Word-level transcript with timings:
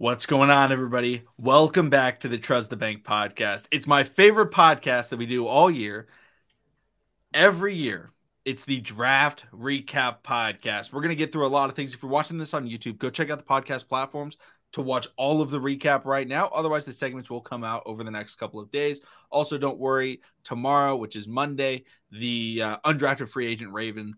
What's 0.00 0.24
going 0.24 0.48
on, 0.48 0.72
everybody? 0.72 1.24
Welcome 1.36 1.90
back 1.90 2.20
to 2.20 2.28
the 2.28 2.38
Trust 2.38 2.70
the 2.70 2.76
Bank 2.78 3.04
podcast. 3.04 3.66
It's 3.70 3.86
my 3.86 4.02
favorite 4.02 4.50
podcast 4.50 5.10
that 5.10 5.18
we 5.18 5.26
do 5.26 5.46
all 5.46 5.70
year. 5.70 6.08
Every 7.34 7.74
year, 7.74 8.10
it's 8.46 8.64
the 8.64 8.80
draft 8.80 9.44
recap 9.52 10.22
podcast. 10.22 10.94
We're 10.94 11.02
going 11.02 11.10
to 11.10 11.16
get 11.16 11.32
through 11.32 11.44
a 11.44 11.48
lot 11.48 11.68
of 11.68 11.76
things. 11.76 11.92
If 11.92 12.02
you're 12.02 12.10
watching 12.10 12.38
this 12.38 12.54
on 12.54 12.66
YouTube, 12.66 12.96
go 12.96 13.10
check 13.10 13.28
out 13.28 13.36
the 13.36 13.44
podcast 13.44 13.88
platforms 13.88 14.38
to 14.72 14.80
watch 14.80 15.06
all 15.18 15.42
of 15.42 15.50
the 15.50 15.60
recap 15.60 16.06
right 16.06 16.26
now. 16.26 16.48
Otherwise, 16.54 16.86
the 16.86 16.94
segments 16.94 17.28
will 17.28 17.42
come 17.42 17.62
out 17.62 17.82
over 17.84 18.02
the 18.02 18.10
next 18.10 18.36
couple 18.36 18.58
of 18.58 18.70
days. 18.70 19.02
Also, 19.28 19.58
don't 19.58 19.78
worry, 19.78 20.22
tomorrow, 20.44 20.96
which 20.96 21.14
is 21.14 21.28
Monday, 21.28 21.84
the 22.10 22.62
uh, 22.62 22.78
undrafted 22.86 23.28
free 23.28 23.46
agent 23.46 23.70
Raven 23.74 24.14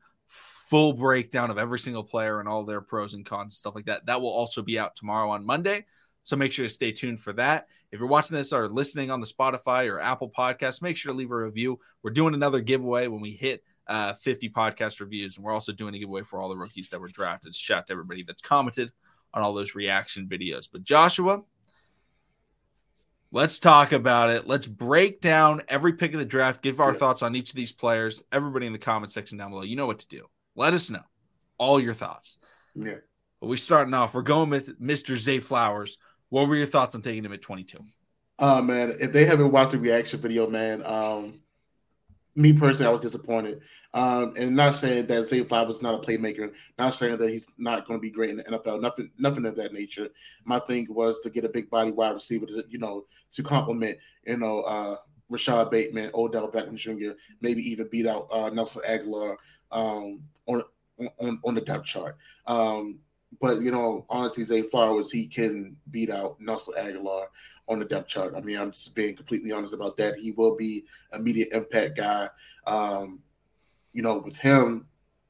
full 0.72 0.94
breakdown 0.94 1.50
of 1.50 1.58
every 1.58 1.78
single 1.78 2.02
player 2.02 2.40
and 2.40 2.48
all 2.48 2.64
their 2.64 2.80
pros 2.80 3.12
and 3.12 3.26
cons 3.26 3.42
and 3.42 3.52
stuff 3.52 3.74
like 3.74 3.84
that. 3.84 4.06
That 4.06 4.22
will 4.22 4.30
also 4.30 4.62
be 4.62 4.78
out 4.78 4.96
tomorrow 4.96 5.28
on 5.28 5.44
Monday. 5.44 5.84
So 6.22 6.34
make 6.34 6.50
sure 6.50 6.64
to 6.64 6.70
stay 6.70 6.92
tuned 6.92 7.20
for 7.20 7.34
that. 7.34 7.66
If 7.90 8.00
you're 8.00 8.08
watching 8.08 8.38
this 8.38 8.54
or 8.54 8.70
listening 8.70 9.10
on 9.10 9.20
the 9.20 9.26
Spotify 9.26 9.92
or 9.92 10.00
Apple 10.00 10.30
podcast, 10.30 10.80
make 10.80 10.96
sure 10.96 11.12
to 11.12 11.18
leave 11.18 11.30
a 11.30 11.36
review. 11.36 11.78
We're 12.02 12.12
doing 12.12 12.32
another 12.32 12.62
giveaway 12.62 13.06
when 13.06 13.20
we 13.20 13.32
hit 13.32 13.62
uh, 13.86 14.14
50 14.14 14.48
podcast 14.48 14.98
reviews. 15.00 15.36
And 15.36 15.44
we're 15.44 15.52
also 15.52 15.72
doing 15.72 15.94
a 15.94 15.98
giveaway 15.98 16.22
for 16.22 16.40
all 16.40 16.48
the 16.48 16.56
rookies 16.56 16.88
that 16.88 17.02
were 17.02 17.08
drafted. 17.08 17.54
Shout 17.54 17.80
out 17.80 17.86
to 17.88 17.92
everybody 17.92 18.22
that's 18.22 18.40
commented 18.40 18.92
on 19.34 19.42
all 19.42 19.52
those 19.52 19.74
reaction 19.74 20.26
videos. 20.26 20.70
But 20.72 20.84
Joshua, 20.84 21.42
let's 23.30 23.58
talk 23.58 23.92
about 23.92 24.30
it. 24.30 24.46
Let's 24.46 24.66
break 24.66 25.20
down 25.20 25.60
every 25.68 25.92
pick 25.92 26.14
of 26.14 26.18
the 26.18 26.24
draft, 26.24 26.62
give 26.62 26.80
our 26.80 26.92
yeah. 26.92 26.98
thoughts 26.98 27.22
on 27.22 27.36
each 27.36 27.50
of 27.50 27.56
these 27.56 27.72
players. 27.72 28.24
Everybody 28.32 28.64
in 28.64 28.72
the 28.72 28.78
comment 28.78 29.12
section 29.12 29.36
down 29.36 29.50
below, 29.50 29.64
you 29.64 29.76
know 29.76 29.86
what 29.86 29.98
to 29.98 30.08
do. 30.08 30.28
Let 30.54 30.74
us 30.74 30.90
know 30.90 31.02
all 31.58 31.80
your 31.80 31.94
thoughts. 31.94 32.38
Yeah. 32.74 32.96
But 33.40 33.48
we 33.48 33.56
starting 33.56 33.94
off. 33.94 34.14
We're 34.14 34.22
going 34.22 34.50
with 34.50 34.80
Mr. 34.80 35.16
Zay 35.16 35.40
Flowers. 35.40 35.98
What 36.28 36.48
were 36.48 36.56
your 36.56 36.66
thoughts 36.66 36.94
on 36.94 37.02
taking 37.02 37.24
him 37.24 37.32
at 37.32 37.42
22? 37.42 37.78
Uh 38.38 38.62
man, 38.62 38.96
if 38.98 39.12
they 39.12 39.24
haven't 39.24 39.52
watched 39.52 39.72
the 39.72 39.78
reaction 39.78 40.18
video, 40.20 40.48
man, 40.48 40.84
um, 40.84 41.42
me 42.34 42.52
personally, 42.52 42.88
I 42.88 42.92
was 42.92 43.00
disappointed. 43.00 43.60
Um, 43.94 44.32
and 44.38 44.56
not 44.56 44.74
saying 44.74 45.06
that 45.06 45.26
Zay 45.26 45.42
Flowers 45.44 45.76
is 45.76 45.82
not 45.82 45.94
a 45.94 45.98
playmaker, 45.98 46.52
not 46.78 46.94
saying 46.94 47.18
that 47.18 47.28
he's 47.28 47.46
not 47.58 47.86
going 47.86 47.98
to 47.98 48.02
be 48.02 48.10
great 48.10 48.30
in 48.30 48.38
the 48.38 48.44
NFL, 48.44 48.80
nothing, 48.80 49.10
nothing 49.18 49.44
of 49.44 49.54
that 49.56 49.74
nature. 49.74 50.08
My 50.44 50.58
thing 50.60 50.86
was 50.88 51.20
to 51.20 51.30
get 51.30 51.44
a 51.44 51.50
big 51.50 51.68
body 51.68 51.90
wide 51.90 52.14
receiver 52.14 52.46
to, 52.46 52.64
you 52.70 52.78
know, 52.78 53.04
to 53.32 53.42
complement, 53.42 53.98
you 54.26 54.38
know, 54.38 54.62
uh, 54.62 54.96
Rashod 55.28 55.70
Bateman, 55.70 56.10
Odell 56.14 56.50
Beckham 56.50 56.74
Jr., 56.74 57.18
maybe 57.42 57.62
even 57.70 57.88
beat 57.88 58.06
out 58.06 58.28
uh, 58.30 58.48
Nelson 58.48 58.82
Agholor, 58.88 59.36
um, 59.70 60.22
on 60.46 60.62
on 61.20 61.40
on 61.44 61.54
the 61.54 61.60
depth 61.60 61.86
chart. 61.86 62.16
Um, 62.46 62.98
but 63.40 63.60
you 63.60 63.70
know, 63.70 64.04
honestly, 64.08 64.44
Zay 64.44 64.62
Flowers 64.62 65.10
he 65.10 65.26
can 65.26 65.76
beat 65.90 66.10
out 66.10 66.40
Nelson 66.40 66.74
Agholor 66.76 67.26
on 67.68 67.78
the 67.78 67.84
depth 67.84 68.08
chart. 68.08 68.34
I 68.36 68.40
mean, 68.40 68.58
I'm 68.58 68.72
just 68.72 68.94
being 68.94 69.16
completely 69.16 69.52
honest 69.52 69.74
about 69.74 69.96
that. 69.96 70.18
He 70.18 70.32
will 70.32 70.56
be 70.56 70.84
immediate 71.12 71.52
impact 71.52 71.96
guy. 71.96 72.28
Um, 72.66 73.20
you 73.92 74.02
know, 74.02 74.18
with 74.18 74.36
him 74.36 74.86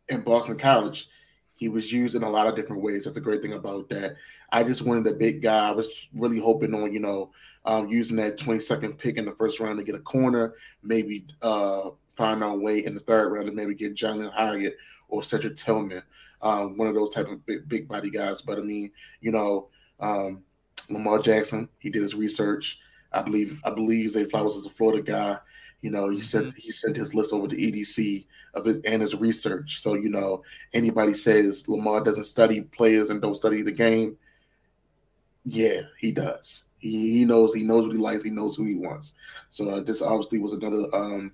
in 0.08 0.22
Boston 0.22 0.58
College, 0.58 1.08
he 1.54 1.68
was 1.68 1.92
used 1.92 2.14
in 2.14 2.22
a 2.22 2.30
lot 2.30 2.46
of 2.46 2.56
different 2.56 2.82
ways. 2.82 3.04
That's 3.04 3.14
the 3.14 3.20
great 3.20 3.42
thing 3.42 3.52
about 3.52 3.88
that. 3.90 4.16
I 4.50 4.64
just 4.64 4.82
wanted 4.82 5.06
a 5.06 5.16
big 5.16 5.42
guy. 5.42 5.68
I 5.68 5.70
was 5.70 5.88
really 6.12 6.38
hoping 6.38 6.74
on, 6.74 6.92
you 6.92 7.00
know, 7.00 7.32
um, 7.64 7.88
using 7.88 8.16
that 8.16 8.38
22nd 8.38 8.98
pick 8.98 9.16
in 9.16 9.24
the 9.24 9.32
first 9.32 9.60
round 9.60 9.78
to 9.78 9.84
get 9.84 9.94
a 9.94 10.00
corner, 10.00 10.54
maybe 10.82 11.26
uh, 11.40 11.90
find 12.12 12.42
our 12.42 12.56
way 12.56 12.84
in 12.84 12.94
the 12.94 13.00
third 13.00 13.32
round 13.32 13.46
to 13.46 13.52
maybe 13.52 13.74
get 13.74 13.94
Jalin 13.94 14.32
Hyatt 14.32 14.76
or 15.12 15.22
Cedric 15.22 15.56
Tillman, 15.56 16.02
um, 16.40 16.76
one 16.76 16.88
of 16.88 16.94
those 16.94 17.10
type 17.10 17.28
of 17.28 17.44
big, 17.44 17.68
big 17.68 17.86
body 17.86 18.10
guys. 18.10 18.40
But 18.40 18.58
I 18.58 18.62
mean, 18.62 18.90
you 19.20 19.30
know, 19.30 19.68
um, 20.00 20.42
Lamar 20.88 21.18
Jackson, 21.20 21.68
he 21.78 21.90
did 21.90 22.02
his 22.02 22.14
research. 22.14 22.80
I 23.12 23.22
believe 23.22 23.60
I 23.62 23.70
believe 23.70 24.10
Zay 24.10 24.24
Flowers 24.24 24.56
is 24.56 24.64
a 24.66 24.70
Florida 24.70 25.02
guy. 25.02 25.38
You 25.82 25.90
know, 25.90 26.08
he 26.08 26.20
sent 26.20 26.46
mm-hmm. 26.46 26.58
he 26.58 26.72
sent 26.72 26.96
his 26.96 27.14
list 27.14 27.32
over 27.32 27.46
to 27.46 27.56
EDC 27.56 28.24
of 28.54 28.64
his 28.64 28.80
and 28.84 29.02
his 29.02 29.14
research. 29.14 29.80
So 29.80 29.94
you 29.94 30.08
know, 30.08 30.42
anybody 30.72 31.12
says 31.12 31.68
Lamar 31.68 32.00
doesn't 32.00 32.24
study 32.24 32.62
players 32.62 33.10
and 33.10 33.20
don't 33.20 33.36
study 33.36 33.60
the 33.60 33.72
game, 33.72 34.16
yeah, 35.44 35.82
he 35.98 36.10
does. 36.10 36.64
He, 36.78 37.18
he 37.18 37.24
knows 37.26 37.54
he 37.54 37.62
knows 37.64 37.86
what 37.86 37.94
he 37.94 38.00
likes. 38.00 38.22
He 38.22 38.30
knows 38.30 38.56
who 38.56 38.64
he 38.64 38.76
wants. 38.76 39.16
So 39.50 39.70
uh, 39.70 39.80
this 39.80 40.00
obviously 40.00 40.38
was 40.38 40.54
another 40.54 40.86
um, 40.94 41.32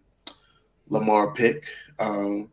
Lamar 0.89 1.33
pick. 1.33 1.65
Um, 2.01 2.51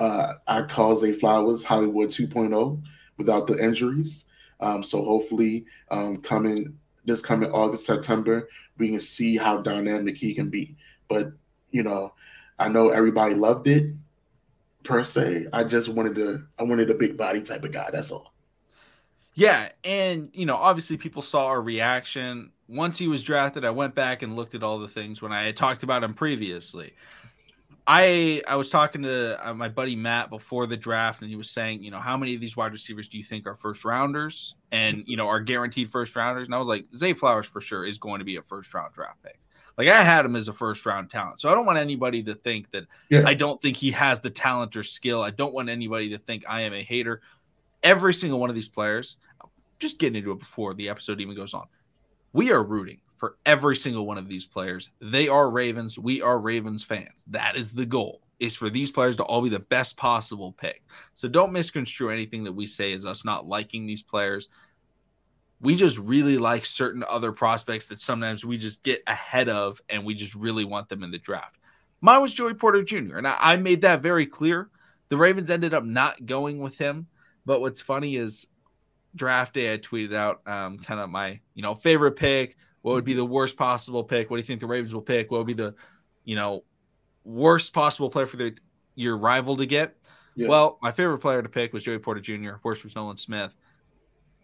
uh, 0.00 0.34
I 0.46 0.62
call 0.62 0.96
Zay 0.96 1.12
Flowers 1.12 1.62
Hollywood 1.62 2.08
2.0 2.08 2.82
without 3.18 3.46
the 3.46 3.62
injuries. 3.62 4.24
Um, 4.58 4.82
so 4.82 5.04
hopefully, 5.04 5.66
um, 5.90 6.16
coming 6.22 6.78
this 7.04 7.22
coming 7.22 7.50
August 7.50 7.86
September, 7.86 8.48
we 8.78 8.88
can 8.88 9.00
see 9.00 9.36
how 9.36 9.58
dynamic 9.58 10.16
he 10.16 10.34
can 10.34 10.48
be. 10.48 10.76
But 11.08 11.32
you 11.70 11.82
know, 11.82 12.14
I 12.58 12.68
know 12.68 12.88
everybody 12.88 13.34
loved 13.34 13.68
it 13.68 13.94
per 14.82 15.04
se. 15.04 15.46
I 15.52 15.64
just 15.64 15.90
wanted 15.90 16.14
to 16.16 16.44
I 16.58 16.62
wanted 16.62 16.90
a 16.90 16.94
big 16.94 17.16
body 17.16 17.42
type 17.42 17.64
of 17.64 17.72
guy. 17.72 17.90
That's 17.92 18.10
all. 18.10 18.32
Yeah, 19.34 19.68
and 19.84 20.30
you 20.32 20.46
know, 20.46 20.56
obviously 20.56 20.96
people 20.96 21.22
saw 21.22 21.46
our 21.46 21.60
reaction 21.60 22.52
once 22.68 22.96
he 22.96 23.06
was 23.06 23.22
drafted. 23.22 23.66
I 23.66 23.70
went 23.70 23.94
back 23.94 24.22
and 24.22 24.34
looked 24.34 24.54
at 24.54 24.62
all 24.62 24.78
the 24.78 24.88
things 24.88 25.20
when 25.20 25.32
I 25.32 25.42
had 25.42 25.58
talked 25.58 25.82
about 25.82 26.02
him 26.02 26.14
previously. 26.14 26.94
I 27.86 28.42
I 28.46 28.56
was 28.56 28.70
talking 28.70 29.02
to 29.02 29.48
uh, 29.48 29.54
my 29.54 29.68
buddy 29.68 29.96
Matt 29.96 30.30
before 30.30 30.66
the 30.66 30.76
draft, 30.76 31.22
and 31.22 31.30
he 31.30 31.36
was 31.36 31.50
saying, 31.50 31.82
you 31.82 31.90
know, 31.90 31.98
how 31.98 32.16
many 32.16 32.34
of 32.34 32.40
these 32.40 32.56
wide 32.56 32.72
receivers 32.72 33.08
do 33.08 33.16
you 33.16 33.24
think 33.24 33.46
are 33.46 33.54
first 33.54 33.84
rounders, 33.84 34.54
and 34.72 35.02
you 35.06 35.16
know, 35.16 35.28
are 35.28 35.40
guaranteed 35.40 35.90
first 35.90 36.14
rounders? 36.16 36.46
And 36.46 36.54
I 36.54 36.58
was 36.58 36.68
like, 36.68 36.86
Zay 36.94 37.12
Flowers 37.12 37.46
for 37.46 37.60
sure 37.60 37.86
is 37.86 37.98
going 37.98 38.18
to 38.18 38.24
be 38.24 38.36
a 38.36 38.42
first 38.42 38.72
round 38.74 38.92
draft 38.92 39.22
pick. 39.22 39.40
Like 39.78 39.88
I 39.88 40.02
had 40.02 40.24
him 40.24 40.36
as 40.36 40.48
a 40.48 40.52
first 40.52 40.84
round 40.84 41.10
talent, 41.10 41.40
so 41.40 41.50
I 41.50 41.54
don't 41.54 41.66
want 41.66 41.78
anybody 41.78 42.22
to 42.24 42.34
think 42.34 42.70
that 42.72 42.84
yeah. 43.08 43.22
I 43.26 43.34
don't 43.34 43.60
think 43.60 43.76
he 43.76 43.90
has 43.92 44.20
the 44.20 44.30
talent 44.30 44.76
or 44.76 44.82
skill. 44.82 45.22
I 45.22 45.30
don't 45.30 45.54
want 45.54 45.68
anybody 45.68 46.10
to 46.10 46.18
think 46.18 46.44
I 46.48 46.62
am 46.62 46.74
a 46.74 46.82
hater. 46.82 47.22
Every 47.82 48.12
single 48.12 48.38
one 48.38 48.50
of 48.50 48.56
these 48.56 48.68
players, 48.68 49.16
just 49.78 49.98
getting 49.98 50.16
into 50.16 50.32
it 50.32 50.38
before 50.38 50.74
the 50.74 50.90
episode 50.90 51.20
even 51.20 51.34
goes 51.34 51.54
on, 51.54 51.66
we 52.32 52.52
are 52.52 52.62
rooting 52.62 53.00
for 53.20 53.36
every 53.44 53.76
single 53.76 54.06
one 54.06 54.18
of 54.18 54.28
these 54.28 54.46
players. 54.46 54.90
They 55.00 55.28
are 55.28 55.48
Ravens. 55.48 55.98
We 55.98 56.22
are 56.22 56.38
Ravens 56.38 56.82
fans. 56.82 57.22
That 57.28 57.54
is 57.54 57.72
the 57.72 57.86
goal 57.86 58.22
is 58.40 58.56
for 58.56 58.70
these 58.70 58.90
players 58.90 59.16
to 59.16 59.22
all 59.22 59.42
be 59.42 59.50
the 59.50 59.60
best 59.60 59.98
possible 59.98 60.52
pick. 60.52 60.82
So 61.12 61.28
don't 61.28 61.52
misconstrue 61.52 62.08
anything 62.08 62.44
that 62.44 62.52
we 62.52 62.64
say 62.64 62.92
as 62.94 63.04
us 63.04 63.22
not 63.22 63.46
liking 63.46 63.86
these 63.86 64.02
players. 64.02 64.48
We 65.60 65.76
just 65.76 65.98
really 65.98 66.38
like 66.38 66.64
certain 66.64 67.04
other 67.06 67.32
prospects 67.32 67.86
that 67.88 68.00
sometimes 68.00 68.42
we 68.42 68.56
just 68.56 68.82
get 68.82 69.02
ahead 69.06 69.50
of 69.50 69.82
and 69.90 70.06
we 70.06 70.14
just 70.14 70.34
really 70.34 70.64
want 70.64 70.88
them 70.88 71.02
in 71.02 71.10
the 71.10 71.18
draft. 71.18 71.58
Mine 72.00 72.22
was 72.22 72.32
Joey 72.32 72.54
Porter 72.54 72.82
Jr. 72.82 73.18
And 73.18 73.28
I, 73.28 73.36
I 73.38 73.56
made 73.56 73.82
that 73.82 74.00
very 74.00 74.24
clear. 74.24 74.70
The 75.10 75.18
Ravens 75.18 75.50
ended 75.50 75.74
up 75.74 75.84
not 75.84 76.24
going 76.24 76.60
with 76.60 76.78
him. 76.78 77.08
But 77.44 77.60
what's 77.60 77.82
funny 77.82 78.16
is 78.16 78.46
draft 79.14 79.54
day, 79.54 79.74
I 79.74 79.76
tweeted 79.76 80.14
out 80.14 80.40
um, 80.46 80.78
kind 80.78 81.00
of 81.00 81.10
my, 81.10 81.40
you 81.52 81.62
know, 81.62 81.74
favorite 81.74 82.16
pick, 82.16 82.56
what 82.82 82.94
would 82.94 83.04
be 83.04 83.12
mm-hmm. 83.12 83.18
the 83.18 83.26
worst 83.26 83.56
possible 83.56 84.04
pick? 84.04 84.30
What 84.30 84.36
do 84.36 84.40
you 84.40 84.46
think 84.46 84.60
the 84.60 84.66
Ravens 84.66 84.94
will 84.94 85.02
pick? 85.02 85.30
What 85.30 85.38
would 85.38 85.46
be 85.46 85.54
the, 85.54 85.74
you 86.24 86.36
know, 86.36 86.64
worst 87.24 87.72
possible 87.72 88.10
player 88.10 88.26
for 88.26 88.36
the, 88.36 88.56
your 88.94 89.16
rival 89.16 89.56
to 89.56 89.66
get? 89.66 89.96
Yeah. 90.34 90.48
Well, 90.48 90.78
my 90.80 90.92
favorite 90.92 91.18
player 91.18 91.42
to 91.42 91.48
pick 91.48 91.72
was 91.72 91.82
Joey 91.82 91.98
Porter 91.98 92.20
Jr. 92.20 92.54
Worst 92.62 92.84
was 92.84 92.96
Nolan 92.96 93.18
Smith. 93.18 93.54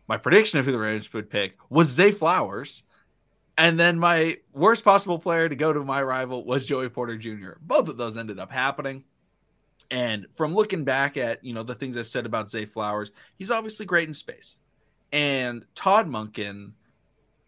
My 0.08 0.16
prediction 0.16 0.58
of 0.58 0.66
who 0.66 0.72
the 0.72 0.78
Ravens 0.78 1.12
would 1.12 1.30
pick 1.30 1.56
was 1.70 1.88
Zay 1.88 2.12
Flowers. 2.12 2.82
And 3.58 3.80
then 3.80 3.98
my 3.98 4.36
worst 4.52 4.84
possible 4.84 5.18
player 5.18 5.48
to 5.48 5.56
go 5.56 5.72
to 5.72 5.82
my 5.82 6.02
rival 6.02 6.44
was 6.44 6.66
Joey 6.66 6.90
Porter 6.90 7.16
Jr. 7.16 7.52
Both 7.62 7.88
of 7.88 7.96
those 7.96 8.18
ended 8.18 8.38
up 8.38 8.52
happening. 8.52 9.04
And 9.90 10.26
from 10.34 10.52
looking 10.52 10.84
back 10.84 11.16
at, 11.16 11.42
you 11.42 11.54
know, 11.54 11.62
the 11.62 11.74
things 11.74 11.96
I've 11.96 12.08
said 12.08 12.26
about 12.26 12.50
Zay 12.50 12.66
Flowers, 12.66 13.12
he's 13.38 13.50
obviously 13.50 13.86
great 13.86 14.08
in 14.08 14.14
space. 14.14 14.58
And 15.10 15.64
Todd 15.74 16.06
Monken– 16.06 16.72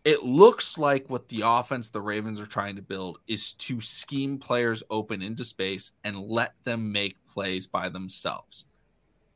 it 0.08 0.24
looks 0.24 0.78
like 0.78 1.10
what 1.10 1.28
the 1.28 1.42
offense 1.44 1.90
the 1.90 2.00
Ravens 2.00 2.40
are 2.40 2.46
trying 2.46 2.76
to 2.76 2.82
build 2.82 3.18
is 3.26 3.52
to 3.52 3.78
scheme 3.78 4.38
players 4.38 4.82
open 4.88 5.20
into 5.20 5.44
space 5.44 5.92
and 6.02 6.18
let 6.18 6.54
them 6.64 6.90
make 6.90 7.16
plays 7.28 7.66
by 7.66 7.90
themselves. 7.90 8.64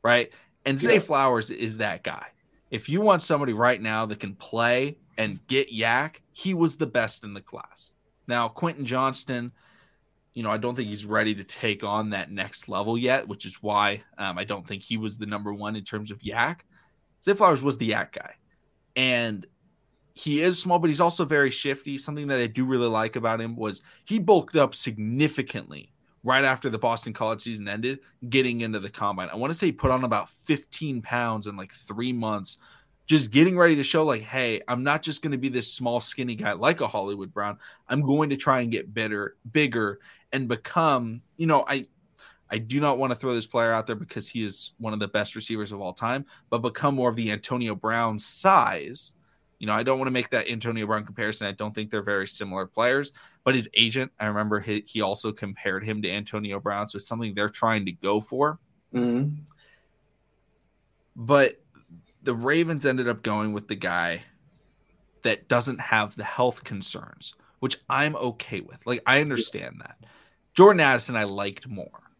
Right. 0.01 0.31
And 0.65 0.79
Zay 0.79 0.95
yeah. 0.95 1.01
Flowers 1.01 1.51
is 1.51 1.77
that 1.77 2.01
guy. 2.01 2.25
If 2.71 2.89
you 2.89 3.01
want 3.01 3.21
somebody 3.21 3.53
right 3.53 3.79
now 3.79 4.07
that 4.07 4.19
can 4.19 4.33
play 4.33 4.97
and 5.15 5.45
get 5.45 5.71
YAC, 5.71 6.15
he 6.31 6.55
was 6.55 6.75
the 6.75 6.87
best 6.87 7.23
in 7.23 7.35
the 7.35 7.41
class. 7.41 7.91
Now, 8.27 8.47
Quentin 8.47 8.83
Johnston, 8.83 9.51
you 10.33 10.41
know, 10.41 10.49
I 10.49 10.57
don't 10.57 10.73
think 10.73 10.89
he's 10.89 11.05
ready 11.05 11.35
to 11.35 11.43
take 11.43 11.83
on 11.83 12.09
that 12.09 12.31
next 12.31 12.67
level 12.67 12.97
yet, 12.97 13.27
which 13.27 13.45
is 13.45 13.61
why 13.61 14.01
um, 14.17 14.39
I 14.39 14.43
don't 14.43 14.65
think 14.65 14.81
he 14.81 14.97
was 14.97 15.19
the 15.19 15.27
number 15.27 15.53
one 15.53 15.75
in 15.75 15.83
terms 15.83 16.09
of 16.09 16.23
YAC. 16.23 16.61
Zay 17.23 17.33
Flowers 17.33 17.61
was 17.61 17.77
the 17.77 17.91
YAC 17.91 18.13
guy. 18.13 18.33
And 18.95 19.45
he 20.13 20.41
is 20.41 20.59
small, 20.59 20.79
but 20.79 20.89
he's 20.89 21.01
also 21.01 21.25
very 21.25 21.49
shifty. 21.49 21.97
Something 21.97 22.27
that 22.27 22.39
I 22.39 22.47
do 22.47 22.65
really 22.65 22.87
like 22.87 23.15
about 23.15 23.41
him 23.41 23.55
was 23.55 23.81
he 24.05 24.19
bulked 24.19 24.55
up 24.55 24.75
significantly 24.75 25.91
right 26.23 26.45
after 26.45 26.69
the 26.69 26.77
Boston 26.77 27.13
college 27.13 27.41
season 27.41 27.67
ended, 27.67 27.99
getting 28.29 28.61
into 28.61 28.79
the 28.79 28.89
combine. 28.89 29.29
I 29.29 29.35
want 29.35 29.51
to 29.51 29.57
say 29.57 29.67
he 29.67 29.71
put 29.71 29.91
on 29.91 30.03
about 30.03 30.29
15 30.29 31.01
pounds 31.01 31.47
in 31.47 31.57
like 31.57 31.73
three 31.73 32.13
months. 32.13 32.57
just 33.05 33.31
getting 33.31 33.57
ready 33.57 33.75
to 33.75 33.83
show 33.83 34.05
like, 34.05 34.21
hey, 34.21 34.61
I'm 34.67 34.83
not 34.83 35.01
just 35.01 35.21
going 35.21 35.33
to 35.33 35.37
be 35.37 35.49
this 35.49 35.73
small, 35.73 35.99
skinny 35.99 36.35
guy 36.35 36.53
like 36.53 36.79
a 36.79 36.87
Hollywood 36.87 37.33
Brown. 37.33 37.57
I'm 37.89 38.01
going 38.01 38.29
to 38.29 38.37
try 38.37 38.61
and 38.61 38.71
get 38.71 38.93
better, 38.93 39.35
bigger, 39.51 39.99
and 40.31 40.47
become, 40.47 41.21
you 41.37 41.47
know, 41.47 41.65
I 41.67 41.87
I 42.49 42.59
do 42.59 42.79
not 42.79 42.99
want 42.99 43.11
to 43.11 43.15
throw 43.15 43.33
this 43.33 43.47
player 43.47 43.73
out 43.73 43.87
there 43.87 43.95
because 43.95 44.27
he 44.27 44.43
is 44.43 44.73
one 44.77 44.93
of 44.93 44.99
the 44.99 45.07
best 45.07 45.35
receivers 45.35 45.71
of 45.71 45.81
all 45.81 45.91
time, 45.91 46.23
but 46.51 46.59
become 46.59 46.93
more 46.93 47.09
of 47.09 47.15
the 47.15 47.31
Antonio 47.31 47.73
Brown 47.73 48.19
size. 48.19 49.15
You 49.63 49.67
know, 49.67 49.75
I 49.75 49.83
don't 49.83 49.97
want 49.97 50.07
to 50.07 50.11
make 50.11 50.29
that 50.31 50.49
Antonio 50.49 50.85
Brown 50.85 51.05
comparison. 51.05 51.47
I 51.47 51.53
don't 51.53 51.73
think 51.73 51.89
they're 51.89 52.01
very 52.01 52.27
similar 52.27 52.65
players, 52.65 53.13
but 53.45 53.55
his 53.55 53.69
agent, 53.75 54.11
I 54.19 54.25
remember 54.25 54.59
he, 54.59 54.83
he 54.85 54.99
also 54.99 55.31
compared 55.31 55.85
him 55.85 56.01
to 56.01 56.11
Antonio 56.11 56.59
Brown. 56.59 56.89
So 56.89 56.97
it's 56.97 57.07
something 57.07 57.33
they're 57.33 57.47
trying 57.47 57.85
to 57.85 57.93
go 57.93 58.19
for. 58.19 58.59
Mm-hmm. 58.93 59.35
But 61.15 61.61
the 62.23 62.35
Ravens 62.35 62.85
ended 62.85 63.07
up 63.07 63.23
going 63.23 63.53
with 63.53 63.69
the 63.69 63.75
guy 63.75 64.23
that 65.21 65.47
doesn't 65.47 65.79
have 65.79 66.17
the 66.17 66.25
health 66.25 66.65
concerns, 66.65 67.33
which 67.61 67.77
I'm 67.89 68.17
okay 68.17 68.59
with. 68.59 68.85
Like, 68.85 69.01
I 69.05 69.21
understand 69.21 69.77
that. 69.79 69.95
Jordan 70.53 70.81
Addison, 70.81 71.15
I 71.15 71.23
liked 71.23 71.69
more, 71.69 72.11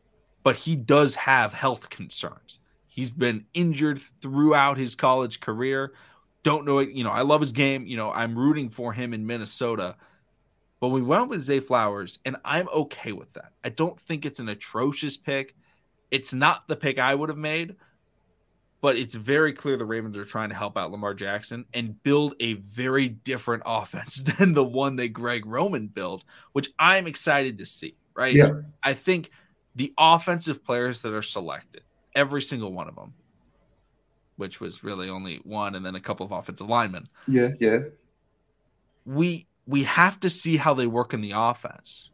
but 0.44 0.56
he 0.56 0.78
does 0.78 1.16
have 1.16 1.54
health 1.54 1.90
concerns. 1.90 2.60
He's 2.88 3.12
been 3.12 3.48
injured 3.54 4.00
throughout 4.22 4.78
his 4.78 4.96
college 4.96 5.42
career. 5.42 5.92
Don't 6.44 6.66
know 6.66 6.80
it. 6.80 6.90
You 6.92 7.04
know, 7.04 7.12
I 7.12 7.22
love 7.22 7.42
his 7.42 7.52
game. 7.52 7.88
You 7.88 7.98
know, 7.98 8.12
I'm 8.12 8.38
rooting 8.38 8.70
for 8.70 8.94
him 8.94 9.14
in 9.14 9.26
Minnesota. 9.26 9.96
But 10.80 10.90
we 10.90 11.02
went 11.02 11.30
with 11.30 11.40
Zay 11.40 11.62
Flowers, 11.62 12.20
and 12.26 12.36
I'm 12.44 12.68
okay 12.68 13.14
with 13.14 13.32
that. 13.34 13.54
I 13.64 13.70
don't 13.70 13.98
think 13.98 14.26
it's 14.26 14.40
an 14.40 14.50
atrocious 14.50 15.16
pick. 15.16 15.56
It's 16.12 16.34
not 16.34 16.68
the 16.68 16.76
pick 16.76 17.00
I 17.00 17.16
would 17.16 17.30
have 17.30 17.38
made, 17.38 17.78
but 18.82 18.98
it's 18.98 19.16
very 19.16 19.54
clear 19.54 19.78
the 19.78 19.86
Ravens 19.86 20.18
are 20.18 20.26
trying 20.26 20.50
to 20.50 20.56
help 20.56 20.78
out 20.78 20.92
Lamar 20.92 21.14
Jackson 21.14 21.64
and 21.74 22.04
build 22.04 22.36
a 22.42 22.56
very 22.56 23.08
different 23.08 23.64
offense 23.66 24.24
than 24.24 24.54
the 24.54 24.64
one 24.66 24.98
that 24.98 25.14
Greg 25.14 25.46
Roman 25.46 25.88
built, 25.88 26.26
which 26.52 26.70
I'm 26.78 27.08
excited 27.08 27.60
to 27.60 27.66
see, 27.66 27.96
right? 28.14 28.36
Yeah. 28.36 28.64
I 28.84 28.94
think 28.94 29.32
the 29.76 29.94
offensive 29.98 30.66
players 30.66 31.02
that 31.04 31.14
are 31.14 31.22
selected, 31.22 31.84
every 32.14 32.42
single 32.42 32.74
one 32.74 32.90
of 32.90 32.96
them, 32.96 33.14
which 34.38 34.60
was 34.60 34.84
really 34.84 35.10
only 35.10 35.38
one 35.44 35.76
and 35.76 35.86
then 35.86 35.96
a 35.96 36.00
couple 36.00 36.26
of 36.26 36.32
offensive 36.32 36.68
linemen. 36.68 37.08
Yeah, 37.28 37.50
yeah. 37.60 37.80
We 39.06 39.48
we 39.66 39.84
have 39.84 40.20
to 40.22 40.30
see 40.30 40.58
how 40.58 40.74
they 40.74 40.88
work 40.88 41.14
in 41.14 41.22
the 41.22 41.34
offense. 41.36 42.10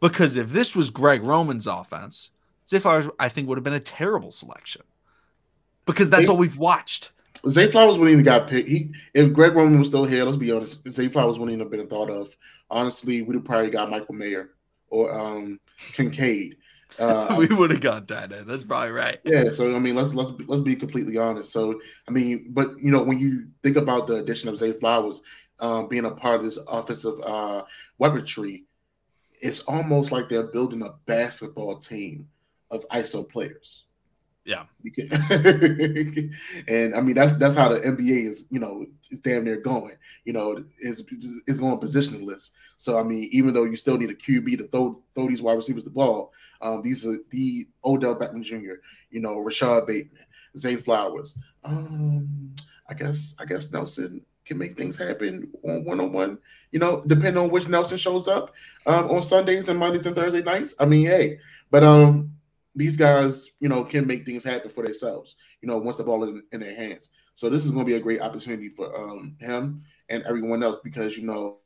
Because 0.00 0.36
if 0.36 0.50
this 0.50 0.76
was 0.76 0.90
Greg 0.90 1.22
Roman's 1.22 1.66
offense, 1.66 2.30
Zay 2.68 2.78
Flowers, 2.78 3.08
I 3.18 3.28
think, 3.28 3.48
would 3.48 3.56
have 3.56 3.64
been 3.64 3.72
a 3.72 3.80
terrible 3.80 4.30
selection 4.30 4.82
because 5.86 6.10
that's 6.10 6.26
Zay, 6.26 6.32
all 6.32 6.38
we've 6.38 6.58
watched. 6.58 7.12
Zay 7.48 7.70
Flowers 7.70 7.98
wouldn't 7.98 8.12
even 8.12 8.24
got 8.24 8.48
picked. 8.48 8.68
He 8.68 8.90
if 9.12 9.32
Greg 9.32 9.54
Roman 9.54 9.78
was 9.78 9.88
still 9.88 10.04
here, 10.04 10.24
let's 10.24 10.36
be 10.36 10.52
honest, 10.52 10.88
Zay 10.90 11.08
Flowers 11.08 11.38
wouldn't 11.38 11.54
even 11.54 11.60
have 11.60 11.70
been 11.70 11.86
thought 11.88 12.10
of. 12.10 12.36
Honestly, 12.70 13.22
we'd 13.22 13.34
have 13.34 13.44
probably 13.44 13.70
got 13.70 13.90
Michael 13.90 14.14
Mayer 14.14 14.50
or 14.88 15.18
um 15.18 15.60
Kincaid. 15.92 16.56
Uh, 16.98 17.34
we 17.38 17.46
would 17.46 17.70
have 17.70 17.80
gone 17.80 18.06
tight 18.06 18.32
end. 18.32 18.46
That's 18.46 18.64
probably 18.64 18.92
right. 18.92 19.18
Yeah. 19.24 19.52
So 19.52 19.74
I 19.74 19.78
mean, 19.78 19.94
let's 19.94 20.14
let's 20.14 20.32
let's 20.46 20.62
be 20.62 20.76
completely 20.76 21.18
honest. 21.18 21.52
So 21.52 21.80
I 22.08 22.10
mean, 22.10 22.46
but 22.50 22.74
you 22.80 22.90
know, 22.90 23.02
when 23.02 23.18
you 23.18 23.48
think 23.62 23.76
about 23.76 24.06
the 24.06 24.16
addition 24.16 24.48
of 24.48 24.56
Zay 24.56 24.72
Flowers 24.72 25.22
um, 25.60 25.88
being 25.88 26.04
a 26.04 26.10
part 26.10 26.40
of 26.40 26.44
this 26.44 26.58
offensive 26.68 27.20
uh, 27.22 27.64
weaponry, 27.98 28.64
it's 29.40 29.60
almost 29.60 30.12
like 30.12 30.28
they're 30.28 30.44
building 30.44 30.82
a 30.82 30.94
basketball 31.06 31.78
team 31.78 32.28
of 32.70 32.88
ISO 32.88 33.28
players. 33.28 33.84
Yeah. 34.44 34.64
and 36.68 36.94
I 36.94 37.00
mean 37.00 37.14
that's 37.14 37.36
that's 37.36 37.56
how 37.56 37.70
the 37.70 37.80
NBA 37.80 38.26
is, 38.26 38.46
you 38.50 38.60
know, 38.60 38.86
damn 39.22 39.44
near 39.44 39.56
going. 39.56 39.96
You 40.24 40.34
know, 40.34 40.64
is 40.78 41.04
is 41.46 41.58
going 41.58 41.78
positionless. 41.78 42.50
So 42.76 42.98
I 42.98 43.02
mean, 43.02 43.28
even 43.32 43.54
though 43.54 43.64
you 43.64 43.76
still 43.76 43.98
need 43.98 44.10
a 44.10 44.14
QB 44.14 44.58
to 44.58 44.68
throw 44.68 45.02
throw 45.14 45.28
these 45.28 45.42
wide 45.42 45.56
receivers 45.56 45.84
the 45.84 45.90
ball, 45.90 46.32
um, 46.60 46.82
these 46.82 47.06
are 47.06 47.16
the 47.30 47.68
Odell 47.84 48.16
Beckham 48.16 48.42
Jr., 48.42 48.74
you 49.10 49.20
know, 49.20 49.38
Rashod 49.38 49.86
Bateman, 49.86 50.24
Zay 50.56 50.76
Flowers. 50.76 51.36
Um, 51.64 52.54
I 52.88 52.94
guess 52.94 53.34
I 53.38 53.44
guess 53.44 53.72
Nelson 53.72 54.24
can 54.44 54.58
make 54.58 54.76
things 54.76 54.96
happen 54.96 55.50
on 55.62 55.84
one 55.84 56.00
on 56.00 56.12
one. 56.12 56.38
You 56.70 56.78
know, 56.78 57.02
depending 57.06 57.42
on 57.42 57.50
which 57.50 57.68
Nelson 57.68 57.98
shows 57.98 58.28
up 58.28 58.54
um, 58.86 59.10
on 59.10 59.22
Sundays 59.22 59.68
and 59.68 59.78
Mondays 59.78 60.06
and 60.06 60.16
Thursday 60.16 60.42
nights. 60.42 60.74
I 60.78 60.84
mean, 60.84 61.06
hey, 61.06 61.38
but 61.70 61.82
um, 61.82 62.34
these 62.74 62.96
guys, 62.96 63.50
you 63.60 63.68
know, 63.68 63.84
can 63.84 64.06
make 64.06 64.26
things 64.26 64.44
happen 64.44 64.70
for 64.70 64.84
themselves. 64.84 65.36
You 65.62 65.68
know, 65.68 65.78
once 65.78 65.96
the 65.96 66.04
ball 66.04 66.24
is 66.24 66.30
in, 66.30 66.42
in 66.52 66.60
their 66.60 66.74
hands. 66.74 67.10
So 67.34 67.48
this 67.48 67.64
is 67.64 67.70
going 67.70 67.84
to 67.84 67.90
be 67.90 67.96
a 67.96 68.00
great 68.00 68.20
opportunity 68.20 68.68
for 68.68 68.94
um, 68.96 69.36
him 69.40 69.82
and 70.08 70.22
everyone 70.24 70.62
else 70.62 70.78
because 70.82 71.16
you 71.16 71.26
know, 71.26 71.58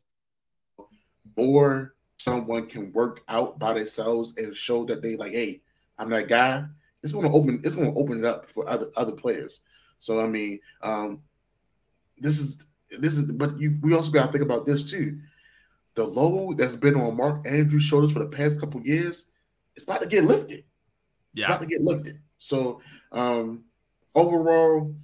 more 1.38 1.94
someone 2.18 2.66
can 2.66 2.92
work 2.92 3.20
out 3.28 3.58
by 3.58 3.72
themselves 3.72 4.34
and 4.36 4.54
show 4.54 4.84
that 4.84 5.00
they 5.00 5.16
like, 5.16 5.32
hey, 5.32 5.62
I'm 5.98 6.10
that 6.10 6.28
guy. 6.28 6.64
It's 7.02 7.12
going 7.12 7.24
to 7.24 7.32
open. 7.32 7.60
It's 7.64 7.76
going 7.76 7.92
to 7.92 7.98
open 7.98 8.18
it 8.18 8.24
up 8.24 8.48
for 8.48 8.68
other 8.68 8.88
other 8.96 9.12
players. 9.12 9.60
So 10.00 10.20
I 10.20 10.26
mean, 10.26 10.58
um, 10.82 11.22
this 12.18 12.38
is 12.38 12.66
this 12.98 13.16
is. 13.16 13.30
But 13.30 13.58
you, 13.58 13.78
we 13.80 13.94
also 13.94 14.10
got 14.10 14.26
to 14.26 14.32
think 14.32 14.42
about 14.42 14.66
this 14.66 14.90
too. 14.90 15.18
The 15.94 16.04
load 16.04 16.58
that's 16.58 16.76
been 16.76 16.96
on 16.96 17.16
Mark 17.16 17.46
Andrews' 17.46 17.84
shoulders 17.84 18.12
for 18.12 18.18
the 18.20 18.26
past 18.26 18.60
couple 18.60 18.80
years, 18.82 19.26
it's 19.76 19.84
about 19.84 20.02
to 20.02 20.08
get 20.08 20.24
lifted. 20.24 20.64
Yeah. 21.34 21.44
It's 21.44 21.50
about 21.50 21.60
to 21.60 21.66
get 21.66 21.82
lifted. 21.82 22.20
So 22.38 22.80
um, 23.12 23.64
overall, 24.14 24.94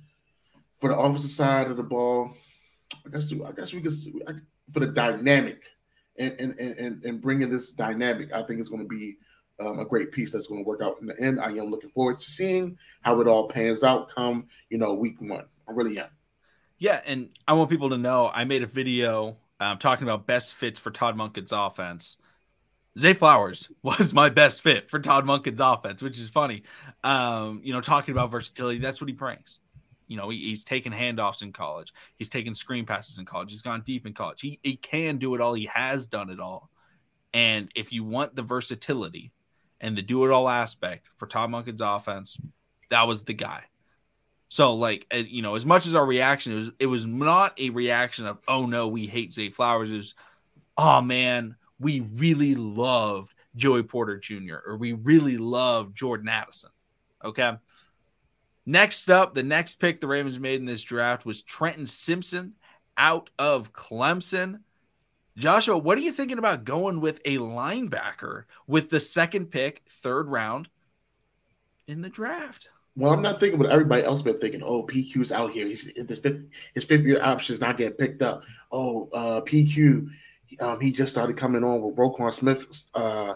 for 0.79 0.89
the 0.91 0.99
offensive 0.99 1.31
side 1.31 1.71
of 1.71 1.77
the 1.77 1.83
ball, 1.83 2.35
I 3.07 3.11
guess 3.11 3.33
I 3.33 3.53
guess 3.53 3.73
we 3.73 3.83
could 3.83 3.93
for 4.73 4.81
the 4.81 4.87
dynamic 4.87 5.63
and 6.19 6.33
and 6.39 6.59
and, 6.59 7.05
and 7.05 7.21
bringing 7.21 7.51
this 7.51 7.73
dynamic, 7.73 8.33
I 8.33 8.43
think 8.43 8.61
it's 8.61 8.69
going 8.69 8.83
to 8.83 8.89
be 8.89 9.17
um, 9.61 9.79
a 9.79 9.85
great 9.85 10.13
piece 10.13 10.33
that's 10.33 10.47
going 10.47 10.65
to 10.65 10.69
work 10.69 10.81
out 10.83 10.97
in 11.01 11.07
the 11.07 11.21
end. 11.21 11.41
I 11.41 11.51
am 11.51 11.67
looking 11.67 11.91
forward 11.91 12.19
to 12.19 12.31
seeing 12.31 12.79
how 13.03 13.21
it 13.21 13.29
all 13.29 13.49
pans 13.49 13.83
out 13.83 14.09
come 14.09 14.49
you 14.71 14.79
know 14.79 14.95
week 14.95 15.21
one. 15.21 15.45
I 15.69 15.73
really 15.73 15.99
am. 15.99 16.09
Yeah, 16.79 17.01
and 17.07 17.31
I 17.47 17.53
want 17.55 17.71
people 17.71 17.91
to 17.91 17.99
know 17.99 18.31
I 18.33 18.45
made 18.45 18.63
a 18.63 18.67
video 18.67 19.37
um, 19.61 19.79
talking 19.79 20.07
about 20.07 20.27
best 20.27 20.55
fits 20.55 20.81
for 20.81 20.91
Todd 20.91 21.17
Monken's 21.17 21.53
offense. 21.53 22.17
Zay 22.99 23.13
Flowers 23.13 23.71
was 23.83 24.13
my 24.13 24.29
best 24.29 24.61
fit 24.63 24.91
for 24.91 24.99
Todd 24.99 25.25
Monken's 25.25 25.61
offense, 25.61 26.03
which 26.03 26.19
is 26.19 26.29
funny. 26.29 26.63
Um, 27.03 27.61
you 27.65 27.73
know, 27.73 27.81
talking 27.81 28.13
about 28.13 28.31
versatility, 28.31 28.79
that's 28.79 29.01
what 29.01 29.09
he 29.09 29.15
brings. 29.15 29.59
You 30.06 30.17
know, 30.17 30.29
he, 30.29 30.39
he's 30.39 30.65
taken 30.65 30.93
handoffs 30.93 31.43
in 31.43 31.53
college. 31.53 31.93
He's 32.17 32.29
taken 32.29 32.55
screen 32.55 32.87
passes 32.87 33.19
in 33.19 33.25
college. 33.25 33.51
He's 33.51 33.62
gone 33.62 33.83
deep 33.83 34.06
in 34.06 34.13
college. 34.13 34.41
He, 34.41 34.61
he 34.63 34.77
can 34.77 35.19
do 35.19 35.34
it 35.34 35.41
all. 35.41 35.55
He 35.55 35.67
has 35.73 36.06
done 36.06 36.31
it 36.31 36.41
all. 36.41 36.70
And 37.32 37.70
if 37.75 37.93
you 37.93 38.05
want 38.05 38.37
the 38.37 38.43
versatility 38.43 39.32
and 39.81 39.96
the 39.96 40.03
do 40.03 40.25
it 40.25 40.31
all 40.31 40.49
aspect 40.49 41.08
for 41.17 41.27
Todd 41.27 41.51
Monken's 41.51 41.81
offense, 41.81 42.41
that 42.91 43.08
was 43.08 43.25
the 43.25 43.34
guy. 43.34 43.65
So, 44.49 44.75
like, 44.75 45.06
uh, 45.13 45.17
you 45.17 45.43
know, 45.43 45.56
as 45.56 45.67
much 45.67 45.87
as 45.87 45.94
our 45.94 46.06
reaction 46.06 46.53
it 46.53 46.56
was, 46.56 46.70
it 46.79 46.87
was 46.87 47.06
not 47.06 47.58
a 47.58 47.70
reaction 47.70 48.27
of, 48.27 48.39
oh 48.46 48.67
no, 48.67 48.87
we 48.87 49.06
hate 49.06 49.32
Zay 49.32 49.51
Flowers. 49.51 49.91
It 49.91 49.96
was, 49.96 50.15
oh 50.77 51.01
man, 51.01 51.56
we 51.81 52.01
really 52.01 52.55
loved 52.55 53.34
Joey 53.56 53.82
Porter 53.82 54.17
Jr. 54.17 54.56
or 54.65 54.77
we 54.77 54.93
really 54.93 55.39
love 55.39 55.93
Jordan 55.94 56.29
Addison. 56.29 56.70
Okay. 57.25 57.53
Next 58.67 59.11
up, 59.11 59.35
the 59.35 59.43
next 59.43 59.77
pick 59.77 60.01
the 60.01 60.06
Ravens 60.06 60.39
made 60.39 60.61
in 60.61 60.67
this 60.67 60.83
draft 60.83 61.27
was 61.27 61.43
Trenton 61.43 61.87
Simpson 61.87 62.55
out 62.97 63.31
of 63.39 63.73
Clemson. 63.73 64.61
Joshua, 65.37 65.77
what 65.77 65.99
are 65.99 66.03
you 66.03 66.13
thinking 66.13 66.39
about 66.39 66.65
going 66.65 67.01
with 67.01 67.21
a 67.25 67.39
linebacker 67.39 68.44
with 68.67 68.89
the 68.89 69.01
second 69.01 69.51
pick, 69.51 69.83
third 70.03 70.29
round 70.29 70.69
in 71.87 72.03
the 72.03 72.09
draft? 72.09 72.69
Well, 72.97 73.13
I'm 73.13 73.23
not 73.23 73.41
thinking 73.41 73.59
what 73.59 73.71
everybody 73.71 74.05
else 74.05 74.23
been 74.23 74.39
thinking. 74.39 74.63
Oh, 74.63 74.85
PQ's 74.85 75.33
out 75.33 75.53
here. 75.53 75.67
He's 75.67 75.93
his 75.97 76.21
fifth, 76.21 76.44
his 76.75 76.85
fifth 76.85 77.05
year 77.05 77.21
option 77.21 77.55
is 77.55 77.61
not 77.61 77.77
getting 77.77 77.97
picked 77.97 78.23
up. 78.23 78.44
Oh, 78.71 79.09
uh, 79.13 79.41
PQ 79.41 80.09
um, 80.61 80.81
he 80.81 80.93
just 80.93 81.13
started 81.13 81.37
coming 81.37 81.65
on 81.65 81.81
with 81.83 81.97
Roquan 81.97 82.33
Smith 82.33 82.67
uh, 82.94 83.35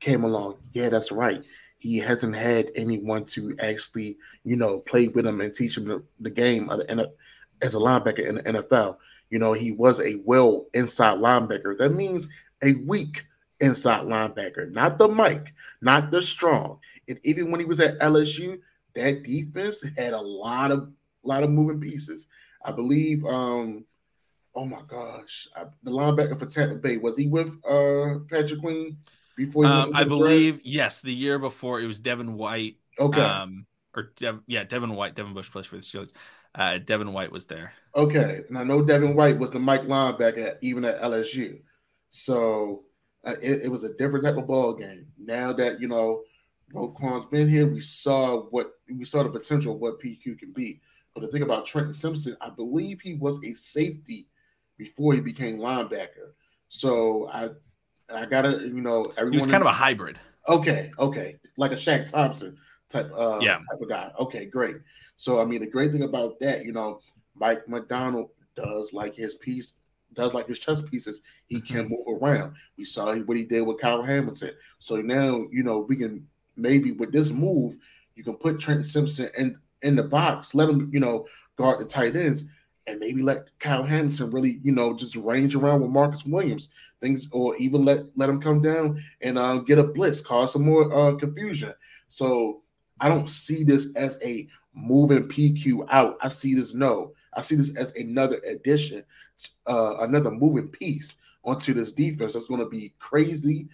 came 0.00 0.24
along. 0.24 0.56
Yeah, 0.72 0.88
that's 0.88 1.12
right. 1.12 1.44
He 1.78 1.98
hasn't 1.98 2.34
had 2.34 2.70
anyone 2.74 3.24
to 3.26 3.56
actually, 3.60 4.18
you 4.44 4.56
know, 4.56 4.80
play 4.80 5.08
with 5.08 5.26
him 5.26 5.40
and 5.40 5.54
teach 5.54 5.76
him 5.76 5.86
the, 5.86 6.02
the 6.20 6.30
game 6.30 6.66
the, 6.66 7.12
as 7.62 7.74
a 7.74 7.78
linebacker 7.78 8.26
in 8.26 8.36
the 8.36 8.42
NFL. 8.42 8.96
You 9.30 9.38
know, 9.38 9.52
he 9.52 9.72
was 9.72 10.00
a 10.00 10.20
well 10.24 10.66
inside 10.74 11.18
linebacker. 11.18 11.76
That 11.78 11.90
means 11.90 12.28
a 12.62 12.74
weak 12.86 13.24
inside 13.60 14.06
linebacker, 14.06 14.72
not 14.72 14.98
the 14.98 15.08
Mike, 15.08 15.52
not 15.82 16.10
the 16.10 16.22
strong. 16.22 16.78
And 17.08 17.18
even 17.22 17.50
when 17.50 17.60
he 17.60 17.66
was 17.66 17.80
at 17.80 17.98
LSU, 18.00 18.58
that 18.94 19.22
defense 19.22 19.84
had 19.96 20.12
a 20.12 20.20
lot 20.20 20.70
of 20.70 20.90
lot 21.22 21.42
of 21.42 21.50
moving 21.50 21.80
pieces. 21.80 22.28
I 22.64 22.72
believe 22.72 23.24
um 23.24 23.84
oh 24.54 24.64
my 24.64 24.82
gosh, 24.88 25.46
I, 25.54 25.64
the 25.82 25.90
linebacker 25.90 26.38
for 26.38 26.46
Tampa 26.46 26.76
Bay 26.76 26.96
was 26.96 27.16
he 27.16 27.28
with 27.28 27.54
uh 27.64 28.18
Patrick 28.30 28.60
Queen 28.60 28.98
before? 29.38 29.64
Um, 29.64 29.92
I 29.94 30.04
believe 30.04 30.56
draft? 30.56 30.66
yes, 30.66 31.00
the 31.00 31.14
year 31.14 31.38
before 31.38 31.80
it 31.80 31.86
was 31.86 31.98
Devin 31.98 32.34
White. 32.34 32.76
Okay. 32.98 33.20
Um, 33.20 33.66
or 33.96 34.12
Dev, 34.16 34.40
yeah, 34.46 34.64
Devin 34.64 34.94
White. 34.94 35.14
Devin 35.14 35.32
Bush 35.32 35.50
plays 35.50 35.64
for 35.64 35.76
the 35.76 35.82
Steelers. 35.82 36.10
Uh, 36.54 36.78
Devin 36.78 37.12
White 37.12 37.32
was 37.32 37.46
there. 37.46 37.72
Okay, 37.94 38.42
and 38.48 38.58
I 38.58 38.64
know 38.64 38.82
Devin 38.82 39.14
White 39.14 39.38
was 39.38 39.50
the 39.50 39.58
Mike 39.58 39.82
linebacker 39.82 40.46
at, 40.46 40.58
even 40.60 40.84
at 40.84 41.00
LSU, 41.00 41.60
so 42.10 42.84
uh, 43.24 43.36
it, 43.40 43.62
it, 43.64 43.70
was 43.70 43.84
a 43.84 43.94
different 43.94 44.24
type 44.24 44.36
of 44.36 44.46
ball 44.46 44.74
game. 44.74 45.06
Now 45.18 45.52
that 45.52 45.80
you 45.80 45.88
know 45.88 46.22
Roquan's 46.72 47.26
been 47.26 47.48
here, 47.48 47.66
we 47.66 47.80
saw 47.80 48.42
what 48.50 48.72
we 48.92 49.04
saw 49.04 49.22
the 49.22 49.30
potential 49.30 49.74
of 49.74 49.80
what 49.80 50.00
PQ 50.00 50.38
can 50.38 50.52
be. 50.52 50.80
But 51.14 51.22
the 51.22 51.28
thing 51.28 51.42
about 51.42 51.66
Trenton 51.66 51.94
Simpson, 51.94 52.36
I 52.40 52.50
believe 52.50 53.00
he 53.00 53.14
was 53.14 53.42
a 53.44 53.54
safety 53.54 54.28
before 54.76 55.14
he 55.14 55.20
became 55.20 55.58
linebacker. 55.58 56.32
So 56.68 57.28
I 57.32 57.50
I 58.14 58.26
gotta 58.26 58.60
you 58.62 58.80
know 58.80 59.04
everyone. 59.16 59.32
He 59.32 59.38
was 59.38 59.46
kind 59.46 59.62
of 59.62 59.68
a 59.68 59.72
hybrid. 59.72 60.18
Okay, 60.48 60.90
okay, 60.98 61.36
like 61.56 61.72
a 61.72 61.76
Shaq 61.76 62.10
Thompson 62.10 62.56
type 62.88 63.10
uh 63.14 63.38
yeah. 63.40 63.56
type 63.70 63.80
of 63.80 63.88
guy. 63.88 64.10
Okay, 64.18 64.46
great. 64.46 64.76
So 65.16 65.40
I 65.40 65.44
mean, 65.44 65.60
the 65.60 65.66
great 65.66 65.92
thing 65.92 66.04
about 66.04 66.38
that, 66.40 66.64
you 66.64 66.72
know, 66.72 67.00
Mike 67.34 67.68
Macdonald 67.68 68.30
does 68.56 68.92
like 68.92 69.14
his 69.14 69.34
piece, 69.36 69.74
does 70.14 70.34
like 70.34 70.48
his 70.48 70.58
chess 70.58 70.82
pieces. 70.82 71.20
He 71.46 71.60
can 71.60 71.88
mm-hmm. 71.88 71.94
move 71.94 72.22
around. 72.22 72.54
We 72.76 72.84
saw 72.84 73.14
what 73.14 73.36
he 73.36 73.44
did 73.44 73.66
with 73.66 73.80
Kyle 73.80 74.02
Hamilton. 74.02 74.52
So 74.78 74.96
now, 74.96 75.46
you 75.50 75.62
know, 75.62 75.78
we 75.78 75.96
can 75.96 76.26
maybe 76.56 76.92
with 76.92 77.12
this 77.12 77.30
move, 77.30 77.76
you 78.14 78.24
can 78.24 78.34
put 78.34 78.60
Trent 78.60 78.86
Simpson 78.86 79.30
in 79.36 79.58
in 79.82 79.94
the 79.94 80.02
box, 80.02 80.54
let 80.54 80.68
him, 80.68 80.90
you 80.92 81.00
know, 81.00 81.26
guard 81.56 81.80
the 81.80 81.84
tight 81.84 82.16
ends, 82.16 82.48
and 82.88 82.98
maybe 82.98 83.22
let 83.22 83.46
Kyle 83.58 83.82
Hamilton 83.82 84.30
really, 84.30 84.60
you 84.62 84.72
know, 84.72 84.94
just 84.94 85.14
range 85.16 85.54
around 85.54 85.82
with 85.82 85.90
Marcus 85.90 86.24
Williams, 86.24 86.70
things, 87.00 87.28
or 87.32 87.54
even 87.56 87.84
let 87.84 88.06
let 88.16 88.28
him 88.28 88.40
come 88.40 88.62
down 88.62 89.02
and 89.20 89.38
uh, 89.38 89.58
get 89.58 89.78
a 89.78 89.84
blitz, 89.84 90.20
cause 90.20 90.52
some 90.52 90.64
more 90.64 90.92
uh, 90.92 91.14
confusion. 91.16 91.74
So 92.08 92.62
I 93.00 93.08
don't 93.08 93.28
see 93.28 93.62
this 93.62 93.94
as 93.94 94.18
a 94.24 94.48
moving 94.74 95.28
PQ 95.28 95.86
out. 95.90 96.16
I 96.22 96.30
see 96.30 96.54
this 96.54 96.74
no. 96.74 97.12
I 97.34 97.42
see 97.42 97.56
this 97.56 97.76
as 97.76 97.94
another 97.94 98.40
addition, 98.46 99.04
uh, 99.66 99.98
another 100.00 100.30
moving 100.30 100.68
piece 100.68 101.16
onto 101.44 101.74
this 101.74 101.92
defense 101.92 102.32
that's 102.32 102.46
going 102.46 102.60
to 102.60 102.68
be 102.68 102.94
crazy, 102.98 103.68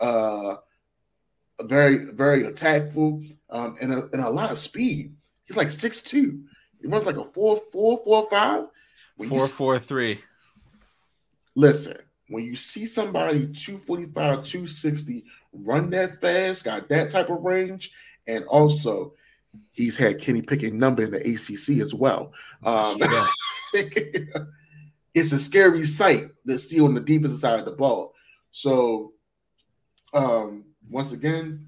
uh, 0.00 0.56
very, 1.62 1.96
very 1.96 2.44
attackful, 2.44 3.22
um, 3.50 3.76
and, 3.80 3.92
a, 3.92 4.08
and 4.12 4.22
a 4.22 4.30
lot 4.30 4.52
of 4.52 4.58
speed. 4.58 5.14
He's 5.46 5.56
like 5.56 5.70
six 5.70 6.02
two. 6.02 6.44
He 6.80 6.86
runs 6.86 7.06
like 7.06 7.16
a 7.16 7.24
four 7.24 7.60
four 7.72 7.98
four 8.04 8.28
five. 8.30 8.64
When 9.16 9.28
four 9.28 9.48
four 9.48 9.78
three. 9.78 10.20
Listen, 11.54 11.96
when 12.28 12.44
you 12.44 12.54
see 12.54 12.86
somebody 12.86 13.48
245, 13.48 14.44
260 14.44 15.24
run 15.52 15.90
that 15.90 16.20
fast, 16.20 16.64
got 16.64 16.88
that 16.88 17.10
type 17.10 17.30
of 17.30 17.42
range, 17.42 17.90
and 18.26 18.44
also 18.44 19.14
he's 19.72 19.96
had 19.96 20.20
Kenny 20.20 20.42
Pickett 20.42 20.72
number 20.72 21.04
in 21.04 21.10
the 21.10 21.18
ACC 21.18 21.80
as 21.80 21.94
well. 21.94 22.32
Um, 22.62 22.98
it's 23.72 25.32
a 25.32 25.38
scary 25.38 25.86
sight 25.86 26.24
to 26.46 26.58
see 26.58 26.80
on 26.80 26.94
the 26.94 27.00
defensive 27.00 27.38
side 27.38 27.58
of 27.58 27.64
the 27.64 27.72
ball. 27.72 28.14
So, 28.50 29.12
um, 30.12 30.64
once 30.88 31.12
again, 31.12 31.67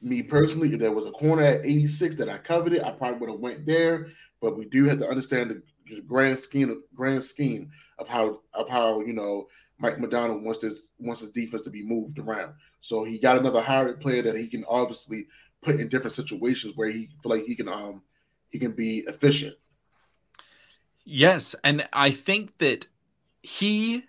me 0.00 0.22
personally, 0.22 0.72
if 0.72 0.78
there 0.78 0.92
was 0.92 1.06
a 1.06 1.12
corner 1.12 1.42
at 1.42 1.64
86 1.64 2.16
that 2.16 2.28
I 2.28 2.38
coveted, 2.38 2.82
I 2.82 2.90
probably 2.90 3.18
would 3.18 3.30
have 3.30 3.40
went 3.40 3.66
there. 3.66 4.08
But 4.40 4.56
we 4.56 4.66
do 4.66 4.84
have 4.84 4.98
to 4.98 5.08
understand 5.08 5.50
the 5.50 6.00
grand 6.02 6.38
scheme, 6.38 6.82
grand 6.94 7.24
scheme 7.24 7.70
of 7.98 8.08
how 8.08 8.40
of 8.54 8.68
how 8.68 9.00
you 9.00 9.12
know 9.12 9.48
Mike 9.78 9.98
Macdonald 9.98 10.44
wants 10.44 10.60
this 10.60 10.88
wants 10.98 11.20
his 11.20 11.30
defense 11.30 11.62
to 11.62 11.70
be 11.70 11.86
moved 11.86 12.18
around. 12.18 12.54
So 12.80 13.04
he 13.04 13.18
got 13.18 13.38
another 13.38 13.60
hybrid 13.62 14.00
player 14.00 14.22
that 14.22 14.36
he 14.36 14.46
can 14.46 14.64
obviously 14.68 15.26
put 15.62 15.80
in 15.80 15.88
different 15.88 16.12
situations 16.12 16.74
where 16.76 16.90
he 16.90 17.08
feel 17.22 17.30
like 17.32 17.44
he 17.44 17.54
can 17.54 17.68
um 17.68 18.02
he 18.50 18.58
can 18.58 18.72
be 18.72 18.98
efficient. 19.08 19.54
Yes, 21.04 21.54
and 21.62 21.88
I 21.92 22.10
think 22.10 22.58
that 22.58 22.86
he 23.42 24.04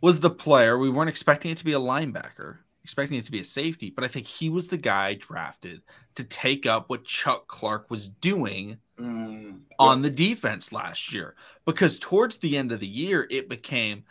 was 0.00 0.20
the 0.20 0.30
player 0.30 0.78
we 0.78 0.90
weren't 0.90 1.10
expecting 1.10 1.50
it 1.50 1.58
to 1.58 1.64
be 1.64 1.72
a 1.72 1.78
linebacker, 1.78 2.58
expecting 2.84 3.18
it 3.18 3.24
to 3.24 3.32
be 3.32 3.40
a 3.40 3.44
safety, 3.44 3.90
but 3.90 4.04
I 4.04 4.08
think 4.08 4.26
he 4.26 4.50
was 4.50 4.68
the 4.68 4.76
guy 4.76 5.14
drafted 5.14 5.80
to 6.16 6.24
take 6.24 6.66
up 6.66 6.90
what 6.90 7.04
Chuck 7.04 7.48
Clark 7.48 7.90
was 7.90 8.08
doing 8.08 8.76
mm, 8.98 9.60
on 9.78 10.02
the 10.02 10.10
defense 10.10 10.70
last 10.70 11.12
year 11.12 11.34
because 11.64 11.98
towards 11.98 12.36
the 12.38 12.56
end 12.58 12.72
of 12.72 12.80
the 12.80 12.86
year 12.86 13.26
it 13.30 13.48
became 13.48 14.04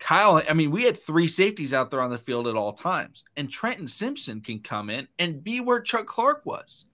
Kyle, 0.00 0.42
I 0.48 0.52
mean, 0.54 0.70
we 0.70 0.84
had 0.84 1.00
three 1.00 1.26
safeties 1.26 1.72
out 1.72 1.90
there 1.90 2.00
on 2.00 2.10
the 2.10 2.18
field 2.18 2.48
at 2.48 2.56
all 2.56 2.72
times, 2.72 3.24
and 3.36 3.48
Trenton 3.48 3.86
Simpson 3.86 4.40
can 4.40 4.58
come 4.58 4.90
in 4.90 5.06
and 5.18 5.42
be 5.42 5.60
where 5.60 5.80
Chuck 5.80 6.06
Clark 6.06 6.44
was 6.44 6.86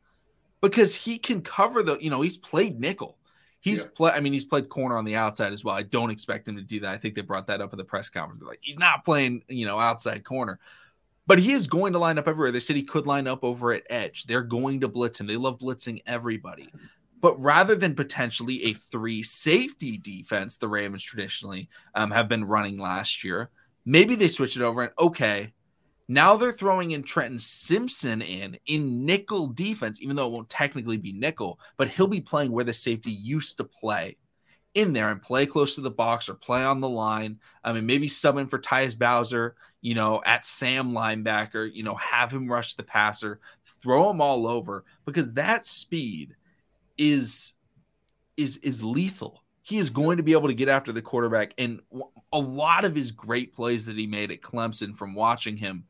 because 0.61 0.95
he 0.95 1.19
can 1.19 1.41
cover 1.41 1.83
the, 1.83 1.97
you 1.99 2.11
know, 2.11 2.21
he's 2.21 2.39
played 2.39 2.79
nickel. 2.79 3.19
He's 3.61 3.81
yeah. 3.81 3.91
played, 3.95 4.15
I 4.15 4.21
mean, 4.21 4.33
he's 4.33 4.45
played 4.45 4.69
corner 4.69 4.97
on 4.97 5.05
the 5.05 5.17
outside 5.17 5.53
as 5.53 5.65
well. 5.65 5.75
I 5.75 5.83
don't 5.83 6.11
expect 6.11 6.49
him 6.49 6.57
to 6.57 6.63
do 6.63 6.81
that. 6.81 6.93
I 6.93 6.99
think 6.99 7.15
they 7.15 7.23
brought 7.23 7.47
that 7.49 7.61
up 7.61 7.73
in 7.73 7.79
the 7.79 7.85
press 7.85 8.09
conference. 8.11 8.41
They're 8.41 8.49
like, 8.49 8.61
he's 8.63 8.79
not 8.79 9.05
playing, 9.05 9.43
you 9.49 9.67
know, 9.67 9.79
outside 9.79 10.25
corner, 10.25 10.59
but 11.27 11.39
he 11.39 11.53
is 11.53 11.67
going 11.67 11.93
to 11.93 11.99
line 11.99 12.19
up 12.19 12.29
everywhere. 12.29 12.51
They 12.51 12.61
said 12.61 12.77
he 12.77 12.83
could 12.83 13.07
line 13.07 13.27
up 13.27 13.45
over 13.45 13.73
at 13.73 13.85
edge. 13.91 14.25
They're 14.25 14.43
going 14.43 14.81
to 14.81 14.89
blitz 14.89 15.21
him. 15.21 15.27
They 15.27 15.37
love 15.37 15.59
blitzing 15.59 16.03
everybody. 16.07 16.71
But 17.21 17.41
rather 17.41 17.75
than 17.75 17.95
potentially 17.95 18.65
a 18.65 18.75
three 18.75 19.23
safety 19.23 19.99
defense, 19.99 20.57
the 20.57 20.69
Ravens 20.69 21.03
traditionally 21.03 21.69
um, 21.95 22.11
have 22.11 22.29
been 22.29 22.45
running 22.45 22.79
last 22.79 23.25
year, 23.25 23.51
maybe 23.85 24.15
they 24.15 24.29
switch 24.29 24.57
it 24.57 24.63
over 24.63 24.83
and 24.83 24.93
okay, 24.99 25.53
now 26.09 26.37
they're 26.37 26.51
throwing 26.51 26.91
in 26.91 27.05
Trenton 27.05 27.39
Simpson 27.39 28.23
in 28.23 28.59
in 28.67 29.05
nickel 29.05 29.47
defense, 29.47 30.03
even 30.03 30.17
though 30.17 30.27
it 30.27 30.33
won't 30.33 30.49
technically 30.49 30.97
be 30.97 31.13
nickel, 31.13 31.61
but 31.77 31.89
he'll 31.89 32.09
be 32.09 32.21
playing 32.21 32.51
where 32.51 32.65
the 32.65 32.73
safety 32.73 33.13
used 33.13 33.59
to 33.59 33.65
play 33.65 34.17
in 34.75 34.93
there 34.93 35.11
and 35.11 35.21
play 35.21 35.47
close 35.47 35.75
to 35.75 35.81
the 35.81 35.91
box 35.91 36.29
or 36.29 36.35
play 36.35 36.63
on 36.65 36.81
the 36.81 36.89
line. 36.89 37.41
I 37.65 37.73
mean, 37.73 37.87
maybe 37.87 38.09
sub 38.09 38.39
in 38.39 38.47
for 38.47 38.59
Tyus 38.59 38.99
Bowser, 38.99 39.57
you 39.81 39.95
know, 39.95 40.23
at 40.25 40.47
Sam 40.47 40.93
linebacker, 40.93 41.71
you 41.73 41.83
know, 41.83 41.97
have 41.97 42.31
him 42.31 42.51
rush 42.51 42.75
the 42.75 42.83
passer, 42.83 43.41
throw 43.83 44.11
him 44.11 44.21
all 44.21 44.47
over 44.47 44.85
because 45.05 45.33
that 45.35 45.67
speed 45.67 46.37
is 46.97 47.53
is 48.37 48.59
is 48.59 48.83
lethal. 48.83 49.43
He 49.63 49.79
is 49.79 49.91
going 49.91 50.17
to 50.17 50.23
be 50.23 50.33
able 50.33 50.49
to 50.49 50.55
get 50.55 50.69
after 50.69 50.93
the 50.93 51.03
quarterback, 51.03 51.55
and 51.59 51.81
a 52.33 52.39
lot 52.39 52.85
of 52.85 52.95
his 52.95 53.13
great 53.13 53.55
plays 53.55 53.87
that 53.87 53.97
he 53.97 54.07
made 54.07 54.31
at 54.31 54.41
Clemson 54.41 54.97
from 54.97 55.15
watching 55.15 55.57
him, 55.57 55.85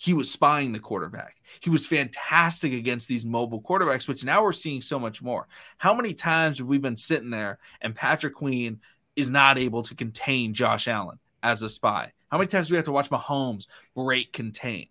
he 0.00 0.14
was 0.14 0.30
spying 0.30 0.72
the 0.72 0.78
quarterback. 0.78 1.36
He 1.60 1.68
was 1.68 1.84
fantastic 1.84 2.72
against 2.72 3.06
these 3.06 3.26
mobile 3.26 3.60
quarterbacks, 3.60 4.08
which 4.08 4.24
now 4.24 4.42
we're 4.42 4.54
seeing 4.54 4.80
so 4.80 4.98
much 4.98 5.20
more. 5.20 5.46
How 5.76 5.92
many 5.92 6.14
times 6.14 6.56
have 6.56 6.68
we 6.68 6.78
been 6.78 6.96
sitting 6.96 7.28
there 7.28 7.58
and 7.82 7.94
Patrick 7.94 8.34
Queen 8.34 8.80
is 9.14 9.28
not 9.28 9.58
able 9.58 9.82
to 9.82 9.94
contain 9.94 10.54
Josh 10.54 10.88
Allen 10.88 11.18
as 11.42 11.60
a 11.60 11.68
spy? 11.68 12.12
How 12.30 12.38
many 12.38 12.48
times 12.48 12.68
do 12.68 12.72
we 12.72 12.76
have 12.76 12.86
to 12.86 12.92
watch 12.92 13.10
Mahomes 13.10 13.66
break 13.94 14.32
contain? 14.32 14.86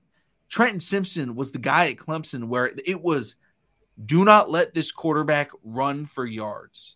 Trenton 0.47 0.79
Simpson 0.79 1.33
was 1.35 1.51
the 1.51 1.57
guy 1.57 1.87
at 1.87 1.97
Clemson 1.97 2.43
where 2.43 2.67
it 2.85 3.01
was– 3.01 3.35
do 4.05 4.23
not 4.23 4.49
let 4.49 4.73
this 4.73 4.91
quarterback 4.91 5.51
run 5.63 6.05
for 6.05 6.25
yards. 6.25 6.95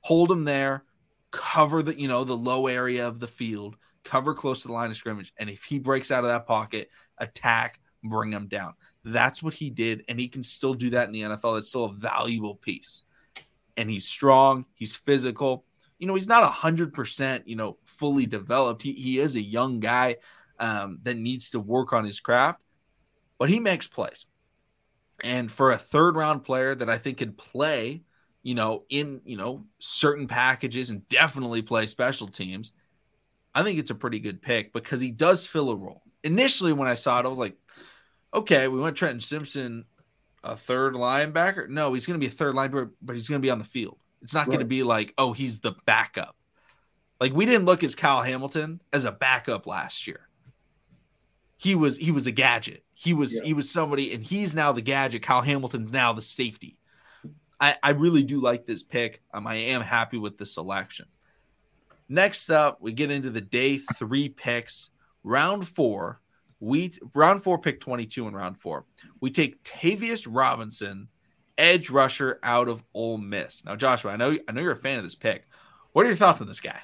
Hold 0.00 0.30
him 0.30 0.44
there, 0.44 0.84
cover 1.30 1.82
the, 1.82 1.98
you 1.98 2.08
know, 2.08 2.24
the 2.24 2.36
low 2.36 2.66
area 2.66 3.08
of 3.08 3.20
the 3.20 3.26
field, 3.26 3.76
cover 4.04 4.34
close 4.34 4.62
to 4.62 4.68
the 4.68 4.74
line 4.74 4.90
of 4.90 4.96
scrimmage. 4.96 5.32
And 5.38 5.48
if 5.48 5.64
he 5.64 5.78
breaks 5.78 6.10
out 6.10 6.24
of 6.24 6.30
that 6.30 6.46
pocket, 6.46 6.90
attack, 7.18 7.80
bring 8.02 8.32
him 8.32 8.48
down. 8.48 8.74
That's 9.04 9.42
what 9.42 9.54
he 9.54 9.70
did. 9.70 10.04
And 10.08 10.18
he 10.18 10.28
can 10.28 10.42
still 10.42 10.74
do 10.74 10.90
that 10.90 11.06
in 11.06 11.12
the 11.12 11.22
NFL. 11.22 11.58
It's 11.58 11.68
still 11.68 11.84
a 11.84 11.92
valuable 11.92 12.56
piece. 12.56 13.02
And 13.76 13.90
he's 13.90 14.06
strong, 14.06 14.64
he's 14.74 14.94
physical. 14.94 15.64
You 15.98 16.06
know, 16.06 16.14
he's 16.14 16.26
not 16.26 16.42
a 16.42 16.48
hundred 16.48 16.92
percent, 16.92 17.48
you 17.48 17.56
know, 17.56 17.78
fully 17.84 18.26
developed. 18.26 18.82
He, 18.82 18.92
he 18.92 19.18
is 19.18 19.36
a 19.36 19.40
young 19.40 19.80
guy 19.80 20.16
um, 20.58 20.98
that 21.02 21.16
needs 21.16 21.50
to 21.50 21.60
work 21.60 21.92
on 21.92 22.04
his 22.04 22.20
craft, 22.20 22.60
but 23.38 23.48
he 23.48 23.60
makes 23.60 23.86
plays. 23.86 24.26
And 25.22 25.50
for 25.50 25.70
a 25.70 25.78
third 25.78 26.16
round 26.16 26.44
player 26.44 26.74
that 26.74 26.90
I 26.90 26.98
think 26.98 27.18
could 27.18 27.38
play, 27.38 28.02
you 28.42 28.54
know, 28.54 28.84
in, 28.88 29.22
you 29.24 29.36
know, 29.36 29.64
certain 29.78 30.28
packages 30.28 30.90
and 30.90 31.08
definitely 31.08 31.62
play 31.62 31.86
special 31.86 32.28
teams, 32.28 32.72
I 33.54 33.62
think 33.62 33.78
it's 33.78 33.90
a 33.90 33.94
pretty 33.94 34.20
good 34.20 34.42
pick 34.42 34.72
because 34.72 35.00
he 35.00 35.10
does 35.10 35.46
fill 35.46 35.70
a 35.70 35.76
role. 35.76 36.02
Initially, 36.26 36.72
when 36.72 36.88
I 36.88 36.94
saw 36.94 37.20
it, 37.20 37.24
I 37.24 37.28
was 37.28 37.38
like, 37.38 37.56
okay, 38.34 38.68
we 38.68 38.80
went 38.80 38.96
Trenton 38.96 39.20
Simpson, 39.20 39.84
a 40.42 40.56
third 40.56 40.94
linebacker. 40.94 41.68
No, 41.68 41.92
he's 41.92 42.06
going 42.06 42.18
to 42.20 42.24
be 42.24 42.32
a 42.32 42.34
third 42.34 42.54
linebacker, 42.54 42.90
but 43.00 43.14
he's 43.14 43.28
going 43.28 43.40
to 43.40 43.46
be 43.46 43.50
on 43.50 43.58
the 43.58 43.64
field. 43.64 43.98
It's 44.22 44.34
not 44.34 44.40
right. 44.40 44.46
going 44.46 44.60
to 44.60 44.66
be 44.66 44.82
like, 44.82 45.14
oh, 45.18 45.32
he's 45.32 45.60
the 45.60 45.74
backup. 45.86 46.36
Like 47.20 47.32
we 47.32 47.46
didn't 47.46 47.64
look 47.64 47.82
as 47.82 47.94
Kyle 47.94 48.22
Hamilton 48.22 48.80
as 48.92 49.04
a 49.04 49.12
backup 49.12 49.66
last 49.66 50.06
year 50.06 50.26
he 51.56 51.74
was 51.74 51.96
he 51.96 52.10
was 52.10 52.26
a 52.26 52.32
gadget. 52.32 52.84
He 52.92 53.14
was 53.14 53.34
yeah. 53.34 53.42
he 53.42 53.54
was 53.54 53.70
somebody, 53.70 54.12
and 54.12 54.22
he's 54.22 54.54
now 54.54 54.72
the 54.72 54.82
gadget. 54.82 55.22
Kyle 55.22 55.42
Hamilton's 55.42 55.92
now 55.92 56.12
the 56.12 56.22
safety. 56.22 56.78
I, 57.58 57.76
I 57.82 57.90
really 57.90 58.22
do 58.22 58.40
like 58.40 58.66
this 58.66 58.82
pick. 58.82 59.22
Um, 59.32 59.46
I 59.46 59.54
am 59.54 59.80
happy 59.80 60.18
with 60.18 60.36
the 60.36 60.44
selection. 60.44 61.06
Next 62.08 62.50
up, 62.50 62.82
we 62.82 62.92
get 62.92 63.10
into 63.10 63.30
the 63.30 63.40
day 63.40 63.78
three 63.78 64.28
picks, 64.28 64.90
round 65.26 65.68
four. 65.68 66.20
We 66.60 66.92
round 67.14 67.42
four, 67.42 67.58
pick 67.58 67.80
22 67.80 68.28
in 68.28 68.34
round 68.34 68.56
four. 68.56 68.86
We 69.20 69.30
take 69.30 69.62
Tavius 69.62 70.26
Robinson 70.30 71.08
edge 71.58 71.90
rusher 71.90 72.38
out 72.42 72.68
of 72.68 72.82
Ole 72.94 73.18
Miss. 73.18 73.64
Now, 73.64 73.76
Joshua, 73.76 74.12
I 74.12 74.16
know 74.16 74.38
I 74.48 74.52
know 74.52 74.62
you're 74.62 74.72
a 74.72 74.76
fan 74.76 74.98
of 74.98 75.04
this 75.04 75.14
pick. 75.14 75.44
What 75.92 76.06
are 76.06 76.08
your 76.08 76.16
thoughts 76.16 76.40
on 76.40 76.46
this 76.46 76.60
guy? 76.60 76.78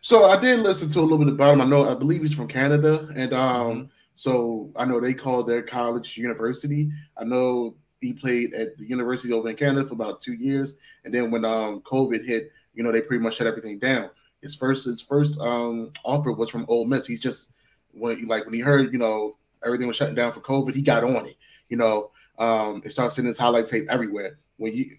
So 0.00 0.30
I 0.30 0.38
did 0.38 0.60
listen 0.60 0.90
to 0.90 1.00
a 1.00 1.02
little 1.02 1.18
bit 1.18 1.28
about 1.28 1.54
him. 1.54 1.60
I 1.60 1.64
know 1.64 1.88
I 1.88 1.94
believe 1.94 2.22
he's 2.22 2.34
from 2.34 2.48
Canada, 2.48 3.08
and 3.14 3.32
um, 3.32 3.70
mm-hmm. 3.70 3.84
so 4.16 4.70
I 4.76 4.84
know 4.84 5.00
they 5.00 5.14
call 5.14 5.42
their 5.42 5.62
college 5.62 6.16
university. 6.16 6.90
I 7.16 7.24
know 7.24 7.76
he 8.00 8.12
played 8.12 8.54
at 8.54 8.76
the 8.76 8.84
university 8.84 9.32
over 9.32 9.48
in 9.48 9.56
Canada 9.56 9.86
for 9.86 9.94
about 9.94 10.20
two 10.20 10.34
years, 10.34 10.76
and 11.04 11.14
then 11.14 11.30
when 11.30 11.44
um 11.44 11.80
COVID 11.80 12.26
hit, 12.26 12.52
you 12.74 12.82
know 12.82 12.92
they 12.92 13.00
pretty 13.00 13.22
much 13.22 13.36
shut 13.36 13.46
everything 13.46 13.78
down. 13.78 14.10
His 14.42 14.54
first 14.54 14.84
his 14.84 15.00
first 15.00 15.40
um 15.40 15.92
offer 16.04 16.32
was 16.32 16.50
from 16.50 16.66
Ole 16.68 16.86
Miss. 16.86 17.06
He's 17.06 17.20
just 17.20 17.52
when 17.92 18.26
like 18.26 18.44
when 18.44 18.54
he 18.54 18.60
heard 18.60 18.92
you 18.92 18.98
know 18.98 19.36
everything 19.64 19.88
was 19.88 19.96
shutting 19.96 20.14
down 20.14 20.32
for 20.32 20.40
COVID, 20.40 20.74
he 20.74 20.82
got 20.82 21.04
on 21.04 21.26
it. 21.26 21.36
You 21.68 21.76
know, 21.76 22.10
um, 22.38 22.82
it 22.84 22.92
started 22.92 23.12
sending 23.12 23.28
his 23.28 23.38
highlight 23.38 23.66
tape 23.66 23.86
everywhere. 23.88 24.38
When 24.56 24.74
you 24.74 24.96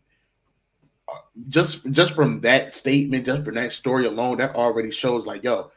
uh, 1.08 1.18
just 1.50 1.90
just 1.92 2.14
from 2.14 2.42
that 2.42 2.74
statement, 2.74 3.26
just 3.26 3.44
from 3.44 3.56
that 3.56 3.72
story 3.72 4.06
alone, 4.06 4.38
that 4.38 4.56
already 4.56 4.92
shows 4.92 5.26
like, 5.26 5.44
yo, 5.44 5.72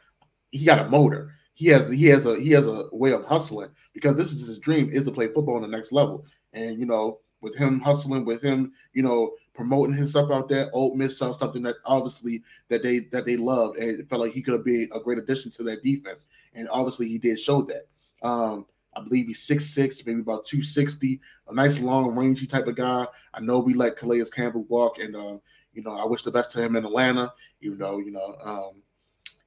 he 0.51 0.65
got 0.65 0.85
a 0.85 0.89
motor. 0.89 1.35
He 1.53 1.67
has 1.67 1.89
he 1.89 2.05
has 2.07 2.25
a 2.25 2.39
he 2.39 2.51
has 2.51 2.67
a 2.67 2.87
way 2.91 3.11
of 3.11 3.25
hustling 3.25 3.69
because 3.93 4.15
this 4.15 4.31
is 4.31 4.47
his 4.47 4.59
dream 4.59 4.89
is 4.91 5.05
to 5.05 5.11
play 5.11 5.27
football 5.27 5.55
on 5.55 5.61
the 5.61 5.67
next 5.67 5.91
level. 5.91 6.25
And 6.53 6.77
you 6.77 6.85
know, 6.85 7.19
with 7.41 7.55
him 7.55 7.79
hustling, 7.79 8.25
with 8.25 8.41
him, 8.41 8.73
you 8.93 9.03
know, 9.03 9.31
promoting 9.53 9.95
himself 9.95 10.31
out 10.31 10.49
there, 10.49 10.69
Ole 10.73 10.95
Miss 10.95 11.17
saw 11.17 11.31
something 11.31 11.61
that 11.63 11.75
obviously 11.85 12.43
that 12.69 12.83
they 12.83 12.99
that 13.11 13.25
they 13.25 13.37
loved 13.37 13.77
and 13.77 13.99
it 13.99 14.09
felt 14.09 14.21
like 14.21 14.33
he 14.33 14.41
could 14.41 14.53
have 14.53 14.65
been 14.65 14.89
a 14.93 14.99
great 14.99 15.17
addition 15.17 15.51
to 15.51 15.63
that 15.63 15.83
defense. 15.83 16.27
And 16.53 16.67
obviously 16.69 17.07
he 17.07 17.17
did 17.17 17.39
show 17.39 17.61
that. 17.63 17.87
Um, 18.21 18.65
I 18.95 19.01
believe 19.01 19.27
he's 19.27 19.43
six 19.43 19.65
six, 19.65 20.05
maybe 20.05 20.21
about 20.21 20.45
260, 20.45 21.19
a 21.47 21.53
nice 21.53 21.79
long 21.79 22.11
rangy 22.11 22.45
type 22.45 22.67
of 22.67 22.75
guy. 22.75 23.07
I 23.33 23.39
know 23.41 23.59
we 23.59 23.73
let 23.73 23.97
Calais 23.97 24.23
Campbell 24.33 24.65
walk, 24.69 24.99
and 24.99 25.15
uh, 25.15 25.37
you 25.73 25.81
know, 25.83 25.91
I 25.91 26.05
wish 26.05 26.21
the 26.21 26.31
best 26.31 26.51
to 26.51 26.61
him 26.63 26.75
in 26.75 26.85
Atlanta, 26.85 27.33
even 27.61 27.77
though, 27.77 27.97
you 27.99 28.11
know, 28.11 28.35
um 28.43 28.81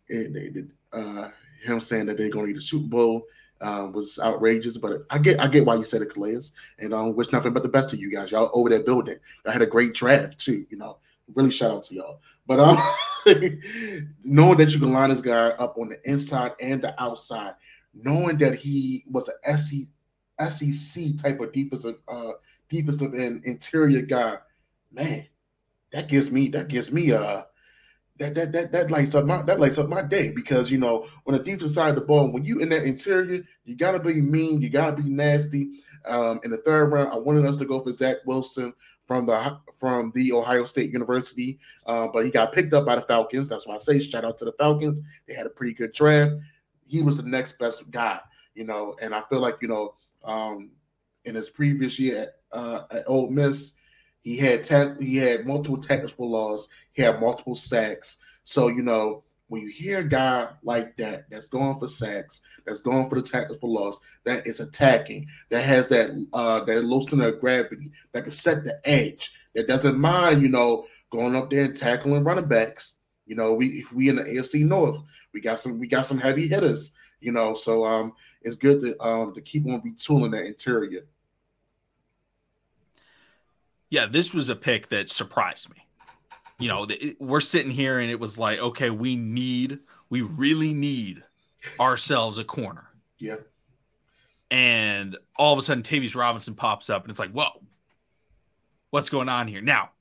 it, 0.08 0.32
did 0.32 0.70
uh 0.92 1.30
him 1.64 1.80
saying 1.80 2.06
that 2.06 2.16
they're 2.16 2.30
gonna 2.30 2.48
need 2.48 2.56
a 2.56 2.60
Super 2.60 2.88
Bowl 2.88 3.26
uh, 3.60 3.88
was 3.92 4.18
outrageous. 4.18 4.76
But 4.76 5.02
I 5.10 5.18
get 5.18 5.40
I 5.40 5.48
get 5.48 5.64
why 5.64 5.76
you 5.76 5.84
said 5.84 6.02
it, 6.02 6.12
Calais, 6.12 6.40
and 6.78 6.92
um, 6.92 7.14
wish 7.14 7.32
nothing 7.32 7.52
but 7.52 7.62
the 7.62 7.68
best 7.68 7.90
to 7.90 7.96
you 7.96 8.10
guys. 8.10 8.30
Y'all 8.30 8.50
over 8.52 8.68
that 8.70 8.86
building. 8.86 9.18
I 9.46 9.52
had 9.52 9.62
a 9.62 9.66
great 9.66 9.94
draft 9.94 10.38
too. 10.38 10.66
You 10.70 10.78
know, 10.78 10.98
really 11.34 11.50
shout 11.50 11.70
out 11.70 11.84
to 11.84 11.94
y'all. 11.94 12.20
But 12.46 12.60
um, 12.60 12.78
knowing 14.22 14.58
that 14.58 14.72
you 14.72 14.80
can 14.80 14.92
line 14.92 15.10
this 15.10 15.20
guy 15.20 15.48
up 15.48 15.78
on 15.78 15.88
the 15.88 16.10
inside 16.10 16.52
and 16.60 16.80
the 16.80 17.00
outside, 17.02 17.54
knowing 17.94 18.38
that 18.38 18.54
he 18.54 19.04
was 19.10 19.28
an 19.28 19.58
SEC, 19.58 19.80
SEC 20.50 21.16
type 21.18 21.40
of 21.40 21.52
defensive 21.52 21.98
uh, 22.08 22.32
defensive 22.68 23.14
and 23.14 23.44
interior 23.44 24.02
guy, 24.02 24.36
man, 24.92 25.26
that 25.92 26.08
gives 26.08 26.30
me 26.30 26.48
that 26.48 26.68
gives 26.68 26.92
me 26.92 27.10
a 27.10 27.20
uh, 27.20 27.44
that 28.18 28.34
that 28.34 28.52
that 28.52 28.72
that 28.72 28.90
lights 28.90 29.14
up 29.14 29.24
my 29.24 29.42
that 29.42 29.60
lights 29.60 29.78
up 29.78 29.88
my 29.88 30.02
day 30.02 30.32
because 30.32 30.70
you 30.70 30.78
know 30.78 31.06
on 31.26 31.34
the 31.34 31.42
defense 31.42 31.74
side 31.74 31.90
of 31.90 31.94
the 31.96 32.00
ball, 32.00 32.30
when 32.30 32.44
you 32.44 32.58
in 32.60 32.68
that 32.70 32.84
interior, 32.84 33.44
you 33.64 33.76
gotta 33.76 33.98
be 33.98 34.20
mean, 34.20 34.60
you 34.60 34.70
gotta 34.70 35.00
be 35.00 35.08
nasty. 35.08 35.82
Um, 36.06 36.40
in 36.44 36.50
the 36.50 36.58
third 36.58 36.92
round, 36.92 37.12
I 37.12 37.16
wanted 37.16 37.44
us 37.46 37.58
to 37.58 37.64
go 37.64 37.80
for 37.80 37.92
Zach 37.92 38.18
Wilson 38.24 38.72
from 39.06 39.26
the 39.26 39.58
from 39.78 40.12
the 40.14 40.32
Ohio 40.32 40.64
State 40.64 40.92
University, 40.92 41.58
uh, 41.86 42.08
but 42.12 42.24
he 42.24 42.30
got 42.30 42.52
picked 42.52 42.72
up 42.72 42.86
by 42.86 42.94
the 42.94 43.02
Falcons. 43.02 43.48
That's 43.48 43.66
why 43.66 43.74
I 43.74 43.78
say 43.78 44.00
shout 44.00 44.24
out 44.24 44.38
to 44.38 44.44
the 44.44 44.52
Falcons. 44.52 45.02
They 45.26 45.34
had 45.34 45.46
a 45.46 45.50
pretty 45.50 45.74
good 45.74 45.92
draft. 45.92 46.34
He 46.86 47.02
was 47.02 47.16
the 47.16 47.28
next 47.28 47.58
best 47.58 47.90
guy, 47.90 48.20
you 48.54 48.64
know, 48.64 48.96
and 49.02 49.14
I 49.14 49.22
feel 49.28 49.40
like 49.40 49.56
you 49.60 49.68
know 49.68 49.94
um, 50.24 50.70
in 51.24 51.34
his 51.34 51.50
previous 51.50 51.98
year 51.98 52.22
at, 52.22 52.28
uh, 52.52 52.84
at 52.90 53.04
Ole 53.08 53.30
Miss, 53.30 53.74
he 54.26 54.36
had 54.36 54.64
tech, 54.64 55.00
he 55.00 55.18
had 55.18 55.46
multiple 55.46 55.78
technical 55.78 56.28
laws. 56.28 56.68
He 56.94 57.02
had 57.02 57.20
multiple 57.20 57.54
sacks. 57.54 58.18
So 58.42 58.66
you 58.66 58.82
know 58.82 59.22
when 59.46 59.62
you 59.62 59.68
hear 59.68 60.00
a 60.00 60.08
guy 60.08 60.48
like 60.64 60.96
that 60.96 61.30
that's 61.30 61.46
going 61.46 61.78
for 61.78 61.86
sacks, 61.86 62.42
that's 62.64 62.80
going 62.80 63.08
for 63.08 63.14
the 63.14 63.22
tackles 63.22 63.60
for 63.60 63.70
loss, 63.70 64.00
that 64.24 64.44
is 64.44 64.58
attacking, 64.58 65.28
that 65.50 65.62
has 65.62 65.88
that 65.90 66.10
uh 66.32 66.64
that 66.64 66.84
low 66.84 67.02
center 67.02 67.28
of 67.28 67.40
gravity, 67.40 67.92
that 68.10 68.24
can 68.24 68.32
set 68.32 68.64
the 68.64 68.80
edge, 68.84 69.32
that 69.54 69.68
doesn't 69.68 69.96
mind, 69.96 70.42
you 70.42 70.48
know, 70.48 70.86
going 71.10 71.36
up 71.36 71.48
there 71.48 71.66
and 71.66 71.76
tackling 71.76 72.24
running 72.24 72.48
backs. 72.48 72.96
You 73.26 73.36
know, 73.36 73.54
we 73.54 73.78
if 73.78 73.92
we 73.92 74.08
in 74.08 74.16
the 74.16 74.24
AFC 74.24 74.66
North, 74.66 74.98
we 75.34 75.40
got 75.40 75.60
some 75.60 75.78
we 75.78 75.86
got 75.86 76.04
some 76.04 76.18
heavy 76.18 76.48
hitters, 76.48 76.94
you 77.20 77.30
know, 77.30 77.54
so 77.54 77.84
um 77.84 78.12
it's 78.42 78.56
good 78.56 78.80
to 78.80 79.00
um 79.00 79.34
to 79.34 79.40
keep 79.40 79.66
on 79.66 79.82
retooling 79.82 80.32
that 80.32 80.46
interior 80.46 81.06
yeah, 83.96 84.04
this 84.04 84.34
was 84.34 84.50
a 84.50 84.56
pick 84.56 84.90
that 84.90 85.08
surprised 85.08 85.70
me. 85.70 85.88
You 86.58 86.68
know, 86.68 86.86
we're 87.18 87.40
sitting 87.40 87.70
here 87.70 87.98
and 87.98 88.10
it 88.10 88.20
was 88.20 88.38
like, 88.38 88.58
okay, 88.58 88.90
we 88.90 89.16
need, 89.16 89.78
we 90.10 90.20
really 90.20 90.74
need 90.74 91.22
ourselves 91.80 92.36
a 92.36 92.44
corner. 92.44 92.88
Yeah. 93.18 93.36
And 94.50 95.16
all 95.36 95.54
of 95.54 95.58
a 95.58 95.62
sudden, 95.62 95.82
Tavius 95.82 96.14
Robinson 96.14 96.54
pops 96.54 96.90
up 96.90 97.04
and 97.04 97.10
it's 97.10 97.18
like, 97.18 97.32
whoa, 97.32 97.62
what's 98.90 99.08
going 99.08 99.30
on 99.30 99.48
here? 99.48 99.62
Now, 99.62 99.92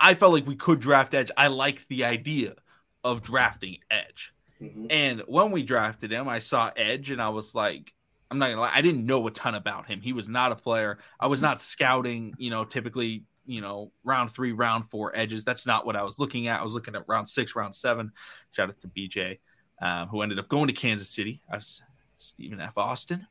I 0.00 0.14
felt 0.14 0.32
like 0.32 0.46
we 0.46 0.54
could 0.54 0.78
draft 0.78 1.12
Edge. 1.12 1.32
I 1.36 1.48
liked 1.48 1.88
the 1.88 2.04
idea 2.04 2.54
of 3.02 3.22
drafting 3.22 3.78
Edge. 3.90 4.32
Mm-hmm. 4.62 4.86
And 4.90 5.22
when 5.26 5.50
we 5.50 5.64
drafted 5.64 6.12
him, 6.12 6.28
I 6.28 6.38
saw 6.38 6.70
Edge 6.76 7.10
and 7.10 7.20
I 7.20 7.30
was 7.30 7.52
like, 7.52 7.92
I'm 8.30 8.38
not 8.38 8.50
gonna 8.50 8.60
lie, 8.60 8.70
I 8.72 8.80
didn't 8.80 9.06
know 9.06 9.26
a 9.26 9.30
ton 9.32 9.56
about 9.56 9.88
him. 9.88 10.00
He 10.00 10.12
was 10.12 10.28
not 10.28 10.52
a 10.52 10.56
player. 10.56 10.98
I 11.18 11.26
was 11.26 11.42
not 11.42 11.60
scouting, 11.60 12.34
you 12.38 12.50
know, 12.50 12.64
typically 12.64 13.24
you 13.50 13.60
know, 13.60 13.90
round 14.04 14.30
three, 14.30 14.52
round 14.52 14.88
four 14.88 15.16
edges. 15.16 15.44
That's 15.44 15.66
not 15.66 15.84
what 15.84 15.96
I 15.96 16.04
was 16.04 16.20
looking 16.20 16.46
at. 16.46 16.60
I 16.60 16.62
was 16.62 16.74
looking 16.74 16.94
at 16.94 17.08
round 17.08 17.28
six, 17.28 17.56
round 17.56 17.74
seven. 17.74 18.12
Shout 18.52 18.68
out 18.68 18.80
to 18.80 18.88
BJ, 18.88 19.40
um, 19.82 20.08
who 20.08 20.22
ended 20.22 20.38
up 20.38 20.48
going 20.48 20.68
to 20.68 20.72
Kansas 20.72 21.08
City. 21.08 21.42
I 21.50 21.56
was 21.56 21.82
Stephen 22.18 22.60
F. 22.60 22.78
Austin, 22.78 23.26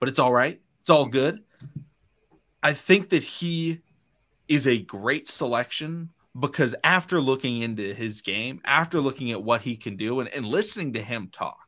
but 0.00 0.08
it's 0.08 0.18
all 0.18 0.32
right. 0.32 0.60
It's 0.80 0.90
all 0.90 1.06
good. 1.06 1.44
I 2.60 2.72
think 2.72 3.10
that 3.10 3.22
he 3.22 3.80
is 4.48 4.66
a 4.66 4.78
great 4.78 5.28
selection 5.28 6.10
because 6.38 6.74
after 6.82 7.20
looking 7.20 7.62
into 7.62 7.94
his 7.94 8.20
game, 8.20 8.60
after 8.64 9.00
looking 9.00 9.30
at 9.30 9.42
what 9.42 9.62
he 9.62 9.76
can 9.76 9.96
do 9.96 10.18
and, 10.18 10.28
and 10.30 10.44
listening 10.44 10.94
to 10.94 11.02
him 11.02 11.28
talk, 11.30 11.58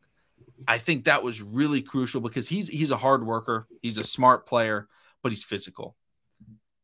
I 0.67 0.79
think 0.79 1.05
that 1.05 1.23
was 1.23 1.43
really 1.43 1.83
crucial 1.83 2.21
because 2.21 2.49
he's 2.49 2.67
he's 2.67 2.91
a 2.91 2.97
hard 2.97 3.25
worker, 3.25 3.69
he's 3.83 3.99
a 3.99 4.05
smart 4.05 4.47
player, 4.47 4.89
but 5.23 5.31
he's 5.31 5.45
physical 5.45 5.95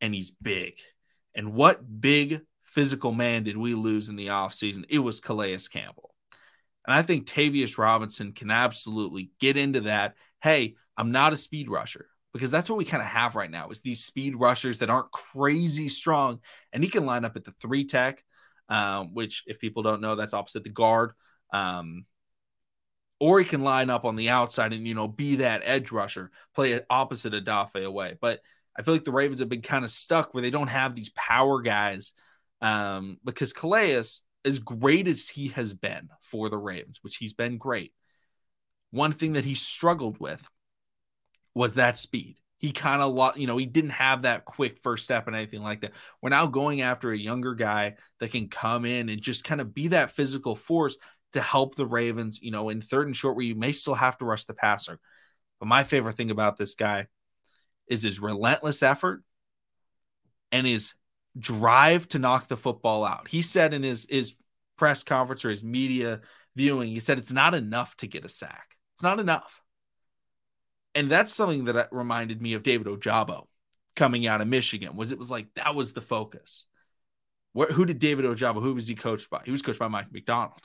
and 0.01 0.13
he's 0.13 0.31
big. 0.31 0.79
And 1.35 1.53
what 1.53 2.01
big 2.01 2.41
physical 2.63 3.11
man 3.11 3.43
did 3.43 3.57
we 3.57 3.73
lose 3.73 4.09
in 4.09 4.15
the 4.15 4.27
offseason? 4.27 4.85
It 4.89 4.99
was 4.99 5.19
Calais 5.19 5.57
Campbell. 5.71 6.15
And 6.85 6.95
I 6.95 7.01
think 7.01 7.27
Tavius 7.27 7.77
Robinson 7.77 8.33
can 8.33 8.49
absolutely 8.49 9.31
get 9.39 9.57
into 9.57 9.81
that. 9.81 10.15
Hey, 10.41 10.75
I'm 10.97 11.11
not 11.11 11.33
a 11.33 11.37
speed 11.37 11.69
rusher 11.69 12.07
because 12.33 12.51
that's 12.51 12.69
what 12.69 12.77
we 12.77 12.85
kind 12.85 13.03
of 13.03 13.09
have 13.09 13.35
right 13.35 13.51
now 13.51 13.69
is 13.69 13.81
these 13.81 14.03
speed 14.03 14.35
rushers 14.35 14.79
that 14.79 14.89
aren't 14.89 15.11
crazy 15.11 15.89
strong. 15.89 16.39
And 16.73 16.83
he 16.83 16.89
can 16.89 17.05
line 17.05 17.25
up 17.25 17.35
at 17.35 17.43
the 17.43 17.51
three 17.61 17.85
tech, 17.85 18.23
um, 18.69 19.13
which 19.13 19.43
if 19.47 19.59
people 19.59 19.83
don't 19.83 20.01
know, 20.01 20.15
that's 20.15 20.33
opposite 20.33 20.63
the 20.63 20.69
guard. 20.69 21.11
Um, 21.53 22.05
or 23.19 23.37
he 23.37 23.45
can 23.45 23.61
line 23.61 23.91
up 23.91 24.03
on 24.03 24.15
the 24.15 24.29
outside 24.29 24.73
and, 24.73 24.87
you 24.87 24.95
know, 24.95 25.07
be 25.07 25.35
that 25.37 25.61
edge 25.63 25.91
rusher, 25.91 26.31
play 26.55 26.71
it 26.71 26.87
opposite 26.89 27.35
of 27.35 27.43
Odafe 27.43 27.73
Oweh. 27.73 28.17
But 28.19 28.39
I 28.77 28.83
feel 28.83 28.93
like 28.93 29.03
the 29.03 29.11
Ravens 29.11 29.39
have 29.39 29.49
been 29.49 29.61
kind 29.61 29.83
of 29.83 29.91
stuck 29.91 30.33
where 30.33 30.41
they 30.41 30.49
don't 30.49 30.69
have 30.69 30.95
these 30.95 31.09
power 31.09 31.61
guys 31.61 32.13
um, 32.61 33.17
because 33.23 33.53
Calais, 33.53 34.03
as 34.45 34.59
great 34.59 35.07
as 35.07 35.27
he 35.27 35.49
has 35.49 35.73
been 35.73 36.09
for 36.21 36.49
the 36.49 36.57
Ravens, 36.57 36.99
which 37.01 37.17
he's 37.17 37.33
been 37.33 37.57
great, 37.57 37.93
one 38.91 39.13
thing 39.13 39.33
that 39.33 39.45
he 39.45 39.55
struggled 39.55 40.19
with 40.19 40.45
was 41.53 41.75
that 41.75 41.97
speed. 41.97 42.37
He 42.59 42.71
kind 42.71 43.01
of, 43.01 43.37
you 43.37 43.47
know, 43.47 43.57
he 43.57 43.65
didn't 43.65 43.91
have 43.91 44.21
that 44.21 44.45
quick 44.45 44.77
first 44.83 45.03
step 45.03 45.25
and 45.25 45.35
anything 45.35 45.63
like 45.63 45.81
that. 45.81 45.93
We're 46.21 46.29
now 46.29 46.45
going 46.45 46.81
after 46.81 47.11
a 47.11 47.17
younger 47.17 47.55
guy 47.55 47.95
that 48.19 48.31
can 48.31 48.49
come 48.49 48.85
in 48.85 49.09
and 49.09 49.21
just 49.21 49.43
kind 49.43 49.59
of 49.59 49.73
be 49.73 49.89
that 49.89 50.11
physical 50.11 50.55
force 50.55 50.97
to 51.33 51.41
help 51.41 51.75
the 51.75 51.87
Ravens, 51.87 52.41
you 52.41 52.51
know, 52.51 52.69
in 52.69 52.81
third 52.81 53.07
and 53.07 53.15
short 53.15 53.35
where 53.35 53.45
you 53.45 53.55
may 53.55 53.71
still 53.71 53.95
have 53.95 54.17
to 54.19 54.25
rush 54.25 54.45
the 54.45 54.53
passer. 54.53 54.99
But 55.59 55.67
my 55.67 55.83
favorite 55.83 56.17
thing 56.17 56.29
about 56.29 56.57
this 56.57 56.75
guy 56.75 57.07
is 57.91 58.01
his 58.01 58.19
relentless 58.19 58.81
effort 58.81 59.21
and 60.51 60.65
his 60.65 60.95
drive 61.37 62.07
to 62.09 62.19
knock 62.19 62.47
the 62.47 62.57
football 62.57 63.03
out. 63.03 63.27
He 63.27 63.41
said 63.41 63.73
in 63.73 63.83
his 63.83 64.07
his 64.09 64.35
press 64.77 65.03
conference 65.03 65.45
or 65.45 65.49
his 65.49 65.63
media 65.63 66.21
viewing, 66.55 66.89
he 66.89 66.99
said 66.99 67.19
it's 67.19 67.33
not 67.33 67.53
enough 67.53 67.95
to 67.97 68.07
get 68.07 68.25
a 68.25 68.29
sack. 68.29 68.77
It's 68.95 69.03
not 69.03 69.19
enough. 69.19 69.61
And 70.95 71.11
that's 71.11 71.33
something 71.33 71.65
that 71.65 71.89
reminded 71.91 72.41
me 72.41 72.53
of 72.53 72.63
David 72.63 72.87
Ojabo 72.87 73.45
coming 73.95 74.25
out 74.25 74.41
of 74.41 74.47
Michigan. 74.47 74.95
Was 74.95 75.11
it 75.11 75.19
was 75.19 75.29
like 75.29 75.47
that 75.55 75.75
was 75.75 75.91
the 75.91 76.01
focus. 76.01 76.65
Where, 77.53 77.67
who 77.67 77.85
did 77.85 77.99
David 77.99 78.23
Ojabo? 78.23 78.61
Who 78.61 78.73
was 78.73 78.87
he 78.87 78.95
coached 78.95 79.29
by? 79.29 79.41
He 79.43 79.51
was 79.51 79.61
coached 79.61 79.79
by 79.79 79.89
Mike 79.89 80.13
Macdonald. 80.13 80.61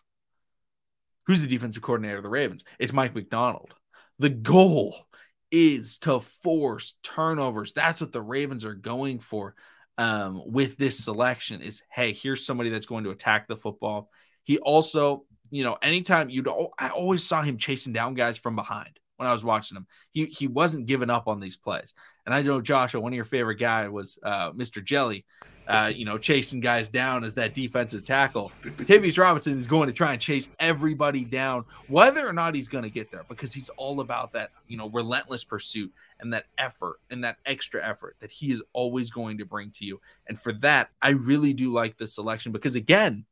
Who's 1.27 1.41
the 1.41 1.49
defensive 1.49 1.83
coordinator 1.83 2.19
of 2.19 2.23
the 2.23 2.29
Ravens? 2.29 2.65
It's 2.79 2.93
Mike 2.93 3.17
Macdonald. 3.17 3.75
The 4.21 4.31
goal 4.31 5.07
is 5.51 5.99
to 5.99 6.21
force 6.21 6.95
turnovers. 7.03 7.73
That's 7.73 8.01
what 8.01 8.13
the 8.13 8.23
Ravens 8.23 8.65
are 8.65 8.75
going 8.75 9.21
for. 9.21 9.55
um, 9.99 10.43
with 10.47 10.77
this 10.77 10.99
selection 10.99 11.63
is 11.63 11.83
hey, 11.91 12.13
here's 12.13 12.45
somebody 12.45 12.71
that's 12.71 12.87
going 12.87 13.05
to 13.05 13.11
attack 13.11 13.49
the 13.49 13.57
football. 13.57 14.11
He 14.45 14.59
also, 14.59 15.25
you 15.51 15.65
know, 15.65 15.77
anytime 15.83 16.31
you'd, 16.31 16.49
I 16.79 16.91
always 16.91 17.25
saw 17.25 17.43
him 17.43 17.57
chasing 17.59 17.93
down 17.93 18.15
guys 18.15 18.37
from 18.37 18.57
behind 18.57 18.99
when 19.17 19.29
I 19.29 19.33
was 19.33 19.45
watching 19.45 19.77
him. 19.77 19.87
He 20.11 20.27
he 20.27 20.47
wasn't 20.47 20.87
giving 20.87 21.11
up 21.11 21.29
on 21.29 21.41
these 21.41 21.57
plays. 21.57 21.95
And 22.25 22.35
I 22.35 22.43
know 22.43 22.61
Joshua, 22.61 23.01
one 23.01 23.13
of 23.13 23.17
your 23.17 23.25
favorite 23.25 23.57
guy 23.57 23.89
was 23.89 24.19
uh, 24.23 24.53
Mr. 24.53 24.85
Jelly, 24.85 25.25
uh, 25.67 25.91
you 25.95 26.05
know, 26.05 26.19
chasing 26.19 26.61
guys 26.61 26.89
down 26.89 27.25
as 27.25 27.35
that 27.35 27.55
defensive 27.55 28.05
tackle. 28.05 28.53
Tavius 28.63 29.19
Robinson 29.19 29.59
is 29.59 29.67
going 29.67 29.89
to 29.89 29.93
try 29.93 30.13
and 30.13 30.21
chase 30.21 30.51
everybody 30.61 31.25
down, 31.25 31.65
whether 31.89 32.27
or 32.27 32.33
not 32.33 32.55
he's 32.55 32.69
going 32.69 32.85
to 32.85 32.91
get 32.91 33.11
there, 33.11 33.25
because 33.29 33.53
he's 33.53 33.69
all 33.71 34.01
about 34.01 34.33
that, 34.33 34.51
you 34.69 34.77
know, 34.77 34.89
relentless 34.91 35.45
pursuit 35.45 35.93
and 36.21 36.33
that 36.33 36.47
effort 36.59 37.01
and 37.11 37.25
that 37.25 37.39
extra 37.47 37.85
effort 37.87 38.17
that 38.21 38.31
he 38.31 38.51
is 38.51 38.63
always 38.73 39.11
going 39.11 39.39
to 39.39 39.45
bring 39.45 39.71
to 39.73 39.85
you. 39.85 40.01
And 40.29 40.41
for 40.41 40.53
that, 40.55 40.91
I 41.03 41.11
really 41.11 41.53
do 41.53 41.73
like 41.73 41.97
this 41.97 42.15
selection 42.15 42.53
because 42.53 42.77
again, 42.77 43.25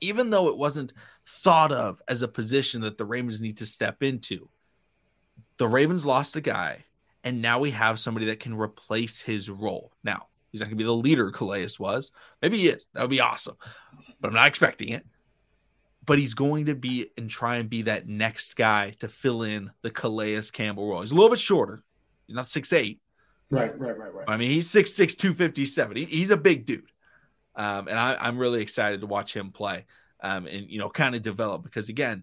even 0.00 0.30
though 0.30 0.48
it 0.48 0.56
wasn't 0.56 0.94
thought 1.26 1.72
of 1.72 2.00
as 2.08 2.22
a 2.22 2.28
position 2.28 2.80
that 2.80 2.96
the 2.96 3.04
Ravens 3.04 3.40
need 3.40 3.58
to 3.58 3.66
step 3.66 4.02
into, 4.02 4.48
the 5.58 5.68
Ravens 5.68 6.06
lost 6.06 6.36
a 6.36 6.40
guy, 6.40 6.84
and 7.22 7.42
now 7.42 7.58
we 7.58 7.70
have 7.72 8.00
somebody 8.00 8.24
that 8.26 8.40
can 8.40 8.56
replace 8.56 9.20
his 9.20 9.50
role. 9.50 9.92
Now, 10.02 10.28
he's 10.50 10.60
not 10.60 10.66
going 10.66 10.76
to 10.76 10.82
be 10.82 10.84
the 10.84 10.92
leader 10.94 11.30
Calais 11.30 11.68
was. 11.78 12.12
Maybe 12.42 12.58
he 12.58 12.68
is. 12.68 12.86
That 12.92 13.02
would 13.02 13.10
be 13.10 13.20
awesome, 13.20 13.56
but 14.20 14.28
I'm 14.28 14.34
not 14.34 14.48
expecting 14.48 14.90
it. 14.90 15.06
But 16.06 16.18
he's 16.18 16.34
going 16.34 16.66
to 16.66 16.74
be 16.74 17.10
and 17.16 17.28
try 17.28 17.56
and 17.56 17.70
be 17.70 17.82
that 17.82 18.08
next 18.08 18.56
guy 18.56 18.90
to 19.00 19.08
fill 19.08 19.42
in 19.42 19.70
the 19.82 19.90
Calais 19.90 20.42
Campbell 20.52 20.88
role. 20.88 21.00
He's 21.00 21.12
a 21.12 21.14
little 21.14 21.30
bit 21.30 21.38
shorter. 21.38 21.82
He's 22.26 22.34
not 22.34 22.48
six 22.48 22.72
eight. 22.72 23.00
Right, 23.50 23.78
right, 23.78 23.98
right, 23.98 24.14
right. 24.14 24.24
I 24.28 24.36
mean, 24.36 24.52
he's 24.52 24.70
6'6, 24.70 25.16
257. 25.16 25.96
He, 25.96 26.04
he's 26.04 26.30
a 26.30 26.36
big 26.36 26.66
dude. 26.66 26.84
Um, 27.56 27.88
and 27.88 27.98
I, 27.98 28.28
am 28.28 28.38
really 28.38 28.62
excited 28.62 29.00
to 29.00 29.08
watch 29.08 29.34
him 29.34 29.50
play 29.50 29.86
um, 30.22 30.46
and, 30.46 30.70
you 30.70 30.78
know, 30.78 30.88
kind 30.88 31.16
of 31.16 31.22
develop 31.22 31.64
because, 31.64 31.88
again, 31.88 32.22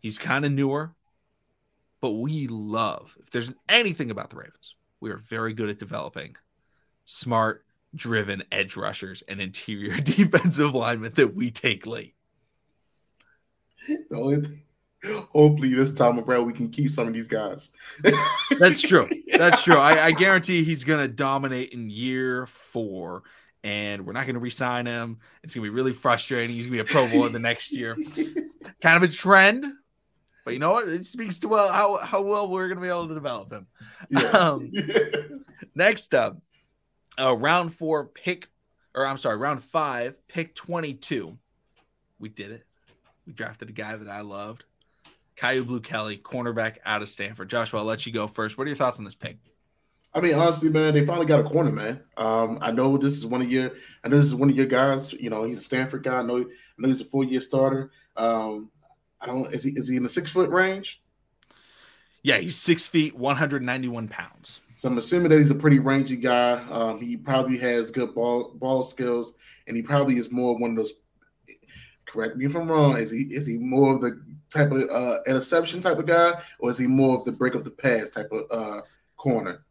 he's 0.00 0.18
kind 0.18 0.44
of 0.44 0.50
newer 0.50 0.92
but 2.04 2.10
we 2.10 2.48
love, 2.48 3.16
if 3.22 3.30
there's 3.30 3.50
anything 3.66 4.10
about 4.10 4.28
the 4.28 4.36
Ravens, 4.36 4.76
we 5.00 5.10
are 5.10 5.16
very 5.16 5.54
good 5.54 5.70
at 5.70 5.78
developing 5.78 6.36
smart, 7.04 7.64
driven 7.94 8.42
edge 8.50 8.76
rushers 8.76 9.22
and 9.28 9.40
interior 9.40 9.96
defensive 10.00 10.74
linemen 10.74 11.12
that 11.14 11.34
we 11.34 11.50
take 11.50 11.86
late. 11.86 12.14
The 13.86 14.16
only 14.16 14.40
thing, 14.40 14.62
hopefully 15.32 15.74
this 15.74 15.92
time 15.92 16.18
around 16.18 16.46
we 16.46 16.52
can 16.52 16.70
keep 16.70 16.90
some 16.90 17.06
of 17.06 17.12
these 17.12 17.28
guys. 17.28 17.70
That's 18.58 18.80
true. 18.80 19.08
That's 19.32 19.62
true. 19.62 19.76
I, 19.76 20.06
I 20.06 20.10
guarantee 20.18 20.64
he's 20.64 20.84
going 20.84 21.00
to 21.00 21.08
dominate 21.08 21.70
in 21.70 21.90
year 21.90 22.46
four 22.46 23.22
and 23.62 24.06
we're 24.06 24.12
not 24.12 24.26
going 24.26 24.34
to 24.34 24.40
resign 24.40 24.86
him. 24.86 25.18
It's 25.42 25.54
going 25.54 25.64
to 25.64 25.70
be 25.70 25.74
really 25.74 25.92
frustrating. 25.92 26.54
He's 26.54 26.66
going 26.66 26.78
to 26.78 26.84
be 26.84 26.90
a 26.90 26.92
Pro 26.92 27.08
Bowler 27.08 27.30
the 27.30 27.38
next 27.38 27.72
year. 27.72 27.96
kind 28.82 28.96
of 28.96 29.02
a 29.02 29.08
trend, 29.08 29.64
but 30.44 30.52
you 30.52 30.60
know 30.60 30.72
what? 30.72 30.86
It 30.86 31.04
speaks 31.06 31.38
to 31.40 31.48
well 31.48 31.72
how, 31.72 31.96
how 31.96 32.20
well 32.20 32.48
we're 32.48 32.68
going 32.68 32.76
to 32.76 32.82
be 32.82 32.88
able 32.88 33.08
to 33.08 33.14
develop 33.14 33.52
him. 33.52 33.66
Yeah. 34.10 34.28
Um, 34.28 34.70
next 35.74 36.14
up, 36.14 36.38
uh, 37.20 37.36
round 37.36 37.74
four, 37.74 38.06
pick, 38.06 38.48
or 38.94 39.06
I'm 39.06 39.18
sorry, 39.18 39.36
round 39.36 39.64
five, 39.64 40.14
pick 40.28 40.54
22. 40.54 41.38
We 42.18 42.28
did 42.28 42.50
it. 42.50 42.64
We 43.26 43.32
drafted 43.32 43.68
a 43.68 43.72
guy 43.72 43.96
that 43.96 44.08
I 44.08 44.20
loved. 44.20 44.64
Kyu 45.36 45.64
Blu 45.64 45.80
Kelly, 45.80 46.16
cornerback 46.16 46.76
out 46.84 47.02
of 47.02 47.08
Stanford. 47.08 47.50
Joshua, 47.50 47.80
I'll 47.80 47.86
let 47.86 48.06
you 48.06 48.12
go 48.12 48.26
first. 48.26 48.56
What 48.56 48.64
are 48.64 48.68
your 48.68 48.76
thoughts 48.76 48.98
on 48.98 49.04
this 49.04 49.14
pick? 49.14 49.38
I 50.12 50.20
mean, 50.20 50.34
honestly, 50.34 50.68
man, 50.68 50.94
they 50.94 51.04
finally 51.04 51.26
got 51.26 51.40
a 51.40 51.48
corner, 51.48 51.72
man. 51.72 52.00
Um, 52.16 52.58
I 52.60 52.70
know 52.70 52.96
this 52.96 53.14
is 53.14 53.26
one 53.26 53.42
of 53.42 53.50
your, 53.50 53.72
I 54.04 54.08
know 54.08 54.18
this 54.18 54.26
is 54.26 54.34
one 54.34 54.48
of 54.48 54.56
your 54.56 54.66
guys. 54.66 55.12
You 55.12 55.28
know, 55.28 55.42
he's 55.42 55.58
a 55.58 55.62
Stanford 55.62 56.04
guy. 56.04 56.18
I 56.18 56.22
know, 56.22 56.38
I 56.38 56.44
know 56.78 56.88
he's 56.88 57.00
a 57.00 57.04
four 57.04 57.24
year 57.24 57.40
starter. 57.40 57.90
Um, 58.16 58.70
I 59.20 59.26
don't. 59.26 59.52
Is 59.52 59.64
he 59.64 59.70
is 59.70 59.88
he 59.88 59.96
in 59.96 60.02
the 60.02 60.08
six 60.08 60.30
foot 60.30 60.50
range? 60.50 61.02
Yeah, 62.22 62.38
he's 62.38 62.56
six 62.56 62.86
feet, 62.86 63.16
one 63.16 63.36
hundred 63.36 63.62
ninety 63.62 63.88
one 63.88 64.06
pounds. 64.08 64.60
So 64.84 64.90
I'm 64.90 64.98
assuming 64.98 65.30
that 65.30 65.38
he's 65.38 65.50
a 65.50 65.54
pretty 65.54 65.78
rangy 65.78 66.14
guy. 66.14 66.62
Um, 66.70 67.00
he 67.00 67.16
probably 67.16 67.56
has 67.56 67.90
good 67.90 68.14
ball 68.14 68.52
ball 68.56 68.84
skills, 68.84 69.38
and 69.66 69.74
he 69.74 69.80
probably 69.80 70.18
is 70.18 70.30
more 70.30 70.58
one 70.58 70.72
of 70.72 70.76
those. 70.76 70.92
Correct 72.04 72.36
me 72.36 72.44
if 72.44 72.54
I'm 72.54 72.70
wrong. 72.70 72.98
Is 72.98 73.10
he 73.10 73.22
is 73.34 73.46
he 73.46 73.56
more 73.56 73.94
of 73.94 74.02
the 74.02 74.22
type 74.50 74.70
of 74.72 74.90
uh, 74.90 75.20
interception 75.26 75.80
type 75.80 75.98
of 75.98 76.04
guy, 76.04 76.38
or 76.58 76.68
is 76.68 76.76
he 76.76 76.86
more 76.86 77.18
of 77.18 77.24
the 77.24 77.32
break 77.32 77.56
up 77.56 77.64
the 77.64 77.70
pass 77.70 78.10
type 78.10 78.30
of 78.30 78.44
uh, 78.50 78.82
corner? 79.16 79.64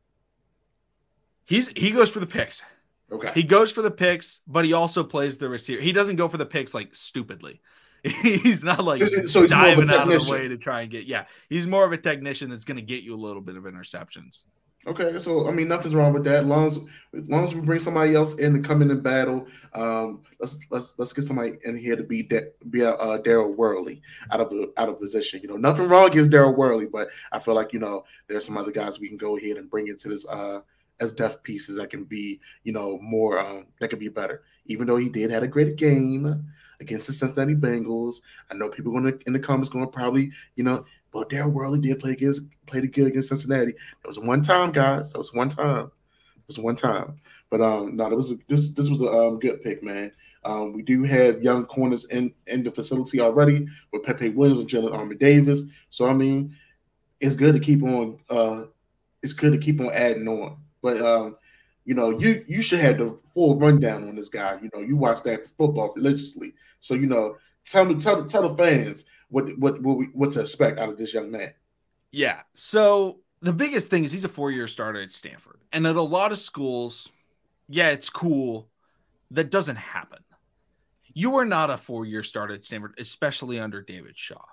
He's 1.46 1.68
he 1.74 1.92
goes 1.92 2.10
for 2.10 2.20
the 2.20 2.26
picks. 2.26 2.64
Okay. 3.12 3.34
He 3.36 3.44
goes 3.44 3.72
for 3.72 3.84
the 3.84 3.92
picks, 3.92 4.40
but 4.48 4.66
he 4.66 4.74
also 4.74 5.04
plays 5.04 5.38
the 5.38 5.48
receiver. 5.48 5.80
He 5.80 5.92
doesn't 5.92 6.16
go 6.16 6.28
for 6.28 6.38
the 6.38 6.46
picks 6.48 6.74
like 6.74 6.96
stupidly. 6.96 7.62
he's 8.04 8.64
not 8.64 8.84
like 8.84 9.08
so 9.08 9.42
he's 9.42 9.52
diving 9.52 9.92
out 9.92 10.12
of 10.12 10.26
the 10.26 10.32
way 10.32 10.48
to 10.48 10.58
try 10.58 10.82
and 10.82 10.90
get. 10.90 11.06
Yeah, 11.06 11.26
he's 11.50 11.68
more 11.68 11.86
of 11.86 11.92
a 11.92 11.98
technician 11.98 12.50
that's 12.50 12.66
going 12.66 12.78
to 12.78 12.84
get 12.84 13.04
you 13.04 13.14
a 13.14 13.16
little 13.16 13.44
bit 13.44 13.58
of 13.58 13.66
interceptions. 13.66 14.46
Okay, 14.86 15.18
so 15.20 15.48
I 15.48 15.52
mean, 15.52 15.70
nothing's 15.70 15.96
wrong 15.96 16.12
with 16.12 16.26
that. 16.26 16.42
As 16.42 16.46
long 16.46 16.66
as, 16.66 16.78
as 17.14 17.24
long 17.30 17.46
as 17.46 17.56
we 17.56 17.62
bring 17.62 17.80
somebody 17.80 18.16
else 18.16 18.36
in 18.36 18.54
to 18.54 18.60
come 18.60 18.82
in 18.82 18.92
and 18.92 19.02
battle, 19.02 19.48
um, 19.74 20.22
let's 20.42 20.60
let's 20.72 21.00
let's 21.00 21.14
get 21.14 21.24
somebody 21.24 21.54
in 21.64 21.78
here 21.78 21.96
to 21.96 22.04
be 22.04 22.24
De- 22.24 22.52
be 22.70 22.82
a 22.82 22.92
uh, 22.92 23.18
Daryl 23.22 23.56
Worley 23.56 24.02
out 24.32 24.42
of 24.42 24.52
out 24.76 24.90
of 24.90 25.00
position. 25.00 25.40
You 25.42 25.48
know, 25.48 25.56
nothing 25.56 25.88
wrong 25.88 26.08
against 26.08 26.32
Daryl 26.32 26.56
Worley, 26.56 26.86
but 26.86 27.08
I 27.32 27.40
feel 27.40 27.56
like 27.56 27.72
you 27.72 27.80
know 27.80 28.04
there's 28.28 28.46
some 28.46 28.58
other 28.58 28.72
guys 28.72 29.00
we 29.00 29.08
can 29.08 29.18
go 29.18 29.38
ahead 29.38 29.56
and 29.56 29.70
bring 29.70 29.88
into 29.88 30.10
this 30.10 30.28
uh 30.28 30.60
as 31.00 31.14
depth 31.14 31.44
pieces 31.44 31.76
that 31.78 31.90
can 31.90 32.04
be 32.04 32.42
you 32.64 32.74
know 32.74 33.00
more 33.02 33.40
um, 33.40 33.68
that 33.80 33.88
could 33.88 34.00
be 34.00 34.10
better. 34.10 34.44
Even 34.66 34.86
though 34.86 34.98
he 34.98 35.08
did 35.08 35.32
had 35.32 35.44
a 35.44 35.48
great 35.48 35.78
game, 35.78 36.46
against 36.84 37.08
the 37.08 37.14
Cincinnati 37.14 37.56
Bengals. 37.56 38.18
I 38.52 38.54
know 38.54 38.70
people 38.70 38.92
going 38.92 39.20
in 39.26 39.34
the 39.34 39.40
comments 39.40 39.70
going 39.70 39.86
to 39.86 39.92
probably, 39.92 40.32
you 40.56 40.64
know, 40.64 40.86
well, 41.14 41.26
Daryl 41.26 41.52
Worley 41.52 41.80
did 41.80 42.00
play 42.00 42.12
against 42.12 42.50
played 42.66 42.84
a 42.84 42.88
good 42.88 43.08
against 43.08 43.30
Cincinnati. 43.30 43.72
It 43.72 44.08
was 44.08 44.20
one 44.20 44.42
time, 44.42 44.72
guys. 44.72 45.14
That 45.14 45.20
was 45.20 45.34
one 45.34 45.50
time. 45.50 45.86
It 45.86 46.48
was 46.48 46.58
one 46.58 46.76
time. 46.76 47.20
But 47.50 47.62
um, 47.62 47.96
no, 47.96 48.08
it 48.08 48.16
was 48.16 48.32
a, 48.32 48.36
this 48.48 48.72
this 48.72 48.90
was 48.90 49.02
a 49.02 49.12
um, 49.12 49.40
good 49.40 49.62
pick, 49.62 49.84
man. 49.84 50.12
Um, 50.44 50.74
we 50.74 50.82
do 50.82 51.04
have 51.04 51.44
young 51.44 51.66
corners 51.66 52.06
in 52.06 52.34
in 52.48 52.64
the 52.64 52.72
facility 52.72 53.22
already 53.22 53.68
with 53.92 54.04
Pepe 54.04 54.30
Williams 54.30 54.62
and 54.62 54.70
Jalyn 54.70 54.98
Armour-Davis. 54.98 55.64
So 55.90 56.08
I 56.08 56.14
mean, 56.14 56.56
it's 57.20 57.36
good 57.36 57.54
to 57.54 57.60
keep 57.60 57.84
on. 57.84 58.20
Uh, 58.30 58.64
it's 59.22 59.34
good 59.34 59.54
to 59.54 59.60
keep 59.60 59.80
on 59.80 59.92
adding 59.92 60.28
on. 60.28 60.58
But 60.82 61.00
um, 61.02 61.38
you 61.86 61.94
know, 61.94 62.10
you 62.18 62.44
you 62.48 62.64
should 62.64 62.80
have 62.80 62.98
the 62.98 63.12
full 63.34 63.60
rundown 63.60 64.08
on 64.10 64.16
this 64.16 64.30
guy. 64.30 64.58
You 64.62 64.70
know, 64.74 64.82
you 64.82 64.98
watch 64.98 65.22
that 65.24 65.48
football 65.58 65.94
religiously, 65.96 66.54
so 66.80 66.96
you 66.96 67.06
know. 67.08 67.38
Tell 67.66 67.86
me, 67.86 67.96
tell 67.96 68.26
tell 68.26 68.50
the 68.50 68.62
fans 68.62 69.06
what 69.34 69.58
what 69.58 69.82
what, 69.82 69.98
we, 69.98 70.06
what 70.14 70.32
to 70.32 70.42
expect 70.42 70.78
out 70.80 70.90
of 70.90 70.98
this 70.98 71.14
young 71.14 71.32
man. 71.32 71.54
Yeah. 72.12 72.42
So 72.54 73.22
the 73.42 73.52
biggest 73.52 73.90
thing 73.90 74.04
is 74.04 74.12
he's 74.12 74.24
a 74.24 74.30
four 74.30 74.52
year 74.52 74.68
starter 74.68 75.02
at 75.02 75.12
Stanford, 75.12 75.60
and 75.74 75.88
at 75.88 75.96
a 75.96 76.02
lot 76.02 76.32
of 76.32 76.38
schools, 76.38 77.12
yeah, 77.68 77.90
it's 77.90 78.12
cool. 78.12 78.70
That 79.32 79.50
doesn't 79.50 79.78
happen. 79.78 80.20
You 81.16 81.38
are 81.38 81.46
not 81.46 81.72
a 81.72 81.78
four 81.78 82.06
year 82.06 82.22
starter 82.22 82.54
at 82.54 82.64
Stanford, 82.64 82.94
especially 83.00 83.60
under 83.60 83.82
David 83.82 84.18
Shaw. 84.18 84.46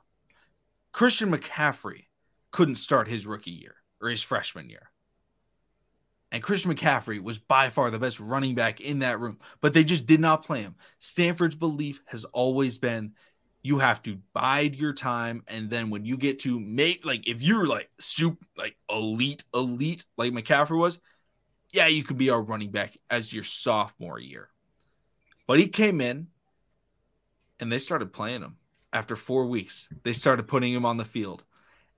Christian 0.92 1.30
McCaffrey 1.30 2.06
couldn't 2.50 2.76
start 2.76 3.06
his 3.06 3.26
rookie 3.26 3.50
year 3.50 3.74
or 4.00 4.08
his 4.08 4.22
freshman 4.22 4.70
year. 4.70 4.90
And 6.32 6.42
Christian 6.42 6.74
McCaffrey 6.74 7.22
was 7.22 7.38
by 7.38 7.68
far 7.68 7.90
the 7.90 7.98
best 7.98 8.18
running 8.18 8.54
back 8.54 8.80
in 8.80 9.00
that 9.00 9.20
room, 9.20 9.38
but 9.60 9.74
they 9.74 9.84
just 9.84 10.06
did 10.06 10.20
not 10.20 10.44
play 10.44 10.62
him. 10.62 10.76
Stanford's 11.00 11.56
belief 11.56 12.00
has 12.06 12.24
always 12.24 12.78
been 12.78 13.12
you 13.62 13.78
have 13.78 14.02
to 14.02 14.18
bide 14.32 14.76
your 14.76 14.92
time. 14.92 15.42
And 15.46 15.68
then 15.70 15.90
when 15.90 16.04
you 16.04 16.16
get 16.16 16.40
to 16.40 16.58
make, 16.58 17.04
like, 17.04 17.28
if 17.28 17.42
you're 17.42 17.66
like 17.66 17.90
super, 17.98 18.44
like 18.56 18.76
elite, 18.90 19.44
elite, 19.54 20.04
like 20.16 20.32
McCaffrey 20.32 20.78
was, 20.78 21.00
yeah, 21.72 21.86
you 21.86 22.02
could 22.02 22.18
be 22.18 22.30
our 22.30 22.40
running 22.40 22.70
back 22.70 22.96
as 23.10 23.32
your 23.32 23.44
sophomore 23.44 24.18
year. 24.18 24.48
But 25.46 25.58
he 25.58 25.68
came 25.68 26.00
in 26.00 26.28
and 27.58 27.70
they 27.70 27.78
started 27.78 28.12
playing 28.12 28.42
him 28.42 28.56
after 28.92 29.16
four 29.16 29.46
weeks. 29.46 29.88
They 30.02 30.12
started 30.12 30.48
putting 30.48 30.72
him 30.72 30.86
on 30.86 30.96
the 30.96 31.04
field 31.04 31.44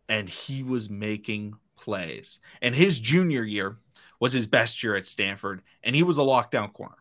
and 0.09 0.29
he 0.29 0.63
was 0.63 0.91
making 0.91 1.55
plays. 1.77 2.39
And 2.61 2.75
his 2.75 2.99
junior 2.99 3.45
year, 3.45 3.79
was 4.23 4.33
his 4.33 4.47
best 4.47 4.85
year 4.85 4.95
at 4.95 5.05
Stanford, 5.05 5.63
and 5.83 5.97
he 5.97 6.05
was 6.05 6.17
a 6.17 6.21
lockdown 6.21 6.73
corner. 6.73 6.95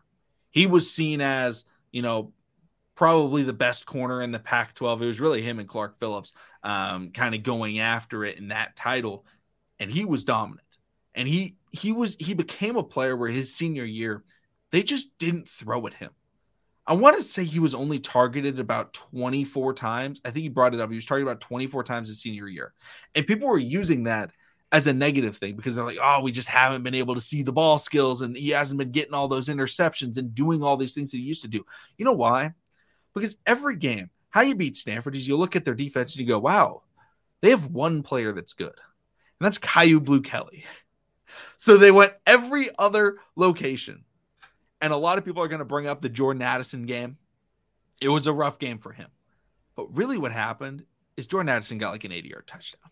He 0.50 0.66
was 0.66 0.90
seen 0.90 1.20
as, 1.20 1.64
you 1.92 2.02
know, 2.02 2.32
probably 2.94 3.42
the 3.42 3.52
best 3.52 3.86
corner 3.86 4.20
in 4.22 4.32
the 4.32 4.38
Pac 4.38 4.74
12. 4.74 5.02
It 5.02 5.06
was 5.06 5.20
really 5.20 5.42
him 5.42 5.58
and 5.58 5.68
Clark 5.68 5.98
Phillips 5.98 6.32
um, 6.62 7.10
kind 7.10 7.34
of 7.34 7.42
going 7.42 7.78
after 7.78 8.24
it 8.24 8.38
in 8.38 8.48
that 8.48 8.76
title, 8.76 9.24
and 9.78 9.90
he 9.90 10.04
was 10.04 10.24
dominant. 10.24 10.60
And 11.14 11.28
he 11.28 11.56
he 11.70 11.92
was 11.92 12.16
he 12.18 12.34
became 12.34 12.76
a 12.76 12.82
player 12.82 13.16
where 13.16 13.30
his 13.30 13.54
senior 13.54 13.84
year 13.84 14.24
they 14.70 14.82
just 14.82 15.16
didn't 15.18 15.48
throw 15.48 15.86
at 15.86 15.94
him. 15.94 16.10
I 16.86 16.94
want 16.94 17.16
to 17.16 17.22
say 17.22 17.44
he 17.44 17.60
was 17.60 17.74
only 17.74 18.00
targeted 18.00 18.58
about 18.58 18.92
24 18.94 19.74
times. 19.74 20.20
I 20.24 20.30
think 20.30 20.42
he 20.42 20.48
brought 20.48 20.74
it 20.74 20.80
up. 20.80 20.90
He 20.90 20.96
was 20.96 21.06
targeted 21.06 21.30
about 21.30 21.40
24 21.40 21.84
times 21.84 22.08
his 22.08 22.20
senior 22.20 22.48
year. 22.48 22.72
And 23.14 23.26
people 23.26 23.46
were 23.46 23.58
using 23.58 24.04
that 24.04 24.32
as 24.72 24.86
a 24.86 24.92
negative 24.92 25.36
thing 25.36 25.54
because 25.54 25.74
they're 25.74 25.84
like, 25.84 25.98
oh, 26.02 26.22
we 26.22 26.32
just 26.32 26.48
haven't 26.48 26.82
been 26.82 26.94
able 26.94 27.14
to 27.14 27.20
see 27.20 27.42
the 27.42 27.52
ball 27.52 27.78
skills 27.78 28.22
and 28.22 28.36
he 28.36 28.48
hasn't 28.50 28.78
been 28.78 28.90
getting 28.90 29.14
all 29.14 29.28
those 29.28 29.48
interceptions 29.48 30.16
and 30.16 30.34
doing 30.34 30.62
all 30.62 30.76
these 30.76 30.94
things 30.94 31.10
that 31.10 31.18
he 31.18 31.22
used 31.22 31.42
to 31.42 31.48
do. 31.48 31.64
You 31.98 32.04
know 32.04 32.14
why? 32.14 32.52
Because 33.14 33.36
every 33.46 33.76
game, 33.76 34.10
how 34.30 34.42
you 34.42 34.54
beat 34.54 34.76
Stanford 34.76 35.14
is 35.14 35.28
you 35.28 35.36
look 35.36 35.56
at 35.56 35.64
their 35.64 35.74
defense 35.74 36.14
and 36.14 36.20
you 36.20 36.26
go, 36.26 36.38
wow, 36.38 36.82
they 37.40 37.50
have 37.50 37.66
one 37.66 38.02
player 38.02 38.32
that's 38.32 38.54
good, 38.54 38.68
and 38.68 39.40
that's 39.40 39.58
Kyu 39.58 40.00
Blu 40.00 40.22
Kelly. 40.22 40.64
So 41.56 41.76
they 41.76 41.92
went 41.92 42.12
every 42.26 42.68
other 42.78 43.18
location. 43.36 44.04
And 44.80 44.92
a 44.92 44.96
lot 44.96 45.16
of 45.16 45.24
people 45.24 45.42
are 45.42 45.48
going 45.48 45.60
to 45.60 45.64
bring 45.64 45.86
up 45.86 46.02
the 46.02 46.08
Jordan 46.08 46.42
Addison 46.42 46.86
game. 46.86 47.16
It 48.00 48.08
was 48.08 48.26
a 48.26 48.32
rough 48.32 48.58
game 48.58 48.78
for 48.78 48.92
him. 48.92 49.08
But 49.76 49.96
really, 49.96 50.18
what 50.18 50.32
happened 50.32 50.84
is 51.16 51.28
Jordan 51.28 51.48
Addison 51.48 51.78
got 51.78 51.92
like 51.92 52.04
an 52.04 52.12
80 52.12 52.28
yard 52.28 52.46
touchdown. 52.48 52.90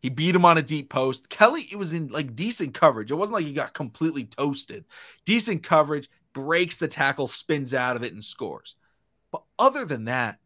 He 0.00 0.08
beat 0.08 0.34
him 0.34 0.44
on 0.44 0.58
a 0.58 0.62
deep 0.62 0.90
post. 0.90 1.28
Kelly, 1.28 1.62
it 1.70 1.76
was 1.76 1.92
in 1.92 2.08
like 2.08 2.36
decent 2.36 2.74
coverage. 2.74 3.10
It 3.10 3.14
wasn't 3.14 3.34
like 3.34 3.46
he 3.46 3.52
got 3.52 3.72
completely 3.72 4.24
toasted. 4.24 4.84
Decent 5.24 5.62
coverage, 5.62 6.10
breaks 6.32 6.76
the 6.76 6.88
tackle, 6.88 7.26
spins 7.26 7.72
out 7.72 7.96
of 7.96 8.02
it, 8.02 8.12
and 8.12 8.24
scores. 8.24 8.74
But 9.34 9.42
other 9.58 9.84
than 9.84 10.04
that, 10.04 10.38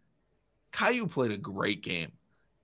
Kyu 0.73 1.09
played 1.09 1.31
a 1.31 1.37
great 1.37 1.83
game. 1.83 2.13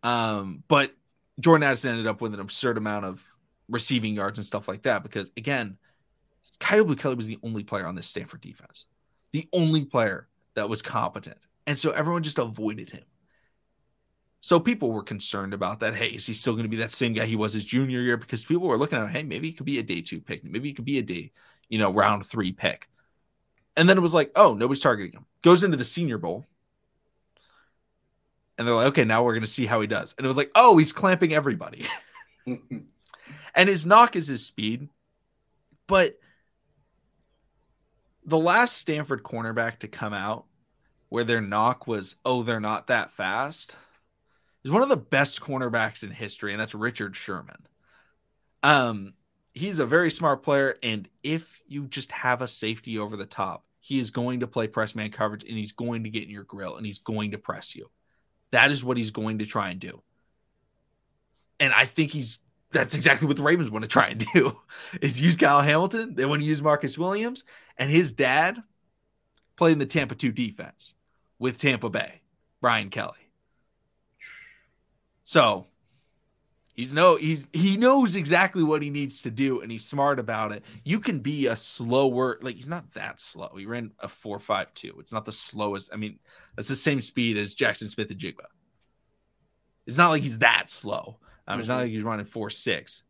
Um, 0.02 0.64
but 0.68 0.94
Jordan 1.38 1.64
Addison 1.64 1.90
ended 1.90 2.06
up 2.06 2.22
with 2.22 2.32
an 2.32 2.40
absurd 2.40 2.78
amount 2.78 3.04
of 3.04 3.22
receiving 3.68 4.14
yards 4.14 4.38
and 4.38 4.46
stuff 4.46 4.66
like 4.66 4.84
that 4.84 5.02
because, 5.02 5.32
again, 5.36 5.76
Kyu 6.60 6.82
Blu 6.86 6.96
Kelly 6.96 7.14
was 7.14 7.26
the 7.26 7.38
only 7.42 7.62
player 7.62 7.86
on 7.86 7.94
this 7.94 8.06
Stanford 8.06 8.40
defense, 8.40 8.86
the 9.32 9.46
only 9.52 9.84
player 9.84 10.26
that 10.54 10.70
was 10.70 10.80
competent. 10.80 11.36
And 11.66 11.76
so 11.76 11.90
everyone 11.90 12.22
just 12.22 12.38
avoided 12.38 12.88
him. 12.88 13.04
So 14.40 14.58
people 14.58 14.92
were 14.92 15.02
concerned 15.02 15.52
about 15.52 15.80
that. 15.80 15.94
Hey, 15.94 16.06
is 16.06 16.24
he 16.24 16.32
still 16.32 16.54
going 16.54 16.62
to 16.62 16.70
be 16.70 16.78
that 16.78 16.92
same 16.92 17.12
guy 17.12 17.26
he 17.26 17.36
was 17.36 17.52
his 17.52 17.66
junior 17.66 18.00
year? 18.00 18.16
Because 18.16 18.46
people 18.46 18.66
were 18.66 18.78
looking 18.78 18.96
at 18.96 19.04
him, 19.04 19.10
hey, 19.10 19.24
maybe 19.24 19.48
he 19.48 19.52
could 19.52 19.66
be 19.66 19.78
a 19.78 19.82
day 19.82 20.00
two 20.00 20.22
pick. 20.22 20.42
Maybe 20.42 20.70
he 20.70 20.74
could 20.74 20.86
be 20.86 20.98
a 20.98 21.02
day, 21.02 21.32
you 21.68 21.78
know, 21.78 21.92
round 21.92 22.24
three 22.24 22.52
pick. 22.52 22.88
And 23.76 23.88
then 23.88 23.98
it 23.98 24.02
was 24.02 24.14
like, 24.14 24.30
oh, 24.36 24.54
nobody's 24.54 24.82
targeting 24.82 25.12
him. 25.12 25.26
Goes 25.42 25.64
into 25.64 25.76
the 25.76 25.84
senior 25.84 26.18
bowl. 26.18 26.46
And 28.56 28.66
they're 28.66 28.74
like, 28.74 28.88
okay, 28.88 29.04
now 29.04 29.24
we're 29.24 29.32
going 29.32 29.42
to 29.42 29.48
see 29.48 29.66
how 29.66 29.80
he 29.80 29.86
does. 29.86 30.14
And 30.16 30.24
it 30.24 30.28
was 30.28 30.36
like, 30.36 30.52
oh, 30.54 30.76
he's 30.76 30.92
clamping 30.92 31.32
everybody. 31.32 31.86
and 32.46 33.68
his 33.68 33.84
knock 33.84 34.14
is 34.14 34.28
his 34.28 34.46
speed. 34.46 34.88
But 35.88 36.18
the 38.24 38.38
last 38.38 38.78
Stanford 38.78 39.22
cornerback 39.22 39.80
to 39.80 39.88
come 39.88 40.14
out 40.14 40.46
where 41.08 41.24
their 41.24 41.40
knock 41.40 41.86
was, 41.86 42.16
oh, 42.24 42.42
they're 42.42 42.60
not 42.60 42.86
that 42.86 43.12
fast, 43.12 43.76
is 44.64 44.70
one 44.70 44.82
of 44.82 44.88
the 44.88 44.96
best 44.96 45.40
cornerbacks 45.40 46.02
in 46.02 46.10
history, 46.10 46.52
and 46.52 46.60
that's 46.60 46.74
Richard 46.74 47.14
Sherman. 47.14 47.66
Um, 48.62 49.14
he's 49.54 49.78
a 49.78 49.86
very 49.86 50.10
smart 50.10 50.42
player, 50.42 50.76
and 50.82 51.08
if 51.22 51.62
you 51.66 51.86
just 51.86 52.12
have 52.12 52.42
a 52.42 52.48
safety 52.48 52.98
over 52.98 53.16
the 53.16 53.24
top, 53.24 53.64
he 53.80 53.98
is 53.98 54.10
going 54.10 54.40
to 54.40 54.46
play 54.46 54.66
press 54.66 54.94
man 54.94 55.10
coverage 55.10 55.44
and 55.44 55.56
he's 55.56 55.72
going 55.72 56.04
to 56.04 56.10
get 56.10 56.24
in 56.24 56.30
your 56.30 56.44
grill 56.44 56.76
and 56.76 56.86
he's 56.86 56.98
going 56.98 57.30
to 57.30 57.38
press 57.38 57.76
you. 57.76 57.90
That 58.50 58.70
is 58.70 58.84
what 58.84 58.96
he's 58.96 59.10
going 59.10 59.38
to 59.38 59.46
try 59.46 59.70
and 59.70 59.80
do. 59.80 60.02
And 61.60 61.72
I 61.72 61.84
think 61.84 62.10
he's 62.10 62.40
that's 62.70 62.96
exactly 62.96 63.28
what 63.28 63.36
the 63.36 63.42
Ravens 63.42 63.70
want 63.70 63.84
to 63.84 63.88
try 63.88 64.08
and 64.08 64.26
do 64.32 64.58
is 65.00 65.20
use 65.20 65.36
Kyle 65.36 65.60
Hamilton. 65.60 66.14
They 66.14 66.24
want 66.24 66.42
to 66.42 66.48
use 66.48 66.62
Marcus 66.62 66.98
Williams 66.98 67.44
and 67.78 67.90
his 67.90 68.12
dad 68.12 68.60
played 69.56 69.72
in 69.72 69.78
the 69.78 69.86
Tampa 69.86 70.14
2 70.14 70.32
defense 70.32 70.94
with 71.38 71.58
Tampa 71.58 71.90
Bay, 71.90 72.22
Brian 72.60 72.90
Kelly. 72.90 73.30
So 75.24 75.66
he's 76.74 76.92
no 76.92 77.16
he's 77.16 77.46
he 77.52 77.76
knows 77.76 78.16
exactly 78.16 78.62
what 78.62 78.82
he 78.82 78.90
needs 78.90 79.22
to 79.22 79.30
do 79.30 79.60
and 79.60 79.70
he's 79.70 79.84
smart 79.84 80.18
about 80.18 80.52
it. 80.52 80.64
You 80.84 81.00
can 81.00 81.20
be 81.20 81.46
a 81.46 81.56
slower 81.56 82.38
like 82.42 82.56
he's 82.56 82.68
not 82.68 82.92
that 82.94 83.20
slow. 83.20 83.50
He 83.56 83.66
ran 83.66 83.92
a 84.00 84.08
4.52. 84.08 85.00
It's 85.00 85.12
not 85.12 85.24
the 85.24 85.32
slowest. 85.32 85.90
I 85.92 85.96
mean, 85.96 86.18
that's 86.56 86.68
the 86.68 86.76
same 86.76 87.00
speed 87.00 87.36
as 87.36 87.54
Jackson 87.54 87.88
Smith-Njigba. 87.88 88.46
It's 89.86 89.98
not 89.98 90.10
like 90.10 90.22
he's 90.22 90.38
that 90.38 90.70
slow. 90.70 91.18
Um, 91.46 91.54
mm-hmm. 91.54 91.60
It's 91.60 91.68
not 91.68 91.78
like 91.78 91.90
he's 91.90 92.02
running 92.02 92.26
four 92.26 92.50
six. 92.50 93.02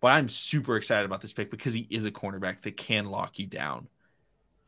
But 0.00 0.08
I'm 0.08 0.28
super 0.28 0.76
excited 0.76 1.06
about 1.06 1.20
this 1.20 1.32
pick 1.32 1.50
because 1.50 1.74
he 1.74 1.86
is 1.90 2.04
a 2.04 2.12
cornerback 2.12 2.62
that 2.62 2.76
can 2.76 3.06
lock 3.06 3.38
you 3.38 3.46
down 3.46 3.88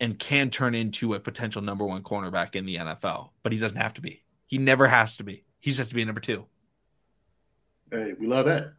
and 0.01 0.19
can 0.19 0.51
turn 0.51 0.75
into 0.75 1.15
a 1.15 1.21
potential 1.21 1.63
number 1.63 1.85
one 1.85 2.03
cornerback 2.03 2.57
in 2.57 2.67
the 2.67 2.77
NFL. 2.77 3.31
But 3.43 3.53
he 3.53 3.59
doesn't 3.59 3.79
have 3.79 3.95
to 3.95 4.01
be. 4.01 4.25
He 4.47 4.59
never 4.59 4.89
has 4.89 5.19
to 5.19 5.25
be. 5.25 5.45
He 5.61 5.71
just 5.71 5.79
has 5.79 5.89
to 5.91 5.95
be 5.95 6.05
number 6.05 6.21
two. 6.21 6.47
Hey, 7.91 8.15
we 8.19 8.27
love 8.27 8.47
that. 8.47 8.73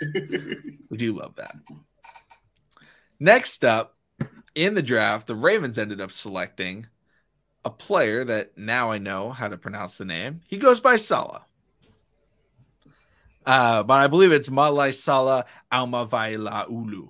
we 0.90 0.96
do 0.96 1.12
love 1.12 1.34
that. 1.36 1.56
Next 3.18 3.64
up 3.64 3.96
in 4.54 4.74
the 4.74 4.82
draft, 4.82 5.26
the 5.26 5.34
Ravens 5.34 5.78
ended 5.78 6.00
up 6.00 6.12
selecting 6.12 6.86
a 7.64 7.70
player 7.70 8.24
that 8.24 8.56
now 8.56 8.90
I 8.90 8.98
know 8.98 9.30
how 9.30 9.48
to 9.48 9.56
pronounce 9.56 9.98
the 9.98 10.04
name. 10.04 10.40
He 10.46 10.56
goes 10.56 10.80
by 10.80 10.96
Sala. 10.96 11.44
Uh, 13.44 13.82
but 13.82 13.94
I 13.94 14.06
believe 14.06 14.30
it's 14.30 14.48
Malai 14.48 14.94
Salah 14.94 15.46
Ulu. 15.72 17.08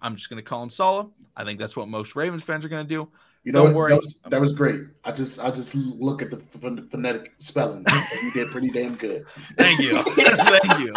I'm 0.00 0.16
just 0.16 0.30
going 0.30 0.42
to 0.42 0.48
call 0.48 0.62
him 0.62 0.70
Sala. 0.70 1.08
I 1.36 1.44
think 1.44 1.58
that's 1.58 1.76
what 1.76 1.88
most 1.88 2.14
Ravens 2.14 2.42
fans 2.42 2.64
are 2.64 2.68
going 2.68 2.86
to 2.86 2.88
do. 2.88 3.08
You 3.42 3.52
know, 3.52 3.64
Don't 3.64 3.74
worry. 3.74 3.90
That 3.90 3.96
was, 3.96 4.22
that 4.28 4.40
was, 4.40 4.52
great. 4.54 4.80
I 5.04 5.12
just, 5.12 5.38
I 5.38 5.50
just 5.50 5.74
look 5.74 6.22
at 6.22 6.30
the 6.30 6.38
phonetic 6.38 7.34
spelling. 7.38 7.84
you 8.22 8.32
did 8.32 8.50
pretty 8.50 8.70
damn 8.70 8.94
good. 8.94 9.26
Thank 9.58 9.80
you, 9.80 10.02
thank 10.02 10.78
you. 10.80 10.94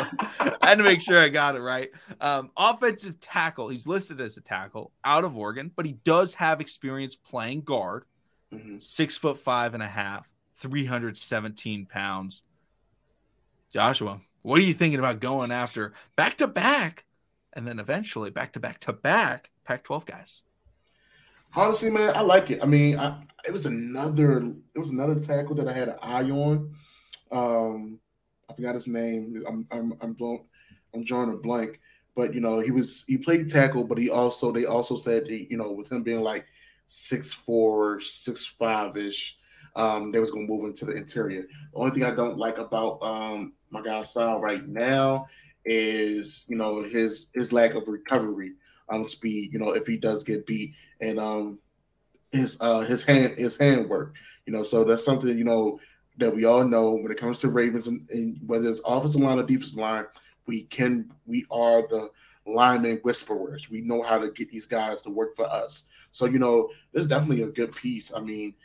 I 0.61 0.69
had 0.69 0.77
to 0.77 0.83
make 0.83 1.01
sure 1.01 1.19
I 1.19 1.27
got 1.27 1.55
it 1.57 1.61
right. 1.61 1.89
Um, 2.21 2.51
offensive 2.55 3.19
tackle. 3.19 3.67
He's 3.67 3.85
listed 3.85 4.21
as 4.21 4.37
a 4.37 4.41
tackle 4.41 4.91
out 5.03 5.25
of 5.25 5.37
Oregon, 5.37 5.71
but 5.75 5.85
he 5.85 5.93
does 6.05 6.35
have 6.35 6.61
experience 6.61 7.15
playing 7.15 7.61
guard. 7.61 8.05
Mm-hmm. 8.53 8.79
Six 8.79 9.17
foot 9.17 9.37
five 9.37 9.73
and 9.73 9.83
a 9.83 9.87
half, 9.87 10.29
317 10.55 11.85
pounds. 11.85 12.43
Joshua, 13.73 14.21
what 14.41 14.59
are 14.59 14.63
you 14.63 14.73
thinking 14.73 14.99
about 14.99 15.19
going 15.19 15.51
after 15.51 15.91
back 16.15 16.37
to 16.37 16.47
back 16.47 17.03
and 17.51 17.67
then 17.67 17.79
eventually 17.79 18.29
back 18.29 18.53
to 18.53 18.59
back 18.61 18.79
to 18.81 18.93
back 18.93 19.49
Pac 19.67 19.83
12 19.83 20.05
guys? 20.05 20.43
Honestly, 21.53 21.89
man, 21.89 22.15
I 22.15 22.21
like 22.21 22.51
it. 22.51 22.63
I 22.63 22.65
mean, 22.65 22.97
I, 22.97 23.21
it 23.45 23.51
was 23.51 23.65
another 23.65 24.37
it 24.73 24.79
was 24.79 24.91
another 24.91 25.19
tackle 25.19 25.55
that 25.55 25.67
I 25.67 25.73
had 25.73 25.89
an 25.89 25.97
eye 26.01 26.29
on. 26.29 26.73
Um, 27.31 27.99
I 28.49 28.53
forgot 28.53 28.75
his 28.75 28.87
name. 28.87 29.43
I'm 29.47 29.67
I'm 29.69 29.93
I'm 30.01 30.13
blown, 30.13 30.45
I'm 30.93 31.03
drawing 31.03 31.31
a 31.31 31.37
blank. 31.37 31.81
But 32.15 32.33
you 32.33 32.39
know, 32.39 32.59
he 32.59 32.71
was 32.71 33.03
he 33.07 33.17
played 33.17 33.49
tackle, 33.49 33.85
but 33.85 33.97
he 33.97 34.09
also 34.09 34.51
they 34.51 34.65
also 34.65 34.95
said 34.95 35.27
you 35.27 35.57
know, 35.57 35.71
with 35.71 35.91
him 35.91 36.01
being 36.01 36.21
like 36.21 36.45
six 36.87 37.33
four, 37.33 37.99
six 37.99 38.45
five 38.45 38.95
ish, 38.95 39.37
um, 39.75 40.11
they 40.11 40.19
was 40.19 40.31
gonna 40.31 40.47
move 40.47 40.65
into 40.65 40.85
the 40.85 40.95
interior. 40.95 41.41
The 41.41 41.77
only 41.77 41.91
thing 41.91 42.03
I 42.05 42.15
don't 42.15 42.37
like 42.37 42.57
about 42.57 43.03
um 43.03 43.53
my 43.69 43.81
guy 43.81 44.01
Sal 44.03 44.39
right 44.39 44.65
now 44.65 45.27
is 45.65 46.45
you 46.47 46.55
know 46.55 46.83
his 46.83 47.29
his 47.33 47.51
lack 47.51 47.73
of 47.73 47.87
recovery 47.87 48.53
on 48.89 49.07
speed. 49.07 49.53
You 49.53 49.59
know 49.59 49.71
if 49.71 49.85
he 49.87 49.97
does 49.97 50.23
get 50.23 50.45
beat 50.45 50.73
and 51.01 51.19
um 51.19 51.59
his 52.31 52.57
uh 52.59 52.81
his 52.81 53.03
hand 53.03 53.37
his 53.37 53.57
hand 53.57 53.89
work. 53.89 54.15
You 54.45 54.53
know 54.53 54.63
so 54.63 54.83
that's 54.83 55.05
something 55.05 55.37
you 55.37 55.43
know 55.43 55.79
that 56.17 56.35
we 56.35 56.45
all 56.45 56.65
know 56.65 56.91
when 56.91 57.11
it 57.11 57.17
comes 57.17 57.39
to 57.39 57.49
Ravens 57.49 57.87
and, 57.87 58.09
and 58.09 58.39
whether 58.47 58.69
it's 58.69 58.81
offensive 58.85 59.21
line 59.21 59.39
or 59.39 59.43
defensive 59.43 59.77
line, 59.77 60.05
we 60.45 60.63
can 60.63 61.11
we 61.25 61.45
are 61.51 61.87
the 61.87 62.09
lineman 62.45 62.97
whisperers. 63.03 63.69
We 63.69 63.81
know 63.81 64.01
how 64.01 64.17
to 64.17 64.31
get 64.31 64.49
these 64.49 64.65
guys 64.65 65.01
to 65.03 65.09
work 65.09 65.35
for 65.35 65.45
us. 65.45 65.83
So 66.11 66.25
you 66.25 66.39
know, 66.39 66.69
there's 66.91 67.07
definitely 67.07 67.43
a 67.43 67.49
good 67.49 67.75
piece. 67.75 68.13
I 68.13 68.19
mean, 68.19 68.55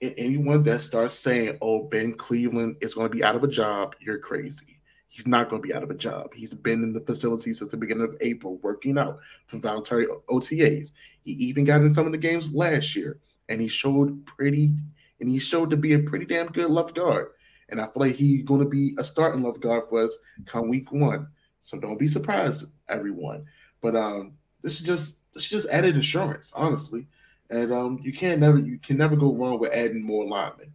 anyone 0.00 0.62
that 0.64 0.82
starts 0.82 1.14
saying, 1.14 1.58
"Oh, 1.62 1.84
Ben 1.84 2.14
Cleveland 2.14 2.76
is 2.80 2.94
going 2.94 3.08
to 3.08 3.14
be 3.14 3.22
out 3.24 3.36
of 3.36 3.44
a 3.44 3.48
job," 3.48 3.94
you're 4.00 4.18
crazy. 4.18 4.75
He's 5.16 5.26
not 5.26 5.48
going 5.48 5.62
to 5.62 5.66
be 5.66 5.74
out 5.74 5.82
of 5.82 5.90
a 5.90 5.94
job. 5.94 6.34
He's 6.34 6.52
been 6.52 6.82
in 6.82 6.92
the 6.92 7.00
facility 7.00 7.52
since 7.52 7.70
the 7.70 7.76
beginning 7.76 8.04
of 8.04 8.16
April, 8.20 8.58
working 8.58 8.98
out 8.98 9.18
for 9.46 9.58
voluntary 9.58 10.06
OTAs. 10.28 10.92
He 11.24 11.32
even 11.32 11.64
got 11.64 11.80
in 11.80 11.88
some 11.88 12.04
of 12.04 12.12
the 12.12 12.18
games 12.18 12.52
last 12.52 12.94
year, 12.94 13.18
and 13.48 13.60
he 13.60 13.68
showed 13.68 14.26
pretty, 14.26 14.72
and 15.20 15.28
he 15.28 15.38
showed 15.38 15.70
to 15.70 15.76
be 15.76 15.94
a 15.94 15.98
pretty 15.98 16.26
damn 16.26 16.48
good 16.48 16.70
left 16.70 16.94
guard. 16.94 17.28
And 17.70 17.80
I 17.80 17.84
feel 17.84 17.92
like 17.96 18.16
he's 18.16 18.44
going 18.44 18.60
to 18.60 18.68
be 18.68 18.94
a 18.98 19.04
starting 19.04 19.42
left 19.42 19.60
guard 19.60 19.84
for 19.88 20.04
us 20.04 20.18
come 20.44 20.68
week 20.68 20.92
one. 20.92 21.28
So 21.62 21.78
don't 21.78 21.98
be 21.98 22.08
surprised, 22.08 22.72
everyone. 22.88 23.46
But 23.80 23.96
um, 23.96 24.34
this 24.62 24.78
is 24.78 24.86
just 24.86 25.18
this 25.32 25.44
is 25.44 25.50
just 25.50 25.68
added 25.70 25.96
insurance, 25.96 26.52
honestly 26.54 27.08
and 27.50 27.72
um, 27.72 28.00
you 28.02 28.12
can't 28.12 28.40
never 28.40 28.58
you 28.58 28.78
can 28.78 28.96
never 28.96 29.16
go 29.16 29.32
wrong 29.32 29.58
with 29.58 29.72
adding 29.72 30.02
more 30.02 30.24
linemen. 30.24 30.72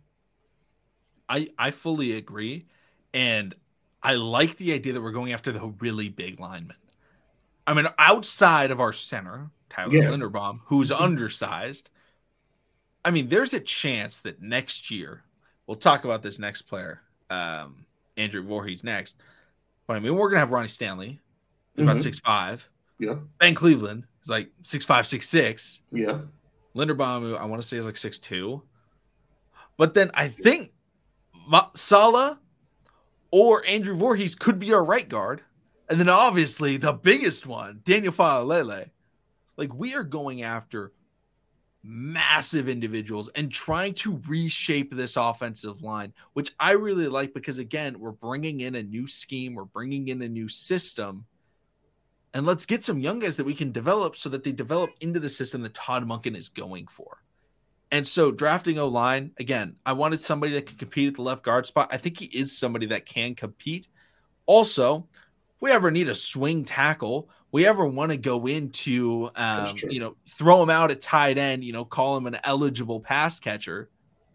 I 1.28 1.50
I 1.58 1.72
fully 1.72 2.14
agree, 2.14 2.68
and 3.14 3.54
I 4.04 4.16
like 4.16 4.58
the 4.58 4.74
idea 4.74 4.94
that 4.94 5.02
we're 5.02 5.12
going 5.12 5.34
after 5.34 5.52
the 5.52 5.74
really 5.80 6.10
big 6.10 6.40
linemen. 6.40 6.78
I 7.68 7.74
mean, 7.74 7.88
outside 8.00 8.72
of 8.72 8.80
our 8.80 8.92
center, 8.92 9.52
Tyler 9.70 9.94
yeah. 9.94 10.04
Linderbaum, 10.06 10.62
who's 10.66 10.92
mm-hmm. 10.92 11.04
undersized. 11.04 11.90
I 13.06 13.12
mean, 13.12 13.30
there's 13.30 13.54
a 13.54 13.60
chance 13.60 14.20
that 14.20 14.42
next 14.42 14.92
year 14.92 15.24
we'll 15.68 15.78
talk 15.78 16.04
about 16.04 16.22
this 16.22 16.40
next 16.40 16.64
player, 16.64 17.02
um, 17.30 17.86
Andrew 18.18 18.44
Voorhees 18.44 18.84
next. 18.84 19.18
But 19.88 19.96
I 19.96 20.00
mean, 20.00 20.16
we're 20.16 20.30
gonna 20.30 20.40
have 20.40 20.52
Ronnie 20.52 20.68
Stanley, 20.68 21.20
about 21.78 21.98
Mhm. 21.98 22.02
six 22.02 22.20
five. 22.20 22.70
Yeah. 23.00 23.16
Ben 23.40 23.56
Cleveland 23.56 24.06
is 24.22 24.30
like 24.30 24.52
six 24.64 24.84
five, 24.84 25.08
six 25.08 25.30
six. 25.30 25.82
Yeah. 25.92 26.22
Linderbaum, 26.76 27.38
I 27.38 27.46
want 27.46 27.62
to 27.62 27.68
say 27.68 27.78
is 27.78 27.86
like 27.86 27.98
six 27.98 28.20
two. 28.20 28.64
But 29.78 29.94
then 29.94 30.12
I 30.14 30.28
think 30.28 30.74
Ma- 31.48 31.70
Sala 31.74 32.40
or 33.32 33.66
Andrew 33.66 33.96
Voorhees 33.96 34.36
could 34.36 34.60
be 34.60 34.74
our 34.74 34.84
right 34.84 35.08
guard. 35.08 35.42
And 35.90 36.00
then 36.00 36.10
obviously 36.10 36.78
the 36.78 36.94
biggest 36.94 37.48
one, 37.48 37.82
Daniel 37.84 38.14
Faalele. 38.14 38.90
Like 39.58 39.74
we 39.74 39.96
are 39.96 40.04
going 40.04 40.44
after 40.44 40.92
massive 41.84 42.70
individuals 42.70 43.30
and 43.30 43.52
trying 43.52 43.94
to 43.96 44.22
reshape 44.28 44.94
this 44.94 45.18
offensive 45.18 45.82
line, 45.82 46.14
which 46.34 46.52
I 46.60 46.72
really 46.72 47.08
like 47.08 47.34
because 47.34 47.58
again, 47.58 48.00
we're 48.00 48.12
bringing 48.12 48.62
in 48.62 48.76
a 48.76 48.84
new 48.84 49.08
scheme, 49.08 49.56
we're 49.56 49.66
bringing 49.66 50.08
in 50.10 50.22
a 50.22 50.30
new 50.30 50.48
system. 50.48 51.26
And 52.34 52.46
let's 52.46 52.66
get 52.66 52.84
some 52.84 53.00
young 53.00 53.20
guys 53.20 53.36
that 53.38 53.46
we 53.46 53.54
can 53.54 53.72
develop 53.72 54.16
so 54.16 54.30
that 54.30 54.44
they 54.44 54.54
develop 54.54 54.92
into 55.02 55.20
the 55.20 55.28
system 55.28 55.64
that 55.64 55.74
Todd 55.74 56.08
Monken 56.08 56.38
is 56.38 56.48
going 56.48 56.88
for. 56.88 57.18
And 57.92 58.08
so 58.08 58.32
drafting 58.32 58.80
O 58.80 58.88
line, 58.88 59.32
again, 59.38 59.78
I 59.86 59.94
wanted 59.94 60.22
somebody 60.22 60.54
that 60.54 60.66
could 60.66 60.78
compete 60.78 61.10
at 61.10 61.16
the 61.16 61.22
left 61.22 61.44
guard 61.44 61.66
spot. 61.66 61.90
I 61.92 61.98
think 61.98 62.18
he 62.20 62.26
is 62.26 62.58
somebody 62.58 62.86
that 62.88 63.06
can 63.06 63.36
compete. 63.36 63.88
Also, 64.46 65.08
if 65.14 65.62
we 65.62 65.72
ever 65.72 65.92
need 65.92 66.08
a 66.08 66.16
swing 66.16 66.64
tackle, 66.64 67.30
we 67.52 67.66
ever 67.66 67.86
want 67.86 68.12
to 68.12 68.18
go 68.18 68.48
into, 68.48 69.30
um, 69.36 69.76
you 69.90 70.00
know, 70.00 70.16
throw 70.30 70.64
him 70.64 70.70
out 70.70 70.90
at 70.90 71.02
tight 71.02 71.38
end, 71.38 71.66
you 71.66 71.74
know, 71.74 71.84
call 71.84 72.16
him 72.16 72.28
an 72.28 72.38
eligible 72.46 73.02
pass 73.02 73.42
catcher. 73.42 73.90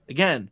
Again, 0.08 0.50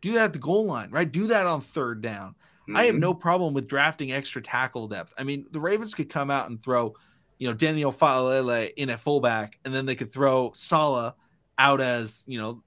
do 0.00 0.12
that 0.12 0.24
at 0.24 0.32
the 0.32 0.38
goal 0.38 0.64
line, 0.64 0.90
right? 0.90 1.10
Do 1.10 1.26
that 1.26 1.46
on 1.46 1.60
third 1.60 2.00
down. 2.00 2.34
I 2.74 2.84
have 2.86 2.94
Mhm. 2.94 3.00
no 3.00 3.12
problem 3.12 3.52
with 3.52 3.68
drafting 3.68 4.12
extra 4.12 4.40
tackle 4.40 4.88
depth. 4.88 5.12
I 5.18 5.24
mean, 5.24 5.44
the 5.50 5.60
Ravens 5.60 5.94
could 5.94 6.08
come 6.08 6.30
out 6.30 6.48
and 6.48 6.62
throw, 6.62 6.94
you 7.38 7.46
know, 7.46 7.54
Daniel 7.54 7.92
Faalele 7.92 8.72
in 8.76 8.88
at 8.88 9.00
fullback, 9.00 9.58
and 9.66 9.74
then 9.74 9.84
they 9.84 9.94
could 9.94 10.10
throw 10.10 10.52
Sala 10.54 11.14
out 11.58 11.80
as, 11.80 12.24
you 12.26 12.38
know, 12.38 12.62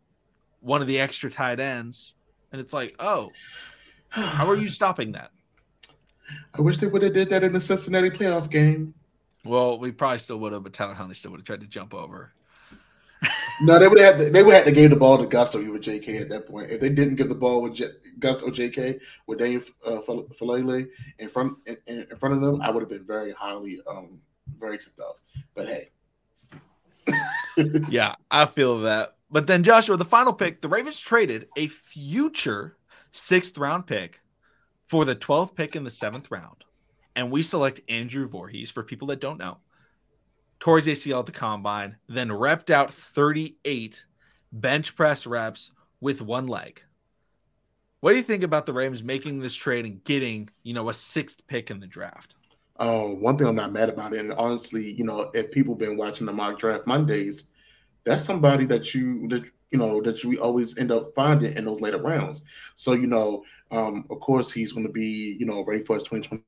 one 0.61 0.81
of 0.81 0.87
the 0.87 0.99
extra 0.99 1.29
tight 1.29 1.59
ends. 1.59 2.13
And 2.51 2.61
it's 2.61 2.73
like, 2.73 2.95
oh, 2.99 3.31
how 4.09 4.47
are 4.49 4.55
you 4.55 4.69
stopping 4.69 5.11
that? 5.13 5.31
I 6.53 6.61
wish 6.61 6.77
they 6.77 6.87
would 6.87 7.03
have 7.03 7.13
did 7.13 7.29
that 7.29 7.43
in 7.43 7.53
the 7.53 7.61
Cincinnati 7.61 8.09
playoff 8.09 8.49
game. 8.49 8.93
Well, 9.45 9.79
we 9.79 9.91
probably 9.91 10.19
still 10.19 10.39
would 10.39 10.53
have, 10.53 10.63
but 10.63 10.73
Tyler 10.73 10.93
Huntley 10.93 11.15
still 11.15 11.31
would 11.31 11.39
have 11.39 11.45
tried 11.45 11.61
to 11.61 11.67
jump 11.67 11.93
over. 11.93 12.33
No, 13.61 13.79
they 13.79 13.87
would 13.87 13.97
have 13.97 14.31
they 14.31 14.43
would 14.43 14.53
have 14.53 14.65
to 14.65 14.71
give 14.71 14.91
the 14.91 14.95
ball 14.95 15.17
to 15.17 15.25
Gus 15.25 15.55
or 15.55 15.61
even 15.61 15.79
JK 15.79 16.21
at 16.21 16.29
that 16.29 16.47
point. 16.47 16.69
If 16.69 16.79
they 16.79 16.89
didn't 16.89 17.15
give 17.15 17.29
the 17.29 17.35
ball 17.35 17.63
with 17.63 17.73
J- 17.73 17.89
Gus 18.19 18.43
or 18.43 18.51
JK 18.51 19.01
with 19.25 19.39
Daniel 19.39 19.63
uh, 19.83 19.99
Faalele 20.01 20.87
in 21.17 21.27
front 21.29 21.57
in, 21.65 21.77
in 21.87 22.17
front 22.17 22.35
of 22.35 22.41
them, 22.41 22.61
I 22.61 22.69
would 22.69 22.81
have 22.81 22.89
been 22.89 23.05
very 23.05 23.31
highly 23.31 23.81
um 23.89 24.19
very 24.59 24.77
tipped 24.77 24.99
off. 24.99 25.15
But 25.55 25.65
hey, 25.65 25.89
yeah, 27.89 28.15
I 28.29 28.45
feel 28.45 28.79
that. 28.81 29.15
But 29.29 29.47
then 29.47 29.63
Joshua, 29.63 29.97
the 29.97 30.05
final 30.05 30.33
pick, 30.33 30.61
the 30.61 30.69
Ravens 30.69 30.99
traded 30.99 31.47
a 31.57 31.67
future 31.67 32.77
sixth 33.11 33.57
round 33.57 33.87
pick 33.87 34.21
for 34.87 35.05
the 35.05 35.15
12th 35.15 35.55
pick 35.55 35.75
in 35.75 35.83
the 35.83 35.89
seventh 35.89 36.31
round. 36.31 36.63
And 37.15 37.31
we 37.31 37.41
select 37.41 37.81
Andrew 37.89 38.27
Voorhees 38.27 38.71
for 38.71 38.83
people 38.83 39.07
that 39.07 39.19
don't 39.19 39.39
know. 39.39 39.57
His 40.63 40.87
ACL 40.87 41.19
at 41.19 41.25
the 41.25 41.31
combine, 41.31 41.97
then 42.07 42.29
repped 42.29 42.69
out 42.69 42.93
38 42.93 44.03
bench 44.51 44.95
press 44.95 45.27
reps 45.27 45.71
with 45.99 46.21
one 46.21 46.47
leg. 46.47 46.81
What 47.99 48.11
do 48.11 48.17
you 48.17 48.23
think 48.23 48.43
about 48.43 48.65
the 48.65 48.73
Ravens 48.73 49.03
making 49.03 49.39
this 49.39 49.55
trade 49.55 49.85
and 49.85 50.03
getting, 50.03 50.49
you 50.63 50.73
know, 50.73 50.89
a 50.89 50.93
sixth 50.93 51.45
pick 51.47 51.71
in 51.71 51.79
the 51.79 51.87
draft? 51.87 52.35
Um, 52.79 53.21
one 53.21 53.37
thing 53.37 53.47
I'm 53.47 53.55
not 53.55 53.71
mad 53.71 53.89
about 53.89 54.13
it, 54.13 54.19
and 54.19 54.33
honestly, 54.33 54.91
you 54.93 55.03
know, 55.03 55.31
if 55.33 55.51
people 55.51 55.75
been 55.75 55.97
watching 55.97 56.25
the 56.25 56.33
mock 56.33 56.59
draft 56.59 56.87
Mondays, 56.87 57.47
that's 58.03 58.23
somebody 58.23 58.65
that 58.65 58.93
you 58.93 59.27
that 59.29 59.43
you 59.71 59.79
know 59.79 60.01
that 60.01 60.23
we 60.23 60.37
always 60.37 60.77
end 60.77 60.91
up 60.91 61.13
finding 61.13 61.55
in 61.55 61.65
those 61.65 61.81
later 61.81 61.97
rounds. 61.97 62.43
So 62.75 62.93
you 62.93 63.07
know, 63.07 63.43
um, 63.71 64.05
of 64.09 64.19
course, 64.19 64.51
he's 64.51 64.71
going 64.71 64.85
to 64.85 64.91
be 64.91 65.35
you 65.39 65.45
know 65.45 65.63
ready 65.63 65.83
for 65.83 65.95
his 65.95 66.03
2020 66.03 66.43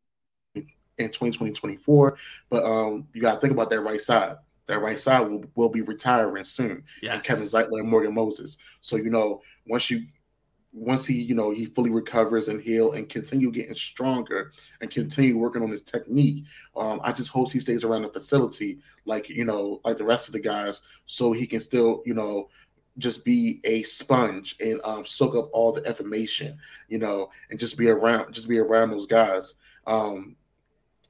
in 1.00 1.08
2020 1.08 1.54
24. 1.54 2.18
But 2.50 2.64
um, 2.64 3.08
you 3.14 3.22
got 3.22 3.36
to 3.36 3.40
think 3.40 3.54
about 3.54 3.70
that 3.72 3.82
right 3.82 4.02
side. 4.02 4.38
That 4.68 4.82
right 4.82 5.00
side 5.00 5.22
will, 5.22 5.44
will 5.56 5.70
be 5.70 5.82
retiring 5.82 6.44
soon. 6.44 6.84
And 7.14 7.24
Kevin 7.24 7.46
Zeitler 7.46 7.80
and 7.80 7.90
Morgan 7.90 8.14
Moses. 8.14 8.58
So 8.82 8.98
you 8.98 9.10
know, 9.10 9.42
once 9.68 9.90
you 9.90 10.06
once 10.72 11.06
he 11.06 11.16
you 11.16 11.34
know 11.34 11.50
he 11.50 11.66
fully 11.66 11.90
recovers 11.90 12.48
and 12.48 12.62
heal 12.62 12.94
and 12.94 13.10
continue 13.10 13.52
getting 13.52 13.74
stronger 13.74 14.52
and 14.82 14.92
continue 14.92 15.38
working 15.38 15.64
on 15.64 15.70
his 15.70 15.82
technique, 15.82 16.46
um, 16.76 17.02
I 17.04 17.12
just 17.12 17.30
hope 17.30 17.52
he 17.52 17.60
stays 17.60 17.84
around 17.84 18.04
the 18.04 18.10
facility 18.10 18.80
like 19.06 19.30
you 19.30 19.46
know 19.46 19.82
like 19.84 19.98
the 19.98 20.06
rest 20.06 20.28
of 20.28 20.34
the 20.34 20.40
guys, 20.40 20.82
so 21.06 21.32
he 21.32 21.48
can 21.48 21.62
still 21.62 22.04
you 22.06 22.14
know 22.14 22.50
just 22.98 23.24
be 23.24 23.62
a 23.64 23.82
sponge 23.84 24.56
and 24.60 24.82
um, 24.84 25.06
soak 25.06 25.36
up 25.36 25.50
all 25.54 25.72
the 25.72 25.84
information, 25.84 26.58
you 26.90 27.00
know, 27.00 27.30
and 27.50 27.60
just 27.60 27.78
be 27.78 27.88
around 27.88 28.32
just 28.34 28.48
be 28.48 28.60
around 28.60 28.92
those 28.92 29.08
guys. 29.08 29.56
Um, 29.88 30.36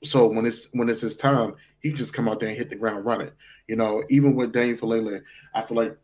so 0.04 0.28
when 0.28 0.46
it's 0.46 0.68
when 0.72 0.90
it's 0.90 1.02
his 1.02 1.18
time, 1.18 1.56
he 1.82 1.92
just 1.92 2.14
come 2.14 2.30
out 2.30 2.40
there 2.40 2.50
and 2.50 2.58
hit 2.58 2.70
the 2.70 2.76
ground 2.76 3.06
running. 3.06 3.32
You 3.68 3.76
know, 3.76 4.04
even 4.10 4.36
with 4.36 4.54
Daniel 4.54 4.78
Faalele, 4.78 5.22
I 5.54 5.62
feel 5.62 5.78
like 5.78 5.98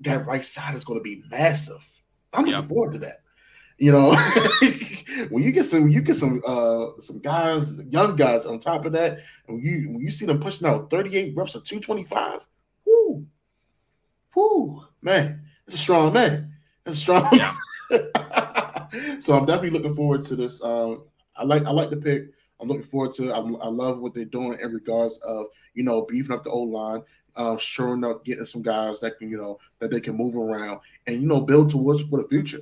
that 0.00 0.26
right 0.26 0.44
side 0.44 0.74
is 0.74 0.84
going 0.84 0.98
to 0.98 1.02
be 1.02 1.22
massive. 1.30 1.88
I'm 2.32 2.44
looking 2.44 2.68
forward 2.68 2.92
to 2.92 2.98
that. 2.98 3.18
You 3.78 3.92
know, 3.92 4.14
when 5.30 5.42
you 5.42 5.50
get 5.50 5.66
some, 5.66 5.88
you 5.88 6.02
get 6.02 6.16
some, 6.16 6.42
uh, 6.46 7.00
some 7.00 7.18
guys, 7.18 7.80
young 7.90 8.16
guys 8.16 8.46
on 8.46 8.58
top 8.58 8.84
of 8.84 8.92
that, 8.92 9.18
and 9.48 9.56
when 9.56 9.60
you 9.60 9.88
when 9.88 9.98
you 9.98 10.10
see 10.10 10.26
them 10.26 10.40
pushing 10.40 10.68
out 10.68 10.90
38 10.90 11.34
reps 11.36 11.54
of 11.54 11.64
225, 11.64 12.46
whoo, 12.86 13.26
whoo, 14.36 14.84
man, 15.00 15.42
it's 15.66 15.74
a 15.74 15.78
strong 15.78 16.12
man. 16.12 16.52
It's 16.86 16.96
a 16.96 17.00
strong. 17.00 17.28
Yeah. 17.32 17.54
so 19.20 19.36
I'm 19.36 19.46
definitely 19.46 19.70
looking 19.70 19.94
forward 19.94 20.22
to 20.24 20.36
this. 20.36 20.62
Um, 20.62 21.04
I 21.36 21.44
like 21.44 21.64
I 21.64 21.70
like 21.70 21.90
the 21.90 21.96
pick. 21.96 22.26
I'm 22.60 22.68
looking 22.68 22.84
forward 22.84 23.12
to 23.14 23.30
it. 23.30 23.32
I, 23.32 23.38
I 23.38 23.68
love 23.68 23.98
what 23.98 24.14
they're 24.14 24.24
doing 24.24 24.58
in 24.60 24.72
regards 24.72 25.18
of 25.18 25.46
you 25.74 25.82
know 25.82 26.02
beefing 26.02 26.34
up 26.34 26.44
the 26.44 26.50
old 26.50 26.70
line, 26.70 27.02
uh, 27.36 27.56
shoring 27.56 28.04
up, 28.04 28.24
getting 28.24 28.44
some 28.44 28.62
guys 28.62 29.00
that 29.00 29.18
can 29.18 29.30
you 29.30 29.36
know 29.36 29.58
that 29.78 29.90
they 29.90 30.00
can 30.00 30.16
move 30.16 30.36
around 30.36 30.80
and 31.06 31.20
you 31.22 31.28
know 31.28 31.40
build 31.40 31.70
towards 31.70 32.02
for 32.02 32.22
the 32.22 32.28
future. 32.28 32.60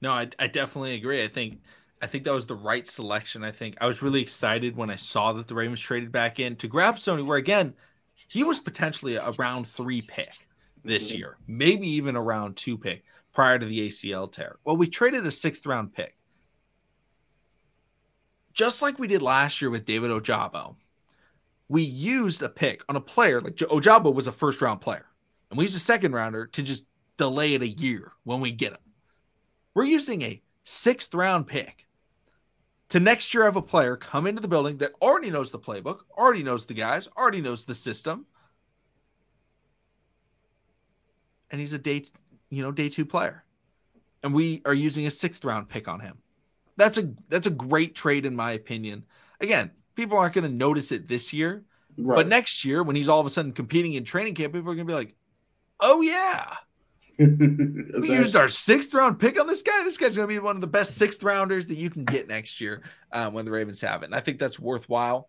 No, 0.00 0.12
I, 0.12 0.28
I 0.38 0.46
definitely 0.46 0.94
agree. 0.94 1.22
I 1.22 1.28
think 1.28 1.60
I 2.02 2.06
think 2.06 2.24
that 2.24 2.32
was 2.32 2.46
the 2.46 2.54
right 2.54 2.86
selection. 2.86 3.44
I 3.44 3.50
think 3.52 3.76
I 3.80 3.86
was 3.86 4.02
really 4.02 4.22
excited 4.22 4.76
when 4.76 4.90
I 4.90 4.96
saw 4.96 5.32
that 5.34 5.46
the 5.48 5.54
Ravens 5.54 5.80
traded 5.80 6.10
back 6.12 6.40
in 6.40 6.56
to 6.56 6.68
grab 6.68 6.96
Sony, 6.96 7.24
where 7.24 7.36
again, 7.38 7.74
he 8.28 8.42
was 8.44 8.58
potentially 8.58 9.16
a 9.16 9.30
round 9.32 9.66
three 9.68 10.02
pick 10.02 10.48
this 10.84 11.12
Mhm. 11.12 11.18
year, 11.18 11.38
maybe 11.46 11.88
even 11.88 12.16
a 12.16 12.22
round 12.22 12.56
two 12.56 12.78
pick 12.78 13.04
prior 13.32 13.58
to 13.58 13.66
the 13.66 13.80
ACL 13.80 14.28
tear. 14.28 14.58
Well, 14.64 14.76
we 14.76 14.86
traded 14.88 15.26
a 15.26 15.30
sixth 15.30 15.66
round 15.66 15.92
pick. 15.92 16.16
Just 18.52 18.82
like 18.82 18.98
we 18.98 19.08
did 19.08 19.22
last 19.22 19.60
year 19.60 19.70
with 19.70 19.84
David 19.84 20.10
Ojabo, 20.10 20.76
we 21.70 21.82
used 21.82 22.42
a 22.42 22.48
pick 22.48 22.82
on 22.88 22.96
a 22.96 23.00
player 23.00 23.40
like 23.40 23.54
Ojabo 23.54 24.12
was 24.12 24.26
a 24.26 24.32
first 24.32 24.60
round 24.60 24.80
player, 24.80 25.06
and 25.48 25.56
we 25.56 25.64
used 25.64 25.76
a 25.76 25.78
second 25.80 26.12
rounder 26.12 26.46
to 26.48 26.64
just 26.64 26.84
delay 27.16 27.54
it 27.54 27.62
a 27.62 27.68
year 27.68 28.10
when 28.24 28.40
we 28.40 28.50
get 28.50 28.72
him. 28.72 28.80
We're 29.72 29.84
using 29.84 30.20
a 30.22 30.42
sixth 30.64 31.14
round 31.14 31.46
pick 31.46 31.86
to 32.88 32.98
next 32.98 33.32
year 33.32 33.44
have 33.44 33.54
a 33.54 33.62
player 33.62 33.96
come 33.96 34.26
into 34.26 34.42
the 34.42 34.48
building 34.48 34.78
that 34.78 34.90
already 35.00 35.30
knows 35.30 35.52
the 35.52 35.60
playbook, 35.60 36.00
already 36.18 36.42
knows 36.42 36.66
the 36.66 36.74
guys, 36.74 37.08
already 37.16 37.40
knows 37.40 37.64
the 37.64 37.74
system. 37.76 38.26
And 41.52 41.60
he's 41.60 41.72
a 41.72 41.78
day, 41.78 42.04
you 42.48 42.64
know, 42.64 42.72
day 42.72 42.88
two 42.88 43.06
player. 43.06 43.44
And 44.24 44.34
we 44.34 44.60
are 44.64 44.74
using 44.74 45.06
a 45.06 45.10
sixth 45.10 45.44
round 45.44 45.68
pick 45.68 45.86
on 45.86 46.00
him. 46.00 46.18
That's 46.76 46.98
a 46.98 47.12
that's 47.28 47.46
a 47.46 47.50
great 47.50 47.94
trade 47.94 48.26
in 48.26 48.34
my 48.34 48.52
opinion. 48.52 49.04
Again, 49.40 49.70
people 49.94 50.18
aren't 50.18 50.34
going 50.34 50.44
to 50.48 50.54
notice 50.54 50.92
it 50.92 51.08
this 51.08 51.32
year, 51.32 51.64
Right. 51.98 52.16
but 52.16 52.28
next 52.28 52.64
year 52.64 52.82
when 52.82 52.96
he's 52.96 53.08
all 53.08 53.20
of 53.20 53.26
a 53.26 53.30
sudden 53.30 53.52
competing 53.52 53.94
in 53.94 54.04
training 54.04 54.34
camp, 54.34 54.52
people 54.54 54.70
are 54.70 54.74
going 54.74 54.86
to 54.86 54.90
be 54.90 54.94
like, 54.96 55.14
"Oh 55.80 56.00
yeah, 56.00 56.54
we 57.18 58.08
used 58.12 58.34
our 58.36 58.48
sixth 58.48 58.94
round 58.94 59.18
pick 59.18 59.38
on 59.38 59.46
this 59.46 59.60
guy. 59.62 59.84
This 59.84 59.98
guy's 59.98 60.16
going 60.16 60.26
to 60.28 60.34
be 60.34 60.38
one 60.38 60.54
of 60.56 60.62
the 60.62 60.66
best 60.66 60.94
sixth 60.94 61.22
rounders 61.22 61.66
that 61.68 61.74
you 61.74 61.90
can 61.90 62.04
get 62.04 62.28
next 62.28 62.60
year 62.60 62.82
um, 63.12 63.34
when 63.34 63.44
the 63.44 63.50
Ravens 63.50 63.80
have 63.82 64.02
it. 64.02 64.06
And 64.06 64.14
I 64.14 64.20
think 64.20 64.38
that's 64.38 64.58
worthwhile, 64.58 65.28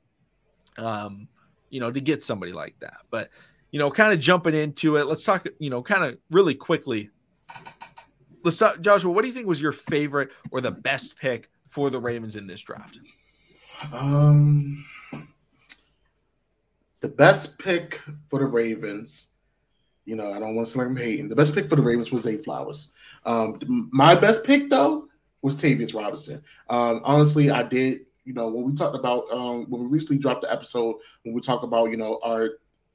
um, 0.78 1.28
you 1.70 1.82
know, 1.82 1.92
to 1.92 2.00
get 2.00 2.24
somebody 2.24 2.54
like 2.54 2.76
that. 2.80 2.98
But, 3.10 3.30
you 3.72 3.80
know, 3.80 3.92
kind 3.92 4.14
of 4.14 4.20
jumping 4.22 4.56
into 4.56 4.96
it, 4.96 5.06
let's 5.06 5.26
talk, 5.26 5.46
you 5.60 5.70
know, 5.70 5.82
kind 5.82 6.06
of 6.06 6.18
really 6.30 6.56
quickly. 6.56 7.10
Let's 8.44 8.58
talk, 8.58 8.80
Joshua, 8.80 9.12
what 9.12 9.24
do 9.24 9.28
you 9.28 9.34
think 9.34 9.48
was 9.48 9.62
your 9.62 9.74
favorite 9.74 10.30
or 10.52 10.62
the 10.62 10.72
best 10.72 11.18
pick 11.18 11.50
for 11.70 11.90
the 11.90 12.00
Ravens 12.00 12.38
in 12.38 12.48
this 12.48 12.62
draft? 12.62 13.00
Um, 13.94 14.86
the 17.00 17.08
best 17.08 17.58
pick 17.58 18.00
for 18.30 18.40
the 18.40 18.46
Ravens, 18.46 19.30
you 20.06 20.16
know, 20.16 20.32
I 20.32 20.40
don't 20.40 20.56
want 20.56 20.68
to 20.68 20.74
sound 20.74 20.90
like 20.90 20.98
I'm 20.98 21.04
hating. 21.04 21.30
The 21.30 21.36
best 21.36 21.54
pick 21.54 21.70
for 21.70 21.76
the 21.76 21.82
Ravens 21.82 22.12
was 22.12 22.24
Zay 22.24 22.38
Flowers. 22.38 22.92
Um, 23.26 23.60
my 23.92 24.16
best 24.16 24.44
pick 24.44 24.70
though 24.70 25.08
was 25.42 25.56
Tavius 25.56 25.94
Robinson. 25.94 26.44
Um, 26.70 27.02
honestly, 27.04 27.50
I 27.50 27.64
did. 27.64 28.02
You 28.24 28.34
know, 28.34 28.50
when 28.50 28.66
we 28.66 28.76
talked 28.76 28.96
about 28.96 29.32
um, 29.32 29.66
when 29.70 29.82
we 29.84 29.88
recently 29.88 30.20
dropped 30.22 30.44
the 30.44 30.52
episode, 30.52 30.98
when 31.24 31.34
we 31.34 31.42
talk 31.42 31.64
about 31.64 31.90
you 31.90 31.98
know 31.98 32.20
our 32.24 32.52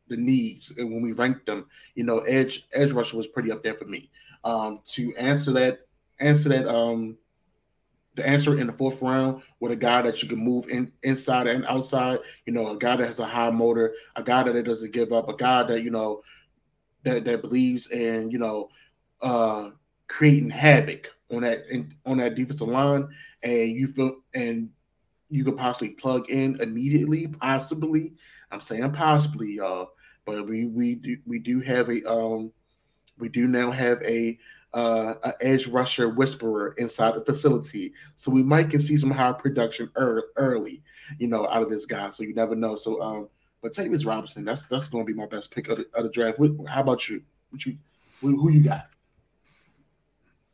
the 0.09 0.17
needs 0.17 0.73
and 0.79 0.91
when 0.93 1.03
we 1.03 1.13
ranked 1.13 1.47
them, 1.47 1.67
you 1.97 2.05
know, 2.05 2.19
edge 2.21 2.69
edge 2.73 2.93
rusher 2.93 3.17
was 3.17 3.27
pretty 3.27 3.51
up 3.51 3.63
there 3.63 3.75
for 3.75 3.87
me. 3.87 4.09
Um, 4.45 4.81
to 4.87 5.15
answer 5.17 5.53
that 5.53 5.81
answer 6.21 6.49
that 6.49 6.69
um 6.69 7.19
the 8.17 8.27
answer 8.27 8.59
in 8.59 8.67
the 8.67 8.73
fourth 8.73 9.01
round 9.03 9.43
with 9.61 9.73
a 9.73 9.77
guy 9.77 10.03
that 10.03 10.23
you 10.23 10.29
can 10.29 10.39
move 10.39 10.69
in 10.69 10.91
inside 11.03 11.47
and 11.47 11.67
outside, 11.67 12.19
you 12.47 12.53
know, 12.53 12.69
a 12.69 12.79
guy 12.79 12.97
that 12.97 13.07
has 13.07 13.21
a 13.21 13.27
high 13.27 13.51
motor, 13.51 13.95
a 14.17 14.23
guy 14.23 14.43
that 14.43 14.65
doesn't 14.65 14.93
give 14.93 15.13
up, 15.13 15.29
a 15.29 15.37
guy 15.37 15.63
that 15.65 15.83
you 15.83 15.91
know 15.91 16.23
that 17.05 17.25
that 17.25 17.43
believes 17.43 17.91
in 17.91 18.31
you 18.31 18.39
know 18.39 18.69
uh 19.21 19.71
creating 20.09 20.51
havoc 20.51 21.09
on 21.33 21.43
that 21.43 21.67
in, 21.71 21.95
on 22.07 22.19
that 22.19 22.35
defensive 22.35 22.69
line, 22.69 23.07
and 23.43 23.71
you 23.71 23.87
feel 23.89 24.17
and 24.35 24.71
you 25.29 25.45
could 25.45 25.57
possibly 25.57 25.91
plug 25.91 26.31
in 26.31 26.61
immediately, 26.61 27.27
possibly. 27.27 28.15
I'm 28.51 28.61
saying 28.61 28.93
possibly, 28.93 29.55
y'all, 29.55 29.91
but 30.25 30.47
we 30.47 30.67
we 30.67 30.95
do 30.95 31.19
we 31.27 31.39
do 31.39 31.61
have 31.61 31.91
a 31.91 32.03
um 32.11 32.53
we 33.19 33.29
do 33.29 33.47
now 33.47 33.71
have 33.71 34.03
a 34.03 34.39
uh, 34.75 35.15
an 35.25 35.33
edge 35.41 35.67
rusher 35.67 36.09
whisperer 36.09 36.75
inside 36.79 37.15
the 37.15 37.25
facility. 37.25 37.93
So 38.17 38.31
we 38.31 38.43
might 38.43 38.71
can 38.71 38.81
see 38.81 38.97
some 38.97 39.11
high 39.11 39.33
production 39.33 39.91
early, 39.97 40.83
you 41.19 41.29
know, 41.29 41.47
out 41.49 41.63
of 41.63 41.71
this 41.71 41.87
guy. 41.87 42.11
So 42.11 42.23
you 42.23 42.35
never 42.35 42.55
know. 42.55 42.77
So, 42.77 43.01
um, 43.01 43.29
but 43.63 43.73
Tavius 43.73 44.07
Robinson, 44.07 44.45
that's 44.45 44.67
that's 44.67 44.89
going 44.89 45.07
to 45.07 45.13
be 45.13 45.19
my 45.19 45.27
best 45.27 45.55
pick 45.55 45.69
of 45.69 45.79
the, 45.79 45.89
of 45.95 46.05
the 46.05 46.11
draft. 46.11 46.39
How 46.69 46.81
about 46.83 47.09
you? 47.09 47.23
What 47.51 47.65
you 47.65 47.79
who, 48.21 48.51
you 48.51 48.63
got? 48.63 48.89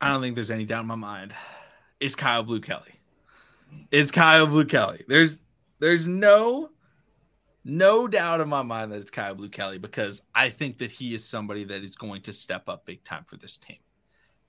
I 0.01 0.09
don't 0.09 0.21
think 0.21 0.35
there's 0.35 0.51
any 0.51 0.65
doubt 0.65 0.81
in 0.81 0.87
my 0.87 0.95
mind. 0.95 1.33
Is 1.99 2.15
Kyu 2.15 2.43
Blu 2.43 2.59
Kelly? 2.59 2.99
Is 3.91 4.11
Kyu 4.11 4.45
Blu 4.47 4.65
Kelly? 4.65 5.03
There's 5.07 5.39
there's 5.79 6.07
no 6.07 6.69
no 7.65 8.07
doubt 8.07 8.41
in 8.41 8.49
my 8.49 8.61
mind 8.61 8.91
that 8.91 8.99
it's 8.99 9.11
Kyu 9.11 9.33
Blu 9.35 9.49
Kelly 9.49 9.77
because 9.77 10.21
I 10.35 10.49
think 10.49 10.77
that 10.79 10.91
he 10.91 11.13
is 11.13 11.25
somebody 11.25 11.63
that 11.65 11.83
is 11.83 11.95
going 11.95 12.21
to 12.23 12.33
step 12.33 12.67
up 12.67 12.85
big 12.85 13.03
time 13.03 13.23
for 13.25 13.37
this 13.37 13.57
team. 13.57 13.77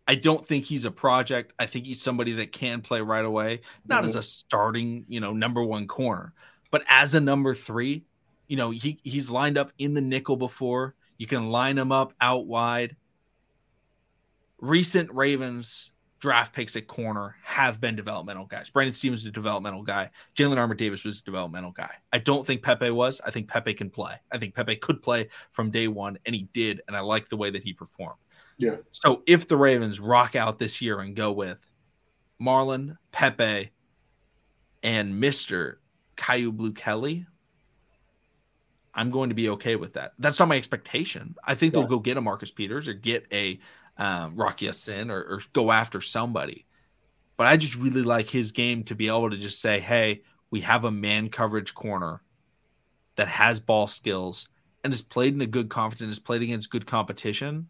I 0.06 0.14
don't 0.16 0.44
think 0.46 0.66
he's 0.66 0.84
a 0.84 0.90
project. 0.90 1.54
I 1.58 1.66
think 1.66 1.86
he's 1.86 2.02
somebody 2.02 2.32
that 2.32 2.52
can 2.52 2.82
play 2.82 3.00
right 3.00 3.24
away, 3.24 3.60
not 3.86 3.98
mm-hmm. 3.98 4.06
as 4.06 4.14
a 4.16 4.22
starting, 4.22 5.04
you 5.08 5.20
know, 5.20 5.32
number 5.32 5.62
one 5.62 5.86
corner, 5.86 6.34
but 6.70 6.84
as 6.88 7.14
a 7.14 7.20
number 7.20 7.54
three. 7.54 8.04
You 8.46 8.58
know, 8.58 8.70
he 8.70 9.00
he's 9.02 9.30
lined 9.30 9.56
up 9.56 9.72
in 9.78 9.94
the 9.94 10.02
nickel 10.02 10.36
before. 10.36 10.94
You 11.16 11.26
can 11.26 11.48
line 11.48 11.78
him 11.78 11.90
up 11.90 12.12
out 12.20 12.46
wide. 12.46 12.96
Recent 14.58 15.10
Ravens 15.12 15.90
draft 16.24 16.54
picks 16.54 16.74
at 16.74 16.86
corner 16.86 17.36
have 17.42 17.82
been 17.82 17.94
developmental 17.94 18.46
guys. 18.46 18.70
Brandon 18.70 18.94
Stephens 18.94 19.20
is 19.20 19.26
a 19.26 19.30
developmental 19.30 19.82
guy. 19.82 20.08
Jalyn 20.34 20.56
Armour 20.56 20.74
Davis 20.74 21.04
was 21.04 21.20
a 21.20 21.22
developmental 21.22 21.70
guy. 21.70 21.90
I 22.14 22.18
don't 22.18 22.46
think 22.46 22.62
Pepe 22.62 22.90
was. 22.90 23.20
I 23.26 23.30
think 23.30 23.46
Pepe 23.46 23.74
can 23.74 23.90
play. 23.90 24.14
I 24.32 24.38
think 24.38 24.54
Pepe 24.54 24.76
could 24.76 25.02
play 25.02 25.28
from 25.50 25.70
day 25.70 25.86
one, 25.86 26.18
and 26.24 26.34
he 26.34 26.48
did. 26.54 26.80
And 26.88 26.96
I 26.96 27.00
like 27.00 27.28
the 27.28 27.36
way 27.36 27.50
that 27.50 27.62
he 27.62 27.74
performed. 27.74 28.18
Yeah. 28.56 28.76
So 28.92 29.22
if 29.26 29.48
the 29.48 29.56
Ravens 29.56 30.00
rock 30.00 30.36
out 30.36 30.58
this 30.58 30.80
year 30.80 31.00
and 31.00 31.14
go 31.14 31.32
with 31.32 31.66
Marlon, 32.40 32.96
Pepe, 33.12 33.70
and 34.82 35.22
Mr. 35.22 35.76
Kyu 36.16 36.52
Blu 36.52 36.72
Kelly, 36.72 37.26
I'm 38.94 39.10
going 39.10 39.30
to 39.30 39.34
be 39.34 39.48
okay 39.50 39.76
with 39.76 39.94
that. 39.94 40.12
That's 40.18 40.38
not 40.38 40.48
my 40.48 40.56
expectation. 40.56 41.34
I 41.42 41.54
think 41.54 41.74
yeah. 41.74 41.80
they'll 41.80 41.88
go 41.88 41.98
get 41.98 42.16
a 42.16 42.20
Marcus 42.20 42.50
Peters 42.50 42.86
or 42.86 42.92
get 42.92 43.26
a 43.32 43.58
um, 43.96 44.36
Rock 44.36 44.62
Ya-Sin 44.62 45.10
or, 45.10 45.20
or 45.20 45.40
go 45.52 45.72
after 45.72 46.00
somebody. 46.00 46.66
But 47.36 47.48
I 47.48 47.56
just 47.56 47.74
really 47.74 48.02
like 48.02 48.30
his 48.30 48.52
game 48.52 48.84
to 48.84 48.94
be 48.94 49.08
able 49.08 49.30
to 49.30 49.36
just 49.36 49.60
say, 49.60 49.80
hey, 49.80 50.22
we 50.50 50.60
have 50.60 50.84
a 50.84 50.90
man 50.90 51.30
coverage 51.30 51.74
corner 51.74 52.22
that 53.16 53.26
has 53.26 53.58
ball 53.58 53.88
skills 53.88 54.48
and 54.84 54.92
has 54.92 55.02
played 55.02 55.34
in 55.34 55.40
a 55.40 55.46
good 55.46 55.68
conference 55.68 56.00
and 56.00 56.10
has 56.10 56.20
played 56.20 56.42
against 56.42 56.70
good 56.70 56.86
competition 56.86 57.68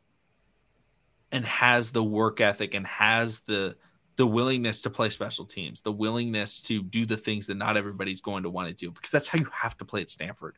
and 1.34 1.44
has 1.44 1.90
the 1.90 2.02
work 2.02 2.40
ethic 2.40 2.74
and 2.74 2.86
has 2.86 3.40
the 3.40 3.76
the 4.16 4.26
willingness 4.26 4.82
to 4.82 4.90
play 4.90 5.08
special 5.08 5.44
teams, 5.44 5.80
the 5.80 5.90
willingness 5.90 6.62
to 6.62 6.80
do 6.84 7.04
the 7.04 7.16
things 7.16 7.48
that 7.48 7.56
not 7.56 7.76
everybody's 7.76 8.20
going 8.20 8.44
to 8.44 8.50
want 8.50 8.68
to 8.68 8.74
do 8.74 8.92
because 8.92 9.10
that's 9.10 9.26
how 9.26 9.40
you 9.40 9.48
have 9.52 9.76
to 9.76 9.84
play 9.84 10.00
at 10.00 10.08
Stanford. 10.08 10.56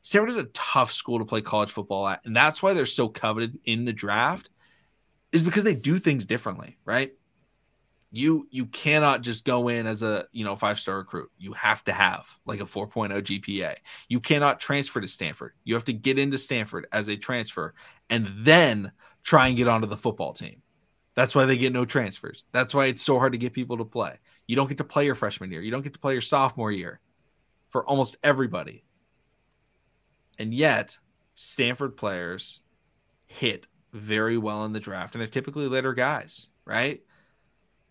Stanford 0.00 0.30
is 0.30 0.36
a 0.36 0.44
tough 0.44 0.92
school 0.92 1.18
to 1.18 1.24
play 1.24 1.40
college 1.40 1.72
football 1.72 2.06
at, 2.06 2.20
and 2.24 2.36
that's 2.36 2.62
why 2.62 2.72
they're 2.72 2.86
so 2.86 3.08
coveted 3.08 3.58
in 3.64 3.84
the 3.84 3.92
draft 3.92 4.48
is 5.32 5.42
because 5.42 5.64
they 5.64 5.74
do 5.74 5.98
things 5.98 6.24
differently, 6.24 6.78
right? 6.84 7.14
You 8.16 8.46
you 8.50 8.66
cannot 8.66 9.22
just 9.22 9.44
go 9.44 9.68
in 9.68 9.88
as 9.88 10.04
a, 10.04 10.26
you 10.30 10.44
know, 10.44 10.54
five-star 10.54 10.98
recruit. 10.98 11.30
You 11.36 11.52
have 11.54 11.82
to 11.84 11.92
have 11.92 12.28
like 12.46 12.60
a 12.60 12.64
4.0 12.64 13.10
GPA. 13.10 13.74
You 14.08 14.20
cannot 14.20 14.60
transfer 14.60 15.00
to 15.00 15.08
Stanford. 15.08 15.52
You 15.64 15.74
have 15.74 15.84
to 15.86 15.92
get 15.92 16.18
into 16.18 16.38
Stanford 16.38 16.86
as 16.92 17.08
a 17.08 17.16
transfer 17.16 17.74
and 18.08 18.30
then 18.38 18.92
try 19.24 19.48
and 19.48 19.56
get 19.56 19.66
onto 19.66 19.88
the 19.88 19.96
football 19.96 20.32
team. 20.32 20.62
That's 21.16 21.34
why 21.34 21.44
they 21.44 21.56
get 21.56 21.72
no 21.72 21.84
transfers. 21.84 22.46
That's 22.52 22.72
why 22.72 22.86
it's 22.86 23.02
so 23.02 23.18
hard 23.18 23.32
to 23.32 23.38
get 23.38 23.52
people 23.52 23.78
to 23.78 23.84
play. 23.84 24.18
You 24.46 24.54
don't 24.54 24.68
get 24.68 24.78
to 24.78 24.84
play 24.84 25.06
your 25.06 25.14
freshman 25.16 25.50
year. 25.50 25.60
You 25.60 25.72
don't 25.72 25.82
get 25.82 25.94
to 25.94 26.00
play 26.00 26.12
your 26.12 26.22
sophomore 26.22 26.70
year 26.72 27.00
for 27.70 27.84
almost 27.84 28.16
everybody. 28.22 28.84
And 30.38 30.54
yet, 30.54 30.98
Stanford 31.34 31.96
players 31.96 32.60
hit 33.26 33.66
very 33.92 34.38
well 34.38 34.64
in 34.64 34.72
the 34.72 34.80
draft, 34.80 35.14
and 35.14 35.20
they're 35.20 35.28
typically 35.28 35.68
later 35.68 35.94
guys, 35.94 36.48
right? 36.64 37.02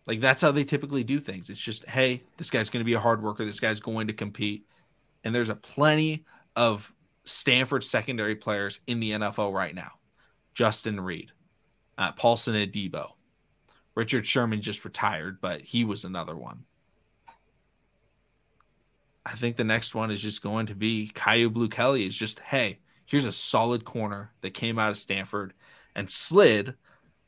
Like 0.05 0.19
that's 0.19 0.41
how 0.41 0.51
they 0.51 0.63
typically 0.63 1.03
do 1.03 1.19
things. 1.19 1.49
It's 1.49 1.61
just, 1.61 1.85
hey, 1.85 2.23
this 2.37 2.49
guy's 2.49 2.69
going 2.69 2.81
to 2.81 2.85
be 2.85 2.93
a 2.93 2.99
hard 2.99 3.23
worker. 3.23 3.45
This 3.45 3.59
guy's 3.59 3.79
going 3.79 4.07
to 4.07 4.13
compete. 4.13 4.65
And 5.23 5.33
there's 5.33 5.49
a 5.49 5.55
plenty 5.55 6.25
of 6.55 6.93
Stanford 7.23 7.83
secondary 7.83 8.35
players 8.35 8.81
in 8.87 8.99
the 8.99 9.11
NFL 9.11 9.53
right 9.53 9.73
now. 9.73 9.91
Justin 10.53 10.99
Reid, 10.99 11.31
uh, 11.97 12.11
Paulson 12.11 12.53
Adebo. 12.53 13.11
Richard 13.95 14.25
Sherman 14.25 14.61
just 14.61 14.85
retired, 14.85 15.39
but 15.39 15.61
he 15.61 15.85
was 15.85 16.03
another 16.03 16.35
one. 16.35 16.65
I 19.25 19.33
think 19.33 19.55
the 19.55 19.63
next 19.63 19.95
one 19.95 20.11
is 20.11 20.21
just 20.21 20.41
going 20.41 20.65
to 20.65 20.75
be 20.75 21.11
Kyu 21.13 21.49
Blu 21.49 21.69
Kelly. 21.69 22.05
Is 22.05 22.17
just, 22.17 22.39
hey, 22.39 22.79
here's 23.05 23.25
a 23.25 23.31
solid 23.31 23.85
corner 23.85 24.31
that 24.41 24.53
came 24.53 24.77
out 24.77 24.89
of 24.89 24.97
Stanford 24.97 25.53
and 25.95 26.09
slid 26.09 26.73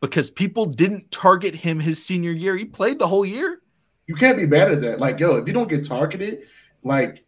because 0.07 0.29
people 0.29 0.65
didn't 0.65 1.11
target 1.11 1.55
him 1.55 1.79
his 1.79 2.03
senior 2.03 2.31
year. 2.31 2.55
He 2.55 2.65
played 2.65 2.99
the 2.99 3.07
whole 3.07 3.25
year. 3.25 3.61
You 4.07 4.15
can't 4.15 4.37
be 4.37 4.45
mad 4.45 4.71
at 4.71 4.81
that. 4.81 4.99
Like, 4.99 5.19
yo, 5.19 5.35
if 5.35 5.47
you 5.47 5.53
don't 5.53 5.69
get 5.69 5.85
targeted, 5.85 6.43
like, 6.83 7.25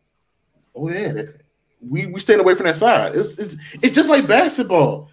oh 0.76 0.90
yeah, 0.90 1.24
we 1.82 2.06
we 2.06 2.20
staying 2.20 2.40
away 2.40 2.56
from 2.56 2.66
that 2.66 2.78
side. 2.78 3.16
It's 3.16 3.38
it's 3.38 3.56
it's 3.82 3.96
just 3.96 4.10
like 4.10 4.28
basketball 4.28 5.10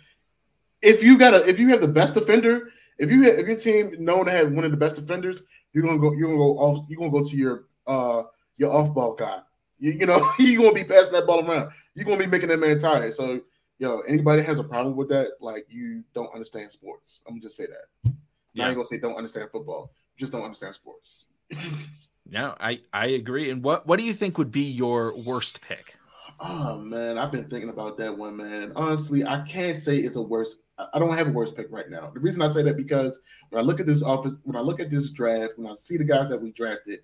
if 0.85 1.03
you 1.03 1.19
got 1.19 1.35
a 1.35 1.49
if 1.49 1.59
you 1.59 1.69
have 1.69 1.81
the 1.81 1.89
best 1.89 2.15
defender, 2.15 2.71
if 2.99 3.11
you 3.11 3.23
have, 3.23 3.39
if 3.39 3.47
your 3.47 3.57
team 3.57 3.97
known 3.99 4.27
to 4.27 4.31
have 4.31 4.53
one 4.53 4.65
of 4.65 4.71
the 4.71 4.77
best 4.77 5.01
defenders, 5.01 5.43
you're 5.73 5.83
gonna 5.83 5.99
go 5.99 6.13
you're 6.13 6.29
gonna 6.29 6.39
go 6.39 6.59
off 6.59 6.85
you're 6.89 6.99
gonna 6.99 7.11
go 7.11 7.25
to 7.25 7.37
your 7.37 7.65
uh 7.87 8.23
your 8.59 8.71
off 8.71 8.95
ball 8.95 9.15
guy. 9.15 9.41
You, 9.81 9.93
you 9.93 10.07
know 10.07 10.31
you're 10.39 10.63
gonna 10.63 10.75
be 10.75 10.85
passing 10.85 11.15
that 11.15 11.27
ball 11.27 11.49
around. 11.49 11.71
You're 11.95 12.05
gonna 12.05 12.19
be 12.19 12.27
making 12.27 12.51
that 12.51 12.61
man 12.61 12.79
tired. 12.79 13.15
So 13.15 13.41
yo, 13.79 14.01
anybody 14.01 14.43
has 14.43 14.59
a 14.59 14.65
problem 14.65 14.97
with 14.97 15.09
that, 15.09 15.33
like 15.41 15.67
you 15.69 16.05
don't 16.15 16.33
understand 16.35 16.71
sports. 16.71 17.21
I'm 17.27 17.35
gonna 17.35 17.43
just 17.43 17.57
say 17.57 17.67
that. 17.67 18.13
Yeah. 18.53 18.65
I 18.65 18.69
ain't 18.69 18.77
gonna 18.77 18.85
say 18.85 18.99
don't 18.99 19.17
understand 19.17 19.51
football. 19.51 19.93
Just 20.17 20.33
don't 20.33 20.43
understand 20.43 20.75
sports. 20.75 21.27
no, 22.27 22.55
I 22.61 22.81
I 22.93 23.07
agree. 23.07 23.51
And 23.51 23.63
what 23.63 23.87
what 23.87 23.99
do 23.99 24.05
you 24.05 24.13
think 24.13 24.39
would 24.39 24.53
be 24.53 24.63
your 24.63 25.17
worst 25.17 25.61
pick? 25.61 25.97
Oh 26.41 26.79
man, 26.79 27.19
I've 27.19 27.33
been 27.33 27.49
thinking 27.49 27.71
about 27.71 27.97
that 27.99 28.17
one, 28.17 28.37
man. 28.37 28.73
Honestly, 28.75 29.25
I 29.25 29.45
can't 29.49 29.77
say 29.77 29.99
it's 29.99 30.17
a 30.17 30.23
worst. 30.23 30.63
I 30.93 30.99
don't 30.99 31.17
have 31.17 31.29
a 31.29 31.33
worst 31.33 31.57
pick 31.57 31.69
right 31.71 31.89
now. 31.89 32.11
The 32.13 32.21
reason 32.21 32.43
I 32.43 32.49
say 32.49 32.63
that 32.63 32.77
because 32.77 33.23
when 33.51 33.63
I 33.63 33.65
look 33.65 33.79
at 33.79 33.87
this 33.87 34.03
office, 34.03 34.37
when 34.43 34.57
I 34.57 34.61
look 34.61 34.81
at 34.81 34.91
this 34.91 35.11
draft, 35.11 35.53
when 35.57 35.71
I 35.71 35.77
see 35.77 35.97
the 35.97 36.05
guys 36.05 36.29
that 36.31 36.43
we 36.43 36.51
drafted, 36.51 37.01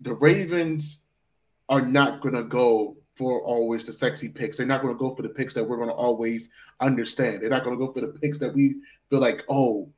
the 0.00 0.14
Ravens 0.14 1.02
are 1.68 1.82
not 1.82 2.22
gonna 2.22 2.42
go 2.42 2.96
for 3.20 3.42
always 3.42 3.84
the 3.84 3.92
sexy 3.92 4.30
picks. 4.30 4.56
They're 4.56 4.64
not 4.64 4.80
gonna 4.80 4.94
go 4.94 5.14
for 5.14 5.20
the 5.20 5.28
picks 5.28 5.52
that 5.52 5.62
we're 5.62 5.76
gonna 5.76 5.92
always 5.92 6.50
understand. 6.80 7.42
They're 7.42 7.50
not 7.50 7.64
gonna 7.64 7.76
go 7.76 7.92
for 7.92 8.00
the 8.00 8.06
picks 8.06 8.38
that 8.38 8.54
we 8.54 8.76
feel 9.10 9.20
like, 9.20 9.44
oh, 9.50 9.90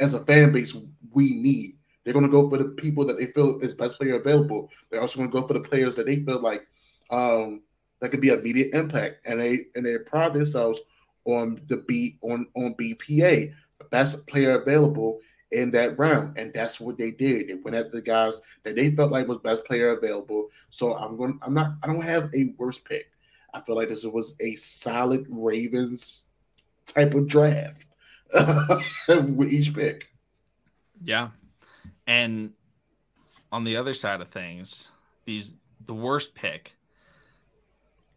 as 0.00 0.14
a 0.14 0.24
fan 0.24 0.50
base, 0.50 0.76
we 1.12 1.34
need. 1.34 1.76
They're 2.02 2.12
gonna 2.12 2.28
go 2.28 2.50
for 2.50 2.58
the 2.58 2.64
people 2.64 3.04
that 3.04 3.16
they 3.16 3.26
feel 3.26 3.60
is 3.60 3.76
best 3.76 3.96
player 3.96 4.16
available. 4.16 4.72
They're 4.90 5.00
also 5.00 5.20
gonna 5.20 5.30
go 5.30 5.46
for 5.46 5.54
the 5.54 5.60
players 5.60 5.94
that 5.94 6.06
they 6.06 6.16
feel 6.16 6.40
like 6.40 6.66
um 7.10 7.62
that 8.00 8.10
could 8.10 8.20
be 8.20 8.30
immediate 8.30 8.74
impact, 8.74 9.18
and 9.24 9.38
they 9.38 9.66
and 9.76 9.86
they 9.86 9.96
pride 9.98 10.34
themselves 10.34 10.80
on 11.26 11.60
the 11.68 11.76
beat 11.76 12.18
on 12.22 12.48
on 12.56 12.74
BPA, 12.74 13.54
best 13.92 14.26
player 14.26 14.60
available 14.60 15.20
in 15.54 15.70
that 15.70 15.98
round, 15.98 16.36
and 16.36 16.52
that's 16.52 16.80
what 16.80 16.98
they 16.98 17.10
did. 17.10 17.48
They 17.48 17.54
went 17.54 17.76
after 17.76 17.92
the 17.92 18.02
guys 18.02 18.40
that 18.64 18.74
they 18.74 18.90
felt 18.90 19.12
like 19.12 19.28
was 19.28 19.38
best 19.38 19.64
player 19.64 19.96
available. 19.96 20.48
So 20.70 20.94
I'm 20.94 21.16
going. 21.16 21.38
I'm 21.42 21.54
not. 21.54 21.74
I 21.82 21.86
don't 21.86 22.02
have 22.02 22.30
a 22.34 22.52
worst 22.58 22.84
pick. 22.84 23.10
I 23.54 23.60
feel 23.60 23.76
like 23.76 23.88
this 23.88 24.04
was 24.04 24.34
a 24.40 24.56
solid 24.56 25.26
Ravens 25.30 26.26
type 26.86 27.14
of 27.14 27.28
draft 27.28 27.86
with 29.08 29.52
each 29.52 29.72
pick. 29.74 30.08
Yeah, 31.02 31.30
And 32.06 32.52
on 33.52 33.64
the 33.64 33.76
other 33.76 33.94
side 33.94 34.20
of 34.20 34.30
things, 34.30 34.90
these 35.24 35.54
the 35.84 35.94
worst 35.94 36.34
pick. 36.34 36.74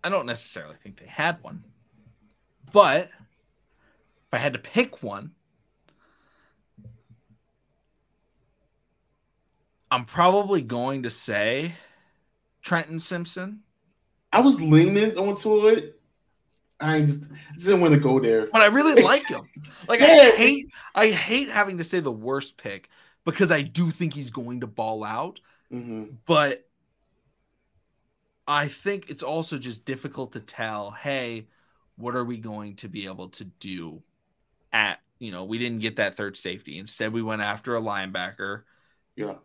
I 0.03 0.09
don't 0.09 0.25
necessarily 0.25 0.75
think 0.81 0.97
they 0.97 1.07
had 1.07 1.43
one. 1.43 1.63
But 2.71 3.09
if 4.27 4.33
I 4.33 4.37
had 4.37 4.53
to 4.53 4.59
pick 4.59 5.03
one, 5.03 5.31
I'm 9.89 10.05
probably 10.05 10.61
going 10.61 11.03
to 11.03 11.09
say 11.09 11.73
Trenton 12.61 12.99
Simpson. 12.99 13.61
I 14.33 14.41
was 14.41 14.61
leaning 14.61 15.17
onto 15.17 15.67
it. 15.67 15.99
I 16.79 17.01
just, 17.01 17.23
didn't 17.57 17.81
want 17.81 17.93
to 17.93 17.99
go 17.99 18.19
there. 18.19 18.47
But 18.47 18.61
I 18.61 18.67
really 18.67 19.01
like 19.01 19.25
him. 19.27 19.47
Like 19.87 20.01
yeah. 20.01 20.07
I 20.07 20.35
hate 20.35 20.65
I 20.95 21.07
hate 21.09 21.49
having 21.49 21.77
to 21.77 21.83
say 21.83 22.01
the 22.01 22.11
worst 22.11 22.57
pick 22.57 22.89
because 23.25 23.51
I 23.51 23.61
do 23.61 23.89
think 23.89 24.13
he's 24.13 24.31
going 24.31 24.61
to 24.61 24.67
ball 24.67 25.03
out. 25.03 25.39
Mm-hmm. 25.71 26.15
But 26.25 26.67
I 28.47 28.67
think 28.67 29.09
it's 29.09 29.23
also 29.23 29.57
just 29.57 29.85
difficult 29.85 30.33
to 30.33 30.41
tell, 30.41 30.91
hey, 30.91 31.47
what 31.97 32.15
are 32.15 32.23
we 32.23 32.37
going 32.37 32.75
to 32.77 32.89
be 32.89 33.05
able 33.05 33.29
to 33.29 33.45
do 33.45 34.01
at, 34.71 34.99
you 35.19 35.31
know, 35.31 35.45
we 35.45 35.57
didn't 35.57 35.79
get 35.79 35.97
that 35.97 36.15
third 36.15 36.37
safety. 36.37 36.77
Instead, 36.77 37.13
we 37.13 37.21
went 37.21 37.41
after 37.41 37.75
a 37.75 37.81
linebacker. 37.81 38.63
Yeah. 39.15 39.35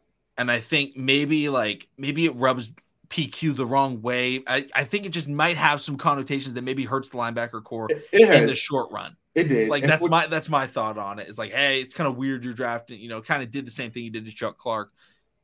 And 0.42 0.50
I 0.50 0.58
think 0.58 0.96
maybe 0.96 1.48
like 1.48 1.88
maybe 1.96 2.26
it 2.26 2.34
rubs 2.34 2.72
PQ 3.08 3.54
the 3.54 3.64
wrong 3.64 4.02
way. 4.02 4.42
I, 4.46 4.66
I 4.74 4.82
think 4.84 5.06
it 5.06 5.10
just 5.10 5.28
might 5.28 5.56
have 5.56 5.80
some 5.80 5.96
connotations 5.96 6.54
that 6.54 6.62
maybe 6.62 6.84
hurts 6.84 7.10
the 7.10 7.16
linebacker 7.16 7.62
core 7.62 7.86
it, 7.90 8.04
it 8.12 8.28
in 8.28 8.46
the 8.48 8.54
short 8.54 8.90
run. 8.90 9.16
It 9.36 9.44
did. 9.44 9.68
Like 9.68 9.84
and 9.84 9.92
that's 9.92 10.08
my 10.08 10.26
that's 10.26 10.48
my 10.48 10.66
thought 10.66 10.98
on 10.98 11.20
it. 11.20 11.28
It's 11.28 11.38
like, 11.38 11.52
hey, 11.52 11.80
it's 11.80 11.94
kind 11.94 12.08
of 12.08 12.16
weird 12.16 12.42
you're 12.44 12.54
drafting, 12.54 12.98
you 13.00 13.08
know, 13.08 13.22
kind 13.22 13.42
of 13.42 13.52
did 13.52 13.66
the 13.66 13.70
same 13.70 13.92
thing 13.92 14.02
you 14.02 14.10
did 14.10 14.26
to 14.26 14.32
Chuck 14.32 14.58
Clark, 14.58 14.92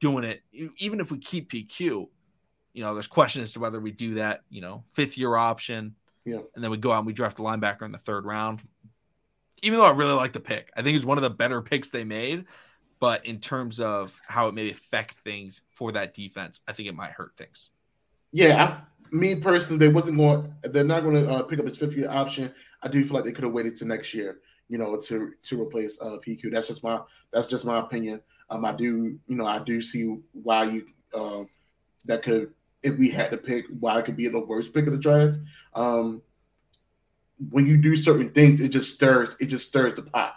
doing 0.01 0.25
it. 0.25 0.43
Even 0.79 0.99
if 0.99 1.13
we 1.13 1.19
keep 1.19 1.53
PQ, 1.53 1.79
you 1.79 2.09
know, 2.75 2.93
there's 2.95 3.07
questions 3.07 3.51
as 3.51 3.53
to 3.53 3.61
whether 3.61 3.79
we 3.79 3.93
do 3.93 4.15
that, 4.15 4.43
you 4.51 4.61
know, 4.61 4.83
fifth 4.91 5.17
year 5.17 5.37
option. 5.37 5.95
Yeah. 6.25 6.41
And 6.57 6.65
then 6.65 6.73
we 6.73 6.77
go 6.77 6.91
out 6.91 6.99
and 6.99 7.07
we 7.07 7.13
draft 7.13 7.39
a 7.39 7.43
linebacker 7.43 7.83
in 7.83 7.93
the 7.93 7.99
third 7.99 8.27
round. 8.27 8.67
Even 9.63 9.79
though 9.79 9.87
I 9.87 9.91
really 9.91 10.15
like 10.15 10.33
the 10.33 10.41
pick, 10.41 10.71
I 10.77 10.83
think 10.83 10.97
it's 10.97 11.05
one 11.05 11.19
of 11.19 11.23
the 11.23 11.31
better 11.31 11.63
picks 11.63 11.91
they 11.91 12.05
made. 12.05 12.47
But 13.01 13.27
in 13.27 13.39
terms 13.39 13.81
of 13.81 14.21
how 14.27 14.49
it 14.49 14.55
may 14.55 14.71
affect 14.71 15.19
things 15.21 15.63
for 15.71 15.93
that 15.93 16.15
defense, 16.15 16.61
I 16.67 16.73
think 16.73 16.89
it 16.89 16.95
might 16.95 17.13
hurt 17.13 17.37
things. 17.37 17.71
Yeah, 18.33 18.65
I, 18.65 19.17
me 19.17 19.37
personally, 19.37 19.79
they 19.79 19.93
wasn't 19.93 20.19
going. 20.19 20.53
They're 20.63 20.85
not 20.85 21.03
going 21.03 21.15
to 21.15 21.31
uh, 21.31 21.43
pick 21.43 21.59
up 21.59 21.67
his 21.67 21.79
fifth 21.79 21.97
year 21.97 22.09
option. 22.11 22.53
I 22.83 22.89
do 22.89 23.05
feel 23.05 23.15
like 23.15 23.25
they 23.25 23.33
could 23.33 23.45
have 23.45 23.53
waited 23.53 23.77
to 23.77 23.85
next 23.85 24.13
year, 24.15 24.41
you 24.69 24.79
know, 24.79 24.97
to 24.97 25.33
to 25.43 25.63
replace 25.63 26.01
uh, 26.01 26.19
PQ. 26.27 26.53
That's 26.53 26.67
just 26.67 26.85
my 26.85 27.01
that's 27.33 27.49
just 27.49 27.65
my 27.65 27.79
opinion. 27.79 28.21
Um, 28.51 28.65
I 28.65 28.73
do, 28.73 29.19
you 29.27 29.37
know, 29.37 29.47
I 29.47 29.59
do 29.61 29.81
see 29.83 30.17
why 30.33 30.65
you 30.65 30.87
uh, 31.15 31.45
that 32.07 32.23
could 32.23 32.53
if 32.83 32.97
we 32.97 33.11
had 33.11 33.31
to 33.31 33.37
pick 33.37 33.67
why 33.81 33.99
it 33.99 34.05
could 34.05 34.17
be 34.17 34.29
the 34.29 34.41
worst 34.41 34.75
pick 34.75 34.87
of 34.87 34.93
the 34.93 34.99
draft. 34.99 35.37
Um, 35.75 36.23
when 37.51 37.67
you 37.67 37.77
do 37.77 37.97
certain 37.97 38.31
things, 38.31 38.61
it 38.61 38.71
just 38.71 38.95
stirs 38.95 39.37
it 39.41 39.47
just 39.47 39.69
stirs 39.69 39.95
the 39.95 40.03
pot 40.03 40.35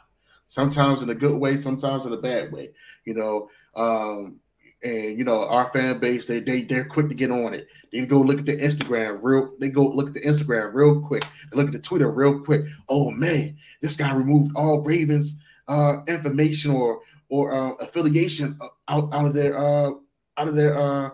sometimes 0.52 1.02
in 1.02 1.10
a 1.10 1.16
good 1.16 1.40
way, 1.40 1.56
sometimes 1.56 2.06
in 2.06 2.12
a 2.12 2.18
bad 2.18 2.52
way. 2.52 2.72
You 3.06 3.14
know, 3.14 3.50
um, 3.74 4.42
and 4.84 5.18
you 5.18 5.24
know 5.24 5.48
our 5.48 5.70
fan 5.72 6.00
base 6.00 6.28
they 6.28 6.40
they 6.40 6.64
they're 6.64 6.86
quick 6.86 7.08
to 7.08 7.16
get 7.16 7.32
on 7.32 7.54
it. 7.54 7.68
They 7.92 8.06
go 8.06 8.20
look 8.20 8.40
at 8.40 8.46
the 8.46 8.58
Instagram 8.58 9.20
real. 9.22 9.54
They 9.60 9.70
go 9.70 9.88
look 9.88 10.10
at 10.10 10.14
the 10.14 10.22
Instagram 10.22 10.74
real 10.74 11.00
quick. 11.00 11.24
They 11.50 11.58
look 11.58 11.68
at 11.68 11.74
the 11.74 11.80
Twitter 11.80 12.12
real 12.12 12.42
quick. 12.42 12.64
Oh 12.90 13.12
man, 13.12 13.56
this 13.82 13.96
guy 13.96 14.14
removed 14.14 14.56
all 14.56 14.82
Ravens 14.82 15.42
uh, 15.70 16.02
information 16.08 16.72
or 16.72 17.00
or 17.30 17.54
uh, 17.54 17.72
affiliation 17.76 18.60
out 18.90 19.14
out 19.14 19.26
of 19.26 19.34
their 19.34 19.58
uh, 19.58 19.92
out 20.38 20.48
of 20.50 20.56
their 20.56 20.78
uh, 20.78 21.12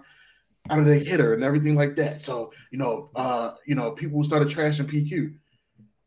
out 0.70 0.80
of 0.80 0.86
their 0.86 1.00
hitter 1.00 1.36
and 1.36 1.44
everything 1.44 1.76
like 1.76 1.96
that. 1.98 2.22
So 2.22 2.52
you 2.72 2.80
know 2.80 3.12
uh, 3.16 3.52
you 3.68 3.76
know 3.76 3.92
people 3.92 4.24
started 4.24 4.48
trashing 4.48 4.90
PQ. 4.90 5.36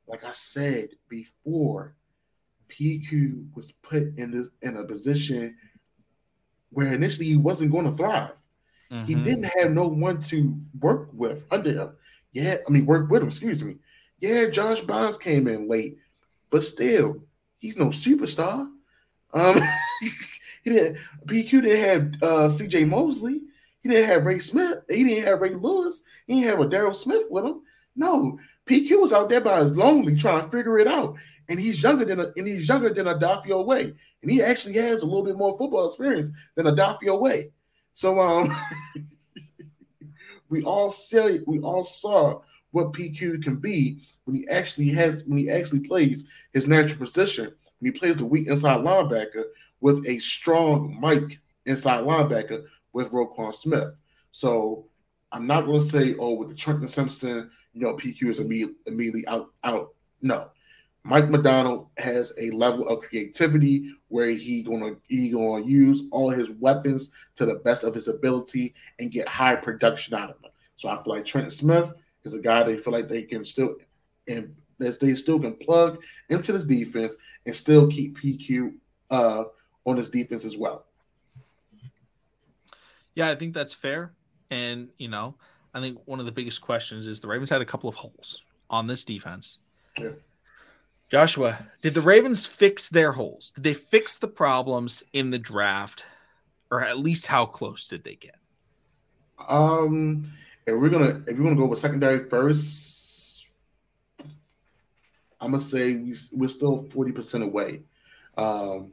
Like 0.09 0.25
I 0.25 0.33
said 0.33 0.89
before, 1.09 1.95
PQ 2.71 3.55
was 3.55 3.73
put 3.73 4.17
in 4.17 4.31
this 4.31 4.51
in 4.63 4.77
a 4.77 4.85
position 4.85 5.57
where 6.71 6.93
initially 6.93 7.27
he 7.27 7.37
wasn't 7.37 7.73
going 7.73 7.85
to 7.85 7.97
thrive. 7.97 8.41
Mm-hmm. 8.91 9.05
He 9.05 9.15
didn't 9.15 9.51
have 9.59 9.73
no 9.73 9.87
one 9.87 10.21
to 10.23 10.59
work 10.81 11.11
with 11.13 11.45
under 11.51 11.73
him. 11.73 11.93
Yeah, 12.33 12.57
I 12.67 12.71
mean 12.71 12.87
work 12.87 13.11
with 13.11 13.23
him. 13.23 13.29
Excuse 13.29 13.63
me. 13.63 13.77
Yeah, 14.21 14.47
Josh 14.51 14.81
Bynes 14.83 15.21
came 15.21 15.49
in 15.49 15.69
late, 15.69 15.99
but 16.51 16.65
still, 16.65 17.23
he's 17.59 17.77
no 17.77 17.87
superstar. 17.87 18.71
Um, 19.33 19.61
he 20.65 20.71
didn't. 20.71 20.99
PQ 21.27 21.63
didn't 21.63 21.81
have 22.21 22.23
uh, 22.23 22.51
C.J. 22.51 22.85
Mosley. 22.85 23.41
He 23.83 23.89
didn't 23.89 24.07
have 24.07 24.27
Ray 24.27 24.41
Smith. 24.41 24.79
He 24.89 25.05
didn't 25.05 25.25
have 25.25 25.41
Ray 25.41 25.55
Lewis. 25.55 26.03
He 26.27 26.35
didn't 26.35 26.51
have 26.51 26.61
a 26.61 26.69
Daryl 26.69 26.95
Smith 26.95 27.27
with 27.31 27.45
him. 27.45 27.63
No, 27.97 28.39
PQ 28.67 29.01
was 29.01 29.13
out 29.13 29.29
there 29.29 29.41
by 29.41 29.61
his 29.61 29.77
lonely 29.77 30.17
trying 30.17 30.45
to 30.45 30.51
figure 30.51 30.79
it 30.79 30.87
out 30.87 31.17
and 31.51 31.59
he's 31.59 31.83
younger 31.83 32.05
than 32.05 32.21
and 32.21 32.47
he's 32.47 32.69
younger 32.69 32.95
than 32.95 33.07
Odafe 33.07 33.47
Oweh, 33.47 33.95
and 34.23 34.31
he 34.31 34.41
actually 34.41 34.75
has 34.75 35.03
a 35.03 35.07
little 35.07 35.25
bit 35.25 35.37
more 35.37 35.59
football 35.59 35.87
experience 35.87 36.31
than 36.55 36.67
Odafe 36.67 37.03
Oweh. 37.03 37.51
So 37.93 38.19
um, 38.21 38.57
we 40.49 40.63
all 40.63 40.91
see 40.93 41.41
we 41.47 41.59
all 41.59 41.85
saw 41.85 42.41
what 42.71 42.93
PQ 42.93 43.43
can 43.43 43.57
be 43.57 44.03
when 44.25 44.37
he 44.37 44.49
actually 44.49 44.89
has 44.91 45.25
when 45.25 45.39
he 45.39 45.51
actually 45.51 45.81
plays 45.81 46.27
his 46.53 46.69
natural 46.69 47.01
position. 47.01 47.53
When 47.81 47.93
he 47.93 47.99
plays 47.99 48.17
the 48.17 48.27
weak 48.27 48.47
inside 48.47 48.85
linebacker 48.85 49.45
with 49.81 50.07
a 50.07 50.19
strong 50.21 50.97
Mike 51.01 51.41
inside 51.67 52.05
linebacker 52.05 52.65
with 52.93 53.11
Roquan 53.11 53.55
Smith. 53.55 53.95
So 54.33 54.87
I'm 55.33 55.47
not 55.47 55.67
going 55.67 55.81
to 55.81 55.87
say, 55.87 56.15
oh, 56.19 56.35
with 56.35 56.51
the 56.51 56.55
Trenton 56.55 56.89
Simpson, 56.89 57.51
you 57.73 57.81
know, 57.81 57.97
PQ 57.97 58.29
is 58.29 58.39
immediately, 58.39 58.77
immediately 58.87 59.27
out. 59.27 59.51
Out. 59.65 59.95
No, 60.23 60.51
Mike 61.05 61.31
Macdonald 61.31 61.89
has 61.97 62.33
a 62.39 62.51
level 62.51 62.87
of 62.89 63.01
creativity 63.01 63.95
where 64.09 64.27
he 64.27 64.63
gonna 64.63 64.97
he 65.09 65.31
gonna 65.31 65.65
use 65.65 66.05
all 66.11 66.31
his 66.31 66.51
weapons 66.51 67.11
to 67.37 67.47
the 67.47 67.55
best 67.55 67.85
of 67.85 67.95
his 67.95 68.09
ability 68.09 68.75
and 68.99 69.11
get 69.11 69.27
high 69.27 69.57
production 69.57 70.15
out 70.15 70.31
of 70.31 70.41
them. 70.43 70.51
So 70.77 70.89
I 70.89 71.03
feel 71.03 71.15
like 71.15 71.25
Trent 71.25 71.53
Smith 71.53 71.93
is 72.25 72.35
a 72.35 72.41
guy 72.41 72.63
they 72.63 72.77
feel 72.77 72.93
like 72.93 73.09
they 73.09 73.23
can 73.23 73.45
still 73.45 73.77
and 74.29 74.55
they 74.79 75.15
still 75.15 75.39
can 75.39 75.55
plug 75.55 76.01
into 76.29 76.53
this 76.53 76.65
defense 76.65 77.17
and 77.45 77.55
still 77.55 77.89
keep 77.89 78.19
PQ 78.19 78.75
uh, 79.11 79.45
on 79.85 79.97
this 79.97 80.09
defense 80.09 80.45
as 80.45 80.57
well. 80.57 80.87
Yeah, 83.15 83.29
I 83.29 83.35
think 83.35 83.53
that's 83.53 83.75
fair. 83.75 84.13
And 84.51 84.89
you 84.99 85.09
know, 85.09 85.35
I 85.75 85.81
think 85.81 85.99
one 86.05 86.21
of 86.21 86.27
the 86.27 86.33
biggest 86.33 86.61
questions 86.61 87.07
is 87.07 87.21
the 87.21 87.29
Ravens 87.29 87.51
had 87.51 87.63
a 87.63 87.67
couple 87.67 87.89
of 87.89 87.95
holes 87.95 88.43
on 88.69 88.87
this 88.87 89.05
defense. 89.05 89.59
Yeah 89.99 90.11
Joshua, 91.11 91.67
did 91.83 91.95
the 91.95 92.01
Ravens 92.01 92.47
fix 92.47 92.89
their 92.89 93.11
holes? 93.13 93.51
Did 93.51 93.65
they 93.65 93.75
fix 93.75 94.17
the 94.17 94.29
problems 94.29 95.03
in 95.13 95.31
the 95.31 95.41
draft, 95.41 96.05
or 96.71 96.81
at 96.83 97.01
least 97.01 97.27
how 97.27 97.47
close 97.47 97.89
did 97.89 98.05
they 98.05 98.15
get? 98.15 98.37
Um, 99.49 100.33
if 100.67 100.75
we're 100.75 100.89
gonna 100.89 101.23
if 101.27 101.37
we're 101.37 101.43
gonna 101.43 101.57
go 101.57 101.67
with 101.67 101.81
secondary 101.81 102.29
first, 102.29 103.49
I'm 105.41 105.51
gonna 105.51 105.61
say 105.61 105.95
we 105.95 106.15
we're 106.33 106.49
still 106.49 106.85
forty 106.91 107.11
percent 107.11 107.43
away. 107.43 107.83
Um, 108.39 108.93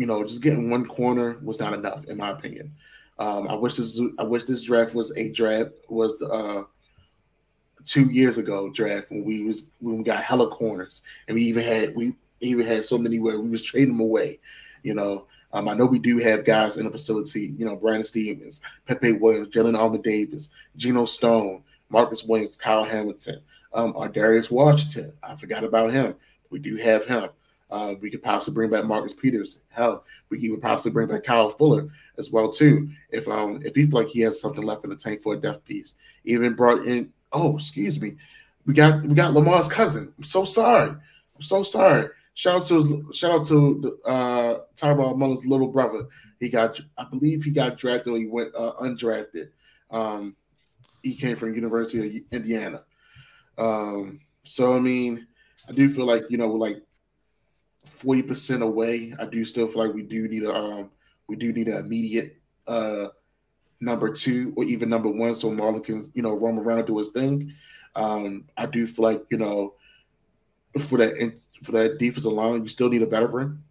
you 0.00 0.06
know, 0.06 0.24
just 0.24 0.42
getting 0.42 0.68
one 0.68 0.84
corner 0.84 1.38
was 1.44 1.60
not 1.60 1.74
enough, 1.74 2.06
in 2.06 2.16
my 2.16 2.30
opinion. 2.30 2.74
Um, 3.20 3.46
I 3.46 3.54
wish 3.54 3.76
this 3.76 4.00
I 4.18 4.24
wish 4.24 4.44
this 4.44 4.62
draft 4.62 4.96
was 4.96 5.16
a 5.16 5.30
draft 5.30 5.70
was 5.88 6.18
the 6.18 6.28
uh, 6.28 6.64
two 7.86 8.10
years 8.10 8.38
ago 8.38 8.70
draft 8.70 9.10
when 9.10 9.24
we 9.24 9.42
was 9.42 9.66
when 9.80 9.98
we 9.98 10.04
got 10.04 10.22
hella 10.22 10.48
corners 10.48 11.02
and 11.28 11.34
we 11.34 11.42
even 11.42 11.62
had 11.62 11.94
we 11.94 12.14
even 12.40 12.66
had 12.66 12.84
so 12.84 12.98
many 12.98 13.18
where 13.18 13.40
we 13.40 13.48
was 13.48 13.62
trading 13.62 13.96
them 13.96 14.00
away. 14.00 14.38
You 14.82 14.94
know, 14.94 15.26
um, 15.52 15.68
I 15.68 15.74
know 15.74 15.86
we 15.86 15.98
do 15.98 16.18
have 16.18 16.44
guys 16.44 16.76
in 16.76 16.84
the 16.84 16.90
facility. 16.90 17.54
You 17.56 17.64
know, 17.64 17.76
Brandon 17.76 18.04
Stephens, 18.04 18.60
Pepe 18.86 19.12
Williams, 19.12 19.48
Jalyn 19.48 19.78
Armour 19.78 19.98
Davis, 19.98 20.50
Geno 20.76 21.04
Stone, 21.04 21.62
Marcus 21.88 22.24
Williams, 22.24 22.56
Kyle 22.56 22.84
Hamilton, 22.84 23.40
um, 23.72 23.92
Ar'Darius 23.94 24.50
Washington. 24.50 25.12
I 25.22 25.36
forgot 25.36 25.64
about 25.64 25.92
him. 25.92 26.14
We 26.50 26.58
do 26.58 26.76
have 26.76 27.04
him. 27.04 27.30
Uh, 27.70 27.94
we 28.00 28.10
could 28.10 28.22
possibly 28.22 28.54
bring 28.54 28.70
back 28.70 28.84
Marcus 28.84 29.14
Peters. 29.14 29.60
Hell, 29.70 30.04
we 30.28 30.38
could 30.38 30.60
possibly 30.60 30.92
bring 30.92 31.08
back 31.08 31.24
Kyle 31.24 31.50
Fuller 31.50 31.88
as 32.18 32.30
well 32.30 32.48
too. 32.50 32.88
If 33.10 33.26
um 33.28 33.60
if 33.64 33.74
he 33.74 33.86
feel 33.86 34.00
like 34.00 34.08
he 34.08 34.20
has 34.20 34.40
something 34.40 34.62
left 34.62 34.84
in 34.84 34.90
the 34.90 34.96
tank 34.96 35.22
for 35.22 35.34
a 35.34 35.40
depth 35.40 35.64
piece, 35.64 35.96
even 36.24 36.54
brought 36.54 36.86
in 36.86 37.12
Oh, 37.34 37.56
excuse 37.56 38.00
me. 38.00 38.16
We 38.64 38.72
got 38.72 39.02
we 39.02 39.14
got 39.14 39.34
Lamar's 39.34 39.68
cousin. 39.68 40.14
I'm 40.16 40.24
so 40.24 40.44
sorry. 40.44 40.90
I'm 40.90 41.42
so 41.42 41.62
sorry. 41.62 42.08
Shout 42.32 42.56
out 42.56 42.66
to 42.66 42.76
his, 42.76 43.16
shout 43.16 43.30
out 43.32 43.46
to 43.46 43.80
the, 43.80 44.08
uh, 44.08 44.60
Tyrod 44.76 45.18
Mullen's 45.18 45.46
little 45.46 45.68
brother. 45.68 46.06
He 46.40 46.48
got 46.48 46.80
I 46.96 47.04
believe 47.04 47.44
he 47.44 47.50
got 47.50 47.76
drafted 47.76 48.12
or 48.12 48.16
he 48.16 48.26
went 48.26 48.54
uh, 48.54 48.72
undrafted. 48.80 49.50
Um, 49.90 50.36
he 51.02 51.14
came 51.14 51.36
from 51.36 51.54
University 51.54 52.18
of 52.18 52.24
Indiana. 52.32 52.84
Um, 53.58 54.20
so 54.44 54.74
I 54.74 54.80
mean, 54.80 55.26
I 55.68 55.72
do 55.72 55.88
feel 55.88 56.06
like 56.06 56.24
you 56.30 56.38
know 56.38 56.48
we're 56.48 56.58
like 56.58 56.82
forty 57.84 58.22
percent 58.22 58.62
away. 58.62 59.14
I 59.18 59.26
do 59.26 59.44
still 59.44 59.66
feel 59.66 59.84
like 59.86 59.94
we 59.94 60.02
do 60.02 60.28
need 60.28 60.44
a 60.44 60.54
um, 60.54 60.90
We 61.28 61.36
do 61.36 61.52
need 61.52 61.68
an 61.68 61.84
immediate 61.84 62.38
uh, 62.66 63.08
number 63.84 64.12
two 64.12 64.52
or 64.56 64.64
even 64.64 64.88
number 64.88 65.08
one, 65.08 65.34
so 65.34 65.50
Marlon 65.50 65.84
can 65.84 66.10
you 66.14 66.22
know 66.22 66.34
roam 66.34 66.58
around 66.58 66.86
do 66.86 66.98
his 66.98 67.10
thing. 67.10 67.52
Um, 67.94 68.44
I 68.56 68.66
do 68.66 68.86
feel 68.86 69.04
like 69.04 69.24
you 69.30 69.38
know 69.38 69.74
for 70.80 70.98
that 70.98 71.32
for 71.62 71.72
that 71.72 71.98
defensive 71.98 72.32
line, 72.32 72.62
you 72.62 72.68
still 72.68 72.88
need 72.88 73.02
a 73.02 73.06
veteran, 73.06 73.62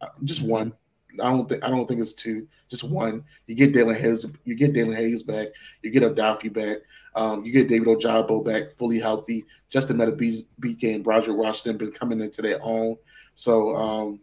uh, 0.00 0.08
just 0.24 0.42
one. 0.42 0.72
I 1.20 1.30
don't 1.30 1.48
think 1.48 1.64
I 1.64 1.68
don't 1.68 1.86
think 1.86 2.00
it's 2.00 2.14
two, 2.14 2.46
just 2.68 2.84
one. 2.84 3.24
You 3.46 3.54
get 3.54 3.74
Daelin 3.74 3.96
Hayes, 3.96 4.24
you 4.44 4.54
get 4.54 4.72
Daelin 4.72 4.94
Hayes 4.96 5.22
back, 5.22 5.48
you 5.82 5.90
get 5.90 6.02
Odafe 6.02 6.52
back, 6.52 6.78
um, 7.14 7.44
you 7.44 7.52
get 7.52 7.68
David 7.68 7.88
Ojabo 7.88 8.44
back, 8.44 8.70
fully 8.70 8.98
healthy. 8.98 9.44
Justin 9.68 9.98
Madubuike 9.98 10.94
and 10.94 11.06
Roger 11.06 11.34
Washington 11.34 11.78
been 11.78 11.92
coming 11.92 12.20
into 12.20 12.42
their 12.42 12.58
own. 12.62 12.96
So 13.34 13.74
um, 13.76 14.20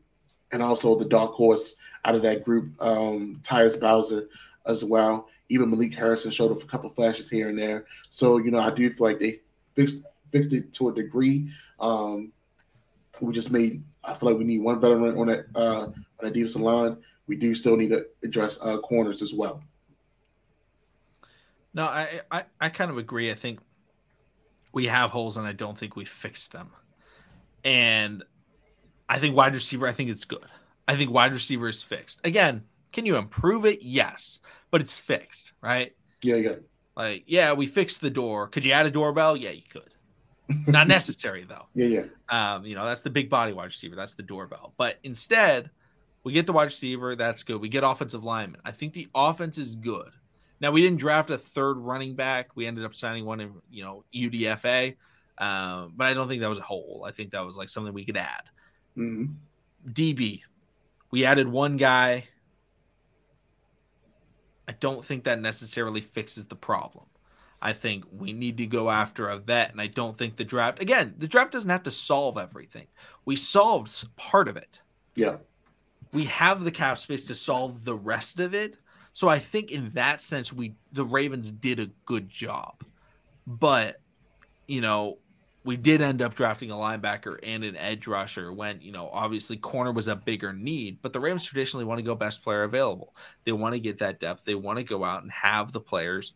and 0.51 0.61
also 0.61 0.95
the 0.95 1.05
dark 1.05 1.31
horse 1.31 1.75
out 2.05 2.15
of 2.15 2.21
that 2.21 2.43
group, 2.43 2.71
um, 2.81 3.39
Tyus 3.43 3.79
Bowser 3.79 4.27
as 4.67 4.83
well. 4.83 5.27
Even 5.49 5.69
Malik 5.69 5.95
Harrison 5.95 6.31
showed 6.31 6.51
up 6.51 6.61
a 6.61 6.65
couple 6.67 6.89
flashes 6.89 7.29
here 7.29 7.49
and 7.49 7.57
there. 7.57 7.85
So 8.09 8.37
you 8.37 8.51
know, 8.51 8.59
I 8.59 8.71
do 8.71 8.89
feel 8.89 9.07
like 9.07 9.19
they 9.19 9.41
fixed 9.75 10.03
fixed 10.31 10.53
it 10.53 10.73
to 10.73 10.89
a 10.89 10.93
degree. 10.93 11.51
Um, 11.79 12.31
we 13.21 13.33
just 13.33 13.51
made. 13.51 13.83
I 14.03 14.13
feel 14.13 14.29
like 14.29 14.37
we 14.37 14.45
need 14.45 14.61
one 14.61 14.79
veteran 14.79 15.17
on 15.17 15.27
that 15.27 15.45
uh, 15.55 15.85
on 15.85 16.05
that 16.21 16.33
defensive 16.33 16.61
line. 16.61 16.97
We 17.27 17.35
do 17.35 17.55
still 17.55 17.75
need 17.75 17.89
to 17.89 18.07
address 18.23 18.59
uh, 18.61 18.77
corners 18.79 19.21
as 19.21 19.33
well. 19.33 19.61
No, 21.73 21.85
I, 21.85 22.21
I 22.31 22.43
I 22.59 22.69
kind 22.69 22.91
of 22.91 22.97
agree. 22.97 23.31
I 23.31 23.35
think 23.35 23.59
we 24.73 24.85
have 24.85 25.11
holes, 25.11 25.37
and 25.37 25.47
I 25.47 25.53
don't 25.53 25.77
think 25.77 25.95
we 25.95 26.05
fixed 26.05 26.51
them. 26.51 26.71
And 27.63 28.23
I 29.09 29.19
think 29.19 29.35
wide 29.35 29.55
receiver, 29.55 29.87
I 29.87 29.91
think 29.91 30.09
it's 30.09 30.25
good. 30.25 30.45
I 30.87 30.95
think 30.95 31.11
wide 31.11 31.33
receiver 31.33 31.67
is 31.67 31.83
fixed. 31.83 32.21
Again, 32.23 32.63
can 32.91 33.05
you 33.05 33.17
improve 33.17 33.65
it? 33.65 33.81
Yes, 33.81 34.39
but 34.71 34.81
it's 34.81 34.99
fixed, 34.99 35.51
right? 35.61 35.95
Yeah, 36.21 36.35
yeah. 36.35 36.55
Like, 36.95 37.23
yeah, 37.27 37.53
we 37.53 37.67
fixed 37.67 38.01
the 38.01 38.09
door. 38.09 38.47
Could 38.47 38.65
you 38.65 38.71
add 38.71 38.85
a 38.85 38.91
doorbell? 38.91 39.37
Yeah, 39.37 39.51
you 39.51 39.61
could. 39.69 39.93
Not 40.67 40.87
necessary 40.87 41.45
though. 41.47 41.67
Yeah, 41.75 41.87
yeah. 42.29 42.55
Um, 42.55 42.65
you 42.65 42.75
know, 42.75 42.85
that's 42.85 43.01
the 43.01 43.09
big 43.09 43.29
body 43.29 43.53
wide 43.53 43.65
receiver. 43.65 43.95
That's 43.95 44.13
the 44.13 44.23
doorbell. 44.23 44.73
But 44.77 44.97
instead, 45.03 45.69
we 46.23 46.31
get 46.33 46.45
the 46.45 46.53
wide 46.53 46.65
receiver. 46.65 47.15
That's 47.15 47.43
good. 47.43 47.61
We 47.61 47.69
get 47.69 47.83
offensive 47.83 48.23
lineman. 48.23 48.61
I 48.65 48.71
think 48.71 48.93
the 48.93 49.07
offense 49.13 49.57
is 49.57 49.75
good. 49.75 50.09
Now 50.59 50.71
we 50.71 50.81
didn't 50.81 50.99
draft 50.99 51.29
a 51.29 51.37
third 51.37 51.77
running 51.77 52.15
back. 52.15 52.55
We 52.55 52.65
ended 52.65 52.85
up 52.85 52.95
signing 52.95 53.25
one 53.25 53.41
in, 53.41 53.53
you 53.69 53.83
know, 53.83 54.03
UDFA. 54.13 54.95
Um, 55.37 55.93
but 55.95 56.07
I 56.07 56.13
don't 56.13 56.27
think 56.27 56.41
that 56.41 56.49
was 56.49 56.57
a 56.57 56.63
hole. 56.63 57.05
I 57.07 57.11
think 57.11 57.31
that 57.31 57.45
was 57.45 57.57
like 57.57 57.69
something 57.69 57.93
we 57.93 58.05
could 58.05 58.17
add. 58.17 58.43
Mm-hmm. 58.97 59.33
DB, 59.91 60.41
we 61.11 61.25
added 61.25 61.47
one 61.47 61.77
guy. 61.77 62.27
I 64.67 64.73
don't 64.73 65.03
think 65.03 65.23
that 65.23 65.39
necessarily 65.39 66.01
fixes 66.01 66.47
the 66.47 66.55
problem. 66.55 67.05
I 67.61 67.73
think 67.73 68.05
we 68.11 68.33
need 68.33 68.57
to 68.57 68.67
go 68.67 68.91
after 68.91 69.29
a 69.29 69.37
vet, 69.37 69.71
and 69.71 69.81
I 69.81 69.87
don't 69.87 70.15
think 70.15 70.35
the 70.35 70.43
draft 70.43 70.81
again. 70.81 71.15
The 71.17 71.27
draft 71.27 71.51
doesn't 71.51 71.69
have 71.69 71.83
to 71.83 71.91
solve 71.91 72.37
everything. 72.37 72.87
We 73.25 73.35
solved 73.35 74.15
part 74.15 74.47
of 74.47 74.57
it. 74.57 74.81
Yeah, 75.15 75.37
we 76.13 76.25
have 76.25 76.63
the 76.63 76.71
cap 76.71 76.99
space 76.99 77.25
to 77.25 77.35
solve 77.35 77.83
the 77.83 77.95
rest 77.95 78.39
of 78.39 78.53
it. 78.53 78.77
So 79.13 79.27
I 79.27 79.39
think 79.39 79.71
in 79.71 79.91
that 79.91 80.21
sense, 80.21 80.53
we 80.53 80.75
the 80.91 81.05
Ravens 81.05 81.51
did 81.51 81.79
a 81.79 81.89
good 82.05 82.29
job. 82.29 82.83
But 83.47 83.99
you 84.67 84.81
know, 84.81 85.17
we 85.67 85.75
did 85.75 86.01
end 86.01 86.21
up 86.21 86.33
drafting 86.33 86.71
a 86.71 86.75
linebacker 86.75 87.37
and 87.43 87.65
an 87.65 87.75
edge 87.75 88.07
rusher 88.07 88.53
when, 88.53 88.79
you 88.79 88.93
know, 88.93 89.09
obviously 89.11 89.57
corner 89.57 89.91
was 89.91 90.07
a 90.07 90.15
bigger 90.15 90.53
need, 90.53 90.97
but 91.01 91.11
the 91.11 91.19
Rams 91.19 91.43
traditionally 91.43 91.83
want 91.83 91.99
to 91.99 92.03
go 92.03 92.15
best 92.15 92.41
player 92.41 92.63
available. 92.63 93.13
They 93.43 93.51
want 93.51 93.73
to 93.73 93.79
get 93.81 93.99
that 93.99 94.21
depth. 94.21 94.45
They 94.45 94.55
want 94.55 94.77
to 94.77 94.85
go 94.85 95.03
out 95.03 95.23
and 95.23 95.31
have 95.33 95.73
the 95.73 95.81
players 95.81 96.33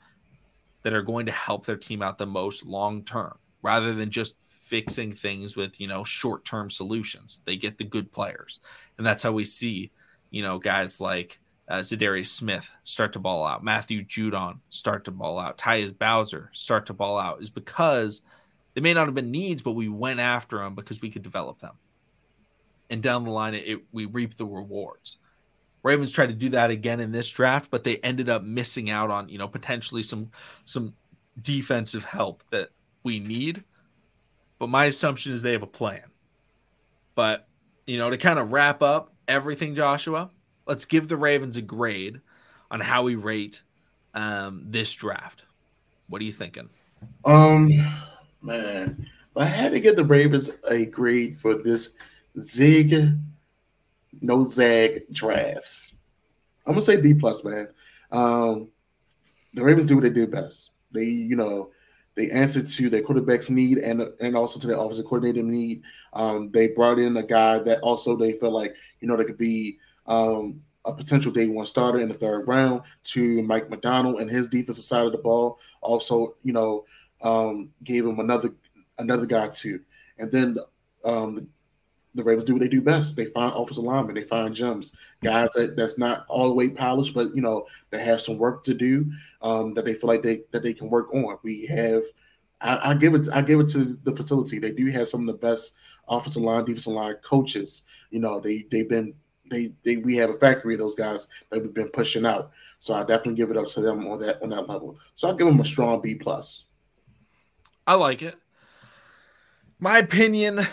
that 0.84 0.94
are 0.94 1.02
going 1.02 1.28
to 1.28 1.32
help 1.32 1.66
their 1.66 1.78
team 1.78 2.02
out 2.02 2.18
the 2.18 2.26
most 2.26 2.66
long 2.66 3.06
term 3.06 3.38
rather 3.62 3.94
than 3.94 4.10
just 4.10 4.36
fixing 4.44 5.14
things 5.14 5.56
with, 5.56 5.80
you 5.80 5.88
know, 5.88 6.04
short 6.04 6.44
term 6.44 6.70
solutions. 6.70 7.42
They 7.46 7.56
get 7.56 7.78
the 7.78 7.86
good 7.86 8.12
players. 8.12 8.60
And 8.98 9.08
that's 9.08 9.24
how 9.24 9.32
we 9.32 9.46
see, 9.46 9.92
you 10.30 10.42
know, 10.42 10.60
guys 10.60 11.00
like 11.00 11.40
uh, 11.70 11.76
Za'Darius 11.76 12.28
Smith 12.28 12.70
start 12.84 13.14
to 13.14 13.20
ball 13.20 13.46
out, 13.46 13.64
Matthew 13.64 14.04
Judon 14.04 14.60
start 14.68 15.06
to 15.06 15.12
ball 15.12 15.40
out, 15.40 15.58
Tyus 15.58 15.98
Bowser 15.98 16.50
start 16.52 16.88
to 16.88 16.94
ball 16.94 17.18
out, 17.18 17.42
is 17.42 17.50
because– 17.50 18.24
they 18.74 18.82
may 18.82 18.94
not 18.94 19.08
have 19.08 19.16
been 19.16 19.32
needs, 19.32 19.62
but 19.62 19.72
we 19.72 19.90
went 19.90 20.20
after 20.20 20.58
them 20.58 20.76
because 20.76 21.02
we 21.02 21.10
could 21.10 21.24
develop 21.24 21.60
them. 21.60 21.76
And 22.90 23.02
down 23.02 23.24
the 23.24 23.32
line, 23.32 23.54
it, 23.54 23.84
we 23.92 24.06
reap 24.06 24.36
the 24.36 24.46
rewards. 24.46 25.18
Ravens 25.84 26.12
tried 26.12 26.28
to 26.28 26.34
do 26.34 26.50
that 26.50 26.70
again 26.70 27.00
in 27.00 27.12
this 27.12 27.30
draft, 27.30 27.72
but 27.72 27.84
they 27.84 27.98
ended 27.98 28.30
up 28.30 28.44
missing 28.44 28.90
out 28.90 29.10
on 29.10 29.30
you 29.30 29.38
know 29.38 29.48
potentially 29.48 30.04
some 30.04 30.30
some 30.66 30.94
defensive 31.42 32.04
help 32.04 32.44
that 32.52 32.70
we 33.04 33.20
need. 33.20 33.64
But 34.60 34.70
my 34.70 34.86
assumption 34.86 35.34
is 35.34 35.42
they 35.42 35.54
have 35.54 35.64
a 35.64 35.68
plan. 35.68 36.04
But 37.16 37.48
you 37.88 37.98
know 37.98 38.10
to 38.10 38.18
kind 38.18 38.38
of 38.38 38.52
wrap 38.52 38.84
up 38.84 39.14
everything, 39.28 39.74
Joshua, 39.74 40.30
let's 40.68 40.86
give 40.86 41.08
the 41.08 41.18
Ravens 41.18 41.58
a 41.58 41.62
grade 41.62 42.22
on 42.70 42.80
how 42.80 43.04
we 43.04 43.16
rate 43.16 43.64
um, 44.14 44.64
this 44.68 44.94
draft. 44.94 45.46
What 46.08 46.22
are 46.22 46.26
you 46.26 46.32
thinking? 46.32 46.70
Um 47.26 47.72
man, 48.42 49.08
I 49.36 49.46
had 49.46 49.72
to 49.72 49.80
give 49.80 49.96
the 49.96 50.06
Ravens 50.06 50.52
a 50.70 50.86
grade 50.86 51.38
for 51.38 51.56
this 51.56 51.96
zig, 52.40 53.18
no 54.22 54.44
zag 54.44 55.04
draft. 55.12 55.94
I'm 56.66 56.74
gonna 56.74 56.82
say 56.82 57.00
B 57.02 57.14
plus, 57.14 57.44
man. 57.44 57.68
Um, 58.12 58.70
the 59.54 59.64
Ravens 59.64 59.86
do 59.86 59.96
what 59.96 60.04
they 60.04 60.10
do 60.10 60.28
best. 60.28 60.72
They, 60.92 61.06
you 61.06 61.36
know, 61.36 61.72
they 62.16 62.30
answered 62.30 62.68
to 62.68 62.90
their 62.90 63.02
quarterback's 63.02 63.50
need 63.50 63.78
and 63.78 64.02
and 64.20 64.36
also 64.36 64.60
to 64.60 64.68
their 64.68 64.78
offensive 64.78 65.06
coordinator 65.06 65.44
need. 65.44 65.84
Um, 66.14 66.52
they 66.52 66.68
brought 66.68 67.00
in 67.00 67.16
a 67.18 67.24
guy 67.24 67.60
that 67.60 67.80
also 67.80 68.16
they 68.16 68.34
felt 68.34 68.54
like 68.54 68.76
you 69.00 69.08
know 69.08 69.16
they 69.16 69.24
could 69.24 69.38
be 69.38 69.78
um, 70.08 70.62
a 70.86 70.94
potential 70.94 71.32
day 71.32 71.48
one 71.48 71.66
starter 71.66 72.00
in 72.00 72.10
the 72.10 72.14
third 72.14 72.48
round 72.48 72.82
to 73.06 73.42
Mike 73.44 73.70
Macdonald 73.70 74.20
and 74.20 74.30
his 74.30 74.50
defensive 74.50 74.84
side 74.84 75.06
of 75.06 75.12
the 75.14 75.18
ball. 75.18 75.60
Also, 75.82 76.36
you 76.44 76.54
know, 76.54 76.86
um, 77.22 77.70
gave 77.84 78.06
him 78.06 78.20
another 78.20 78.54
another 78.98 79.26
guy 79.26 79.50
too. 79.50 79.82
And 80.18 80.32
then 80.32 80.58
um, 81.04 81.36
the, 81.36 81.48
the 82.16 82.24
Ravens 82.24 82.46
do 82.46 82.54
what 82.54 82.62
they 82.62 82.68
do 82.68 82.82
best. 82.82 83.16
They 83.16 83.26
find 83.26 83.54
offensive 83.56 83.84
linemen, 83.84 84.16
they 84.16 84.24
find 84.24 84.56
gems, 84.56 84.94
guys 85.24 85.50
that, 85.56 85.76
that's 85.76 85.98
not 85.98 86.26
all 86.28 86.48
the 86.48 86.54
way 86.54 86.70
polished, 86.70 87.14
but 87.14 87.36
you 87.36 87.42
know 87.42 87.66
they 87.90 88.04
have 88.04 88.22
some 88.22 88.38
work 88.38 88.64
to 88.66 88.74
do 88.74 89.12
um, 89.42 89.74
that 89.74 89.86
they 89.86 89.94
feel 89.94 90.10
like 90.10 90.24
they 90.24 90.44
that 90.52 90.64
they 90.64 90.74
can 90.74 90.90
work 90.90 91.14
on. 91.14 91.38
We 91.44 91.66
have, 91.68 92.04
I, 92.60 92.92
I, 92.92 92.94
give 92.96 93.16
it, 93.16 93.28
I 93.32 93.42
give 93.42 93.60
it 93.60 93.70
to 93.70 93.98
the 94.04 94.16
facility. 94.16 94.60
They 94.60 94.72
do 94.72 94.88
have 94.88 95.10
some 95.10 95.22
of 95.22 95.28
the 95.28 95.46
best 95.48 95.76
offensive 96.08 96.44
line, 96.44 96.66
defensive 96.66 96.94
line 96.94 97.16
coaches. 97.24 97.84
You 98.10 98.20
know 98.20 98.40
they 98.40 98.66
they've 98.70 98.90
been 98.90 99.14
they 99.50 99.74
they 99.84 99.98
we 99.98 100.16
have 100.18 100.30
a 100.30 100.36
factory 100.36 100.74
of 100.74 100.80
those 100.80 100.96
guys 100.96 101.28
that 101.50 101.62
we've 101.62 101.74
been 101.74 101.90
pushing 101.90 102.26
out. 102.26 102.52
So 102.80 102.96
I 102.96 103.02
definitely 103.02 103.36
give 103.36 103.52
it 103.52 103.58
up 103.58 103.68
to 103.68 103.82
them 103.82 104.08
on 104.08 104.20
that 104.22 104.42
on 104.42 104.50
that 104.50 104.68
level. 104.68 104.98
So 105.16 105.30
I 105.30 105.34
give 105.34 105.48
them 105.48 105.60
a 105.60 105.66
strong 105.66 106.02
B 106.02 106.16
plus. 106.16 106.66
I 107.92 107.96
like 107.96 108.22
it. 108.22 108.40
My 109.78 109.98
opinion, 109.98 110.66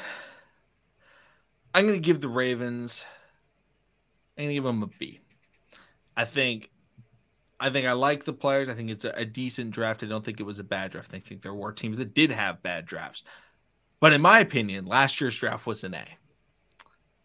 I'm 1.75 1.85
going 1.85 2.01
to 2.01 2.07
give 2.07 2.21
the 2.21 2.29
Ravens. 2.29 3.05
I'm 4.37 4.45
going 4.45 4.51
to 4.51 4.55
give 4.55 4.63
them 4.63 4.85
a 4.85 4.87
B. 4.87 5.19
I 6.17 6.25
think, 6.25 6.71
I 7.59 7.71
think 7.71 7.89
I 7.89 7.93
like 7.95 8.23
the 8.23 8.33
players. 8.33 8.69
I 8.69 8.75
think 8.75 8.89
it's 8.89 9.05
a, 9.05 9.11
a 9.17 9.25
decent 9.25 9.73
draft. 9.73 10.05
I 10.05 10.07
don't 10.07 10.25
think 10.25 10.39
it 10.39 10.45
was 10.45 10.61
a 10.61 10.65
bad 10.65 10.93
draft. 10.93 11.13
I 11.13 11.19
think 11.19 11.43
there 11.43 11.53
were 11.53 11.73
teams 11.73 11.97
that 11.97 12.15
did 12.15 12.31
have 12.31 12.63
bad 12.63 12.87
drafts, 12.87 13.25
but 13.99 14.13
in 14.13 14.21
my 14.21 14.39
opinion, 14.39 14.87
last 14.87 15.21
year's 15.21 15.37
draft 15.37 15.67
was 15.67 15.83
an 15.83 15.95
A. 15.95 16.07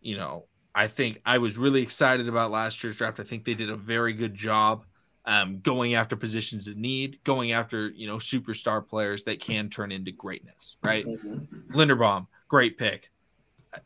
You 0.01 0.17
know, 0.17 0.47
I 0.73 0.87
think 0.87 1.21
I 1.23 1.37
was 1.37 1.59
really 1.59 1.83
excited 1.83 2.27
about 2.27 2.49
last 2.49 2.83
year's 2.83 2.95
draft. 2.95 3.19
I 3.19 3.23
think 3.23 3.45
they 3.45 3.53
did 3.53 3.69
a 3.69 3.75
very 3.75 4.13
good 4.13 4.33
job 4.33 4.85
um, 5.25 5.59
going 5.59 5.93
after 5.95 6.15
positions 6.15 6.67
of 6.67 6.77
need, 6.77 7.19
going 7.23 7.51
after 7.51 7.89
you 7.89 8.07
know 8.07 8.17
superstar 8.17 8.85
players 8.85 9.23
that 9.25 9.39
can 9.39 9.69
turn 9.69 9.91
into 9.91 10.11
greatness. 10.11 10.77
Right, 10.83 11.05
mm-hmm. 11.05 11.73
Linderbaum, 11.77 12.27
great 12.47 12.77
pick, 12.77 13.11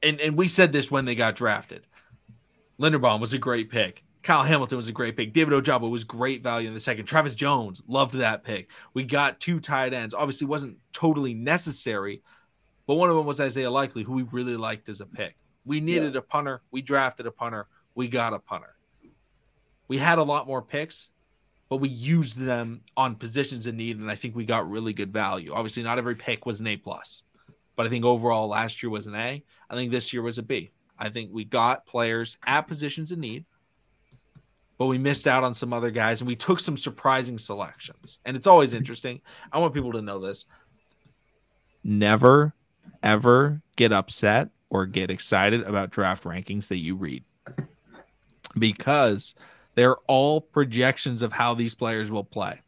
and 0.01 0.19
and 0.19 0.35
we 0.35 0.47
said 0.47 0.71
this 0.71 0.89
when 0.89 1.05
they 1.05 1.15
got 1.15 1.35
drafted. 1.35 1.85
Linderbaum 2.79 3.19
was 3.19 3.33
a 3.33 3.37
great 3.37 3.69
pick. 3.69 4.03
Kyle 4.23 4.43
Hamilton 4.43 4.77
was 4.77 4.89
a 4.89 4.91
great 4.91 5.15
pick. 5.15 5.31
David 5.31 5.53
Ojabo 5.53 5.89
was 5.89 6.03
great 6.03 6.43
value 6.43 6.67
in 6.67 6.73
the 6.73 6.79
second. 6.79 7.05
Travis 7.05 7.33
Jones 7.33 7.81
loved 7.87 8.15
that 8.15 8.43
pick. 8.43 8.71
We 8.93 9.03
got 9.03 9.39
two 9.39 9.59
tight 9.59 9.93
ends. 9.93 10.13
Obviously, 10.13 10.47
wasn't 10.47 10.77
totally 10.91 11.33
necessary, 11.33 12.21
but 12.87 12.95
one 12.95 13.09
of 13.09 13.15
them 13.15 13.25
was 13.25 13.39
Isaiah 13.39 13.71
Likely, 13.71 14.03
who 14.03 14.13
we 14.13 14.23
really 14.23 14.57
liked 14.57 14.89
as 14.89 15.01
a 15.01 15.05
pick. 15.05 15.37
We 15.65 15.79
needed 15.79 16.13
yeah. 16.13 16.19
a 16.19 16.21
punter. 16.21 16.61
We 16.71 16.81
drafted 16.81 17.25
a 17.25 17.31
punter. 17.31 17.67
We 17.95 18.07
got 18.07 18.33
a 18.33 18.39
punter. 18.39 18.75
We 19.87 19.97
had 19.97 20.17
a 20.17 20.23
lot 20.23 20.47
more 20.47 20.61
picks 20.61 21.09
but 21.69 21.77
we 21.77 21.89
used 21.89 22.39
them 22.39 22.81
on 22.95 23.15
positions 23.15 23.67
in 23.67 23.77
need, 23.77 23.97
and 23.97 24.09
I 24.09 24.15
think 24.15 24.35
we 24.35 24.45
got 24.45 24.69
really 24.69 24.93
good 24.93 25.11
value. 25.11 25.53
Obviously, 25.53 25.83
not 25.83 25.97
every 25.97 26.15
pick 26.15 26.45
was 26.45 26.59
an 26.59 26.67
A 26.67 26.77
plus, 26.77 27.23
but 27.75 27.85
I 27.85 27.89
think 27.89 28.05
overall 28.05 28.47
last 28.47 28.81
year 28.81 28.89
was 28.89 29.07
an 29.07 29.15
A. 29.15 29.43
I 29.69 29.75
think 29.75 29.91
this 29.91 30.13
year 30.13 30.21
was 30.21 30.37
a 30.37 30.43
B. 30.43 30.71
I 30.97 31.09
think 31.09 31.31
we 31.31 31.45
got 31.45 31.85
players 31.85 32.37
at 32.45 32.61
positions 32.67 33.11
in 33.11 33.19
need, 33.19 33.45
but 34.77 34.87
we 34.87 34.97
missed 34.97 35.27
out 35.27 35.43
on 35.43 35.53
some 35.53 35.73
other 35.73 35.91
guys 35.91 36.21
and 36.21 36.27
we 36.27 36.35
took 36.35 36.59
some 36.59 36.77
surprising 36.77 37.37
selections. 37.37 38.19
And 38.25 38.35
it's 38.35 38.47
always 38.47 38.73
interesting. 38.73 39.21
I 39.51 39.59
want 39.59 39.73
people 39.73 39.91
to 39.93 40.01
know 40.01 40.19
this. 40.19 40.45
Never, 41.83 42.55
ever 43.03 43.61
get 43.75 43.93
upset 43.93 44.49
or 44.69 44.85
get 44.85 45.11
excited 45.11 45.61
about 45.63 45.91
draft 45.91 46.23
rankings 46.23 46.67
that 46.69 46.77
you 46.77 46.95
read 46.95 47.23
because 48.57 49.35
they're 49.77 49.95
all 50.07 50.41
projections 50.41 51.21
of 51.21 51.31
how 51.31 51.53
these 51.53 51.75
players 51.75 52.09
will 52.09 52.23
play. 52.23 52.59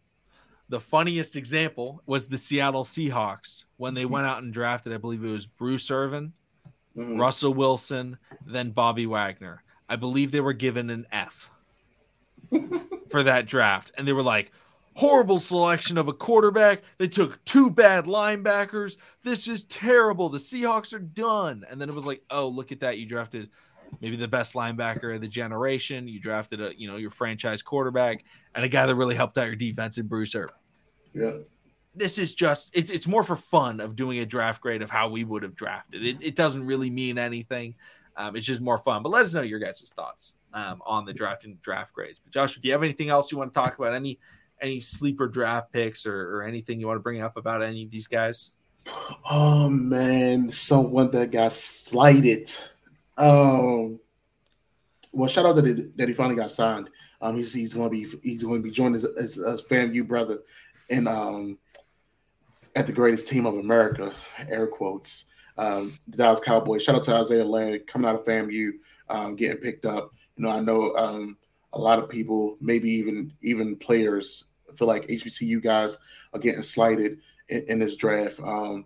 The 0.69 0.79
funniest 0.79 1.35
example 1.35 2.03
was 2.05 2.27
the 2.27 2.37
Seattle 2.37 2.83
Seahawks 2.83 3.65
when 3.77 3.95
they 3.95 4.05
went 4.05 4.27
out 4.27 4.43
and 4.43 4.53
drafted, 4.53 4.93
I 4.93 4.97
believe 4.97 5.25
it 5.25 5.31
was 5.31 5.47
Bruce 5.47 5.89
Irvin, 5.89 6.33
mm-hmm. 6.95 7.19
Russell 7.19 7.55
Wilson, 7.55 8.19
then 8.45 8.69
Bobby 8.69 9.07
Wagner. 9.07 9.63
I 9.89 9.95
believe 9.95 10.29
they 10.29 10.39
were 10.39 10.53
given 10.53 10.91
an 10.91 11.07
F 11.11 11.49
for 13.09 13.23
that 13.23 13.47
draft. 13.47 13.91
And 13.97 14.07
they 14.07 14.13
were 14.13 14.21
like, 14.21 14.51
horrible 14.93 15.39
selection 15.39 15.97
of 15.97 16.09
a 16.09 16.13
quarterback. 16.13 16.83
They 16.99 17.07
took 17.07 17.43
two 17.43 17.71
bad 17.71 18.05
linebackers. 18.05 18.97
This 19.23 19.47
is 19.47 19.63
terrible. 19.63 20.29
The 20.29 20.37
Seahawks 20.37 20.93
are 20.93 20.99
done. 20.99 21.65
And 21.71 21.81
then 21.81 21.89
it 21.89 21.95
was 21.95 22.05
like, 22.05 22.21
oh, 22.29 22.49
look 22.49 22.71
at 22.71 22.81
that. 22.81 22.99
You 22.99 23.07
drafted 23.07 23.49
maybe 24.01 24.15
the 24.15 24.27
best 24.27 24.53
linebacker 24.53 25.15
of 25.15 25.21
the 25.21 25.27
generation. 25.27 26.07
You 26.07 26.19
drafted 26.19 26.61
a, 26.61 26.79
you 26.79 26.87
know, 26.87 26.97
your 26.97 27.09
franchise 27.09 27.61
quarterback 27.61 28.23
and 28.55 28.65
a 28.65 28.69
guy 28.69 28.85
that 28.85 28.95
really 28.95 29.15
helped 29.15 29.37
out 29.37 29.47
your 29.47 29.55
defense 29.55 29.97
in 29.97 30.07
Bruce 30.07 30.35
Irvin. 30.35 30.55
Yeah. 31.13 31.33
This 31.95 32.17
is 32.17 32.33
just 32.33 32.71
it's 32.73 32.91
it's 32.91 33.07
more 33.07 33.23
for 33.23 33.35
fun 33.35 33.79
of 33.79 33.95
doing 33.95 34.19
a 34.19 34.25
draft 34.25 34.61
grade 34.61 34.81
of 34.81 34.89
how 34.89 35.09
we 35.09 35.23
would 35.23 35.43
have 35.43 35.55
drafted. 35.55 36.05
It, 36.05 36.17
it 36.21 36.35
doesn't 36.35 36.65
really 36.65 36.89
mean 36.89 37.17
anything. 37.17 37.75
Um, 38.15 38.35
it's 38.35 38.45
just 38.45 38.61
more 38.61 38.77
fun. 38.77 39.01
But 39.01 39.09
let 39.09 39.25
us 39.25 39.33
know 39.33 39.41
your 39.41 39.59
guys' 39.59 39.91
thoughts 39.95 40.35
um, 40.53 40.81
on 40.85 41.05
the 41.05 41.13
draft 41.13 41.45
and 41.45 41.59
draft 41.61 41.93
grades. 41.93 42.19
But 42.23 42.31
Joshua, 42.31 42.61
do 42.61 42.67
you 42.67 42.73
have 42.73 42.83
anything 42.83 43.09
else 43.09 43.31
you 43.31 43.37
want 43.37 43.53
to 43.53 43.59
talk 43.59 43.77
about? 43.77 43.93
Any 43.93 44.19
any 44.61 44.79
sleeper 44.79 45.27
draft 45.27 45.71
picks 45.71 46.05
or, 46.05 46.35
or 46.35 46.43
anything 46.43 46.79
you 46.79 46.87
want 46.87 46.97
to 46.97 47.03
bring 47.03 47.21
up 47.21 47.37
about 47.37 47.63
any 47.63 47.83
of 47.83 47.91
these 47.91 48.07
guys? 48.07 48.51
Oh 49.29 49.69
man, 49.69 50.49
someone 50.49 51.11
that 51.11 51.31
got 51.31 51.53
slighted. 51.53 52.51
Um, 53.19 53.99
well, 55.11 55.29
shout 55.29 55.45
out 55.45 55.55
that 55.55 55.65
he, 55.65 55.73
that 55.95 56.07
he 56.07 56.13
finally 56.13 56.35
got 56.35 56.51
signed. 56.51 56.89
Um, 57.21 57.35
he's, 57.35 57.53
he's 57.53 57.73
going 57.73 57.87
to 57.87 57.91
be 57.91 58.19
he's 58.23 58.43
going 58.43 58.61
to 58.61 58.67
be 58.67 58.71
joining 58.71 58.95
as 58.95 59.03
his, 59.17 59.35
his 59.35 59.63
FAMU 59.65 60.07
brother 60.07 60.39
and 60.89 61.07
um 61.07 61.57
at 62.75 62.87
the 62.87 62.93
greatest 62.93 63.27
team 63.27 63.45
of 63.45 63.55
America, 63.55 64.13
air 64.47 64.67
quotes. 64.67 65.25
Um, 65.57 65.99
the 66.07 66.17
Dallas 66.17 66.39
Cowboys. 66.39 66.83
Shout 66.83 66.95
out 66.95 67.03
to 67.03 67.15
Isaiah 67.15 67.43
Land 67.43 67.81
coming 67.87 68.09
out 68.09 68.15
of 68.15 68.25
FAMU, 68.25 68.71
um, 69.09 69.35
getting 69.35 69.57
picked 69.57 69.85
up. 69.85 70.13
You 70.37 70.45
know, 70.45 70.51
I 70.51 70.61
know 70.61 70.95
um, 70.95 71.37
a 71.73 71.79
lot 71.79 71.99
of 71.99 72.07
people, 72.07 72.57
maybe 72.61 72.89
even 72.91 73.33
even 73.41 73.75
players, 73.75 74.45
feel 74.77 74.87
like 74.87 75.07
HBCU 75.07 75.61
guys 75.61 75.97
are 76.33 76.39
getting 76.39 76.61
slighted 76.61 77.19
in, 77.49 77.65
in 77.67 77.79
this 77.79 77.97
draft. 77.97 78.39
Um, 78.39 78.85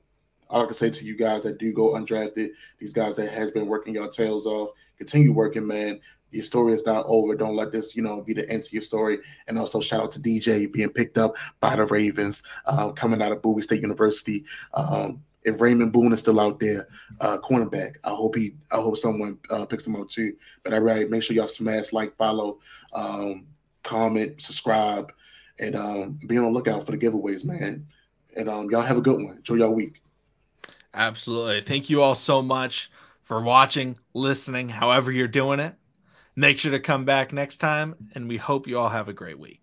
all 0.49 0.61
I 0.61 0.65
can 0.65 0.73
say 0.73 0.89
to 0.89 1.05
you 1.05 1.15
guys 1.15 1.43
that 1.43 1.57
do 1.57 1.73
go 1.73 1.93
undrafted, 1.93 2.51
these 2.79 2.93
guys 2.93 3.15
that 3.15 3.31
has 3.31 3.51
been 3.51 3.67
working 3.67 3.93
your 3.93 4.07
tails 4.07 4.45
off, 4.45 4.69
continue 4.97 5.33
working, 5.33 5.65
man. 5.65 5.99
Your 6.31 6.43
story 6.43 6.73
is 6.73 6.85
not 6.85 7.05
over. 7.07 7.35
Don't 7.35 7.55
let 7.55 7.71
this, 7.71 7.95
you 7.95 8.01
know, 8.01 8.21
be 8.21 8.33
the 8.33 8.49
end 8.49 8.63
to 8.63 8.73
your 8.73 8.81
story. 8.81 9.19
And 9.47 9.57
also 9.59 9.81
shout 9.81 10.01
out 10.01 10.11
to 10.11 10.19
DJ 10.19 10.71
being 10.71 10.89
picked 10.89 11.17
up 11.17 11.35
by 11.59 11.75
the 11.75 11.85
Ravens, 11.85 12.43
uh, 12.65 12.89
coming 12.91 13.21
out 13.21 13.31
of 13.31 13.41
Bowie 13.41 13.61
State 13.61 13.81
University. 13.81 14.45
Um, 14.73 15.23
if 15.43 15.61
Raymond 15.61 15.91
Boone 15.93 16.13
is 16.13 16.21
still 16.21 16.39
out 16.39 16.59
there, 16.59 16.87
uh, 17.19 17.37
cornerback, 17.37 17.95
I 18.03 18.09
hope 18.09 18.35
he, 18.35 18.55
I 18.71 18.77
hope 18.77 18.97
someone 18.97 19.37
uh, 19.49 19.65
picks 19.65 19.85
him 19.85 19.95
up 19.95 20.09
too. 20.09 20.35
But 20.63 20.73
I 20.73 20.77
really 20.77 21.05
make 21.05 21.21
sure 21.21 21.35
y'all 21.35 21.47
smash, 21.47 21.93
like, 21.93 22.15
follow, 22.15 22.59
um, 22.93 23.45
comment, 23.83 24.41
subscribe, 24.41 25.11
and 25.59 25.75
um, 25.75 26.19
be 26.25 26.37
on 26.37 26.45
the 26.45 26.49
lookout 26.49 26.85
for 26.85 26.91
the 26.91 26.97
giveaways, 26.97 27.45
man. 27.45 27.85
And 28.35 28.49
um, 28.49 28.71
y'all 28.71 28.81
have 28.81 28.97
a 28.97 29.01
good 29.01 29.21
one. 29.21 29.37
Enjoy 29.37 29.55
y'all 29.55 29.71
week. 29.71 30.02
Absolutely. 30.93 31.61
Thank 31.61 31.89
you 31.89 32.01
all 32.01 32.15
so 32.15 32.41
much 32.41 32.91
for 33.21 33.41
watching, 33.41 33.97
listening, 34.13 34.69
however 34.69 35.11
you're 35.11 35.27
doing 35.27 35.59
it. 35.59 35.75
Make 36.35 36.59
sure 36.59 36.71
to 36.71 36.79
come 36.79 37.05
back 37.05 37.31
next 37.33 37.57
time, 37.57 38.09
and 38.15 38.27
we 38.27 38.37
hope 38.37 38.67
you 38.67 38.79
all 38.79 38.89
have 38.89 39.09
a 39.09 39.13
great 39.13 39.39
week. 39.39 39.62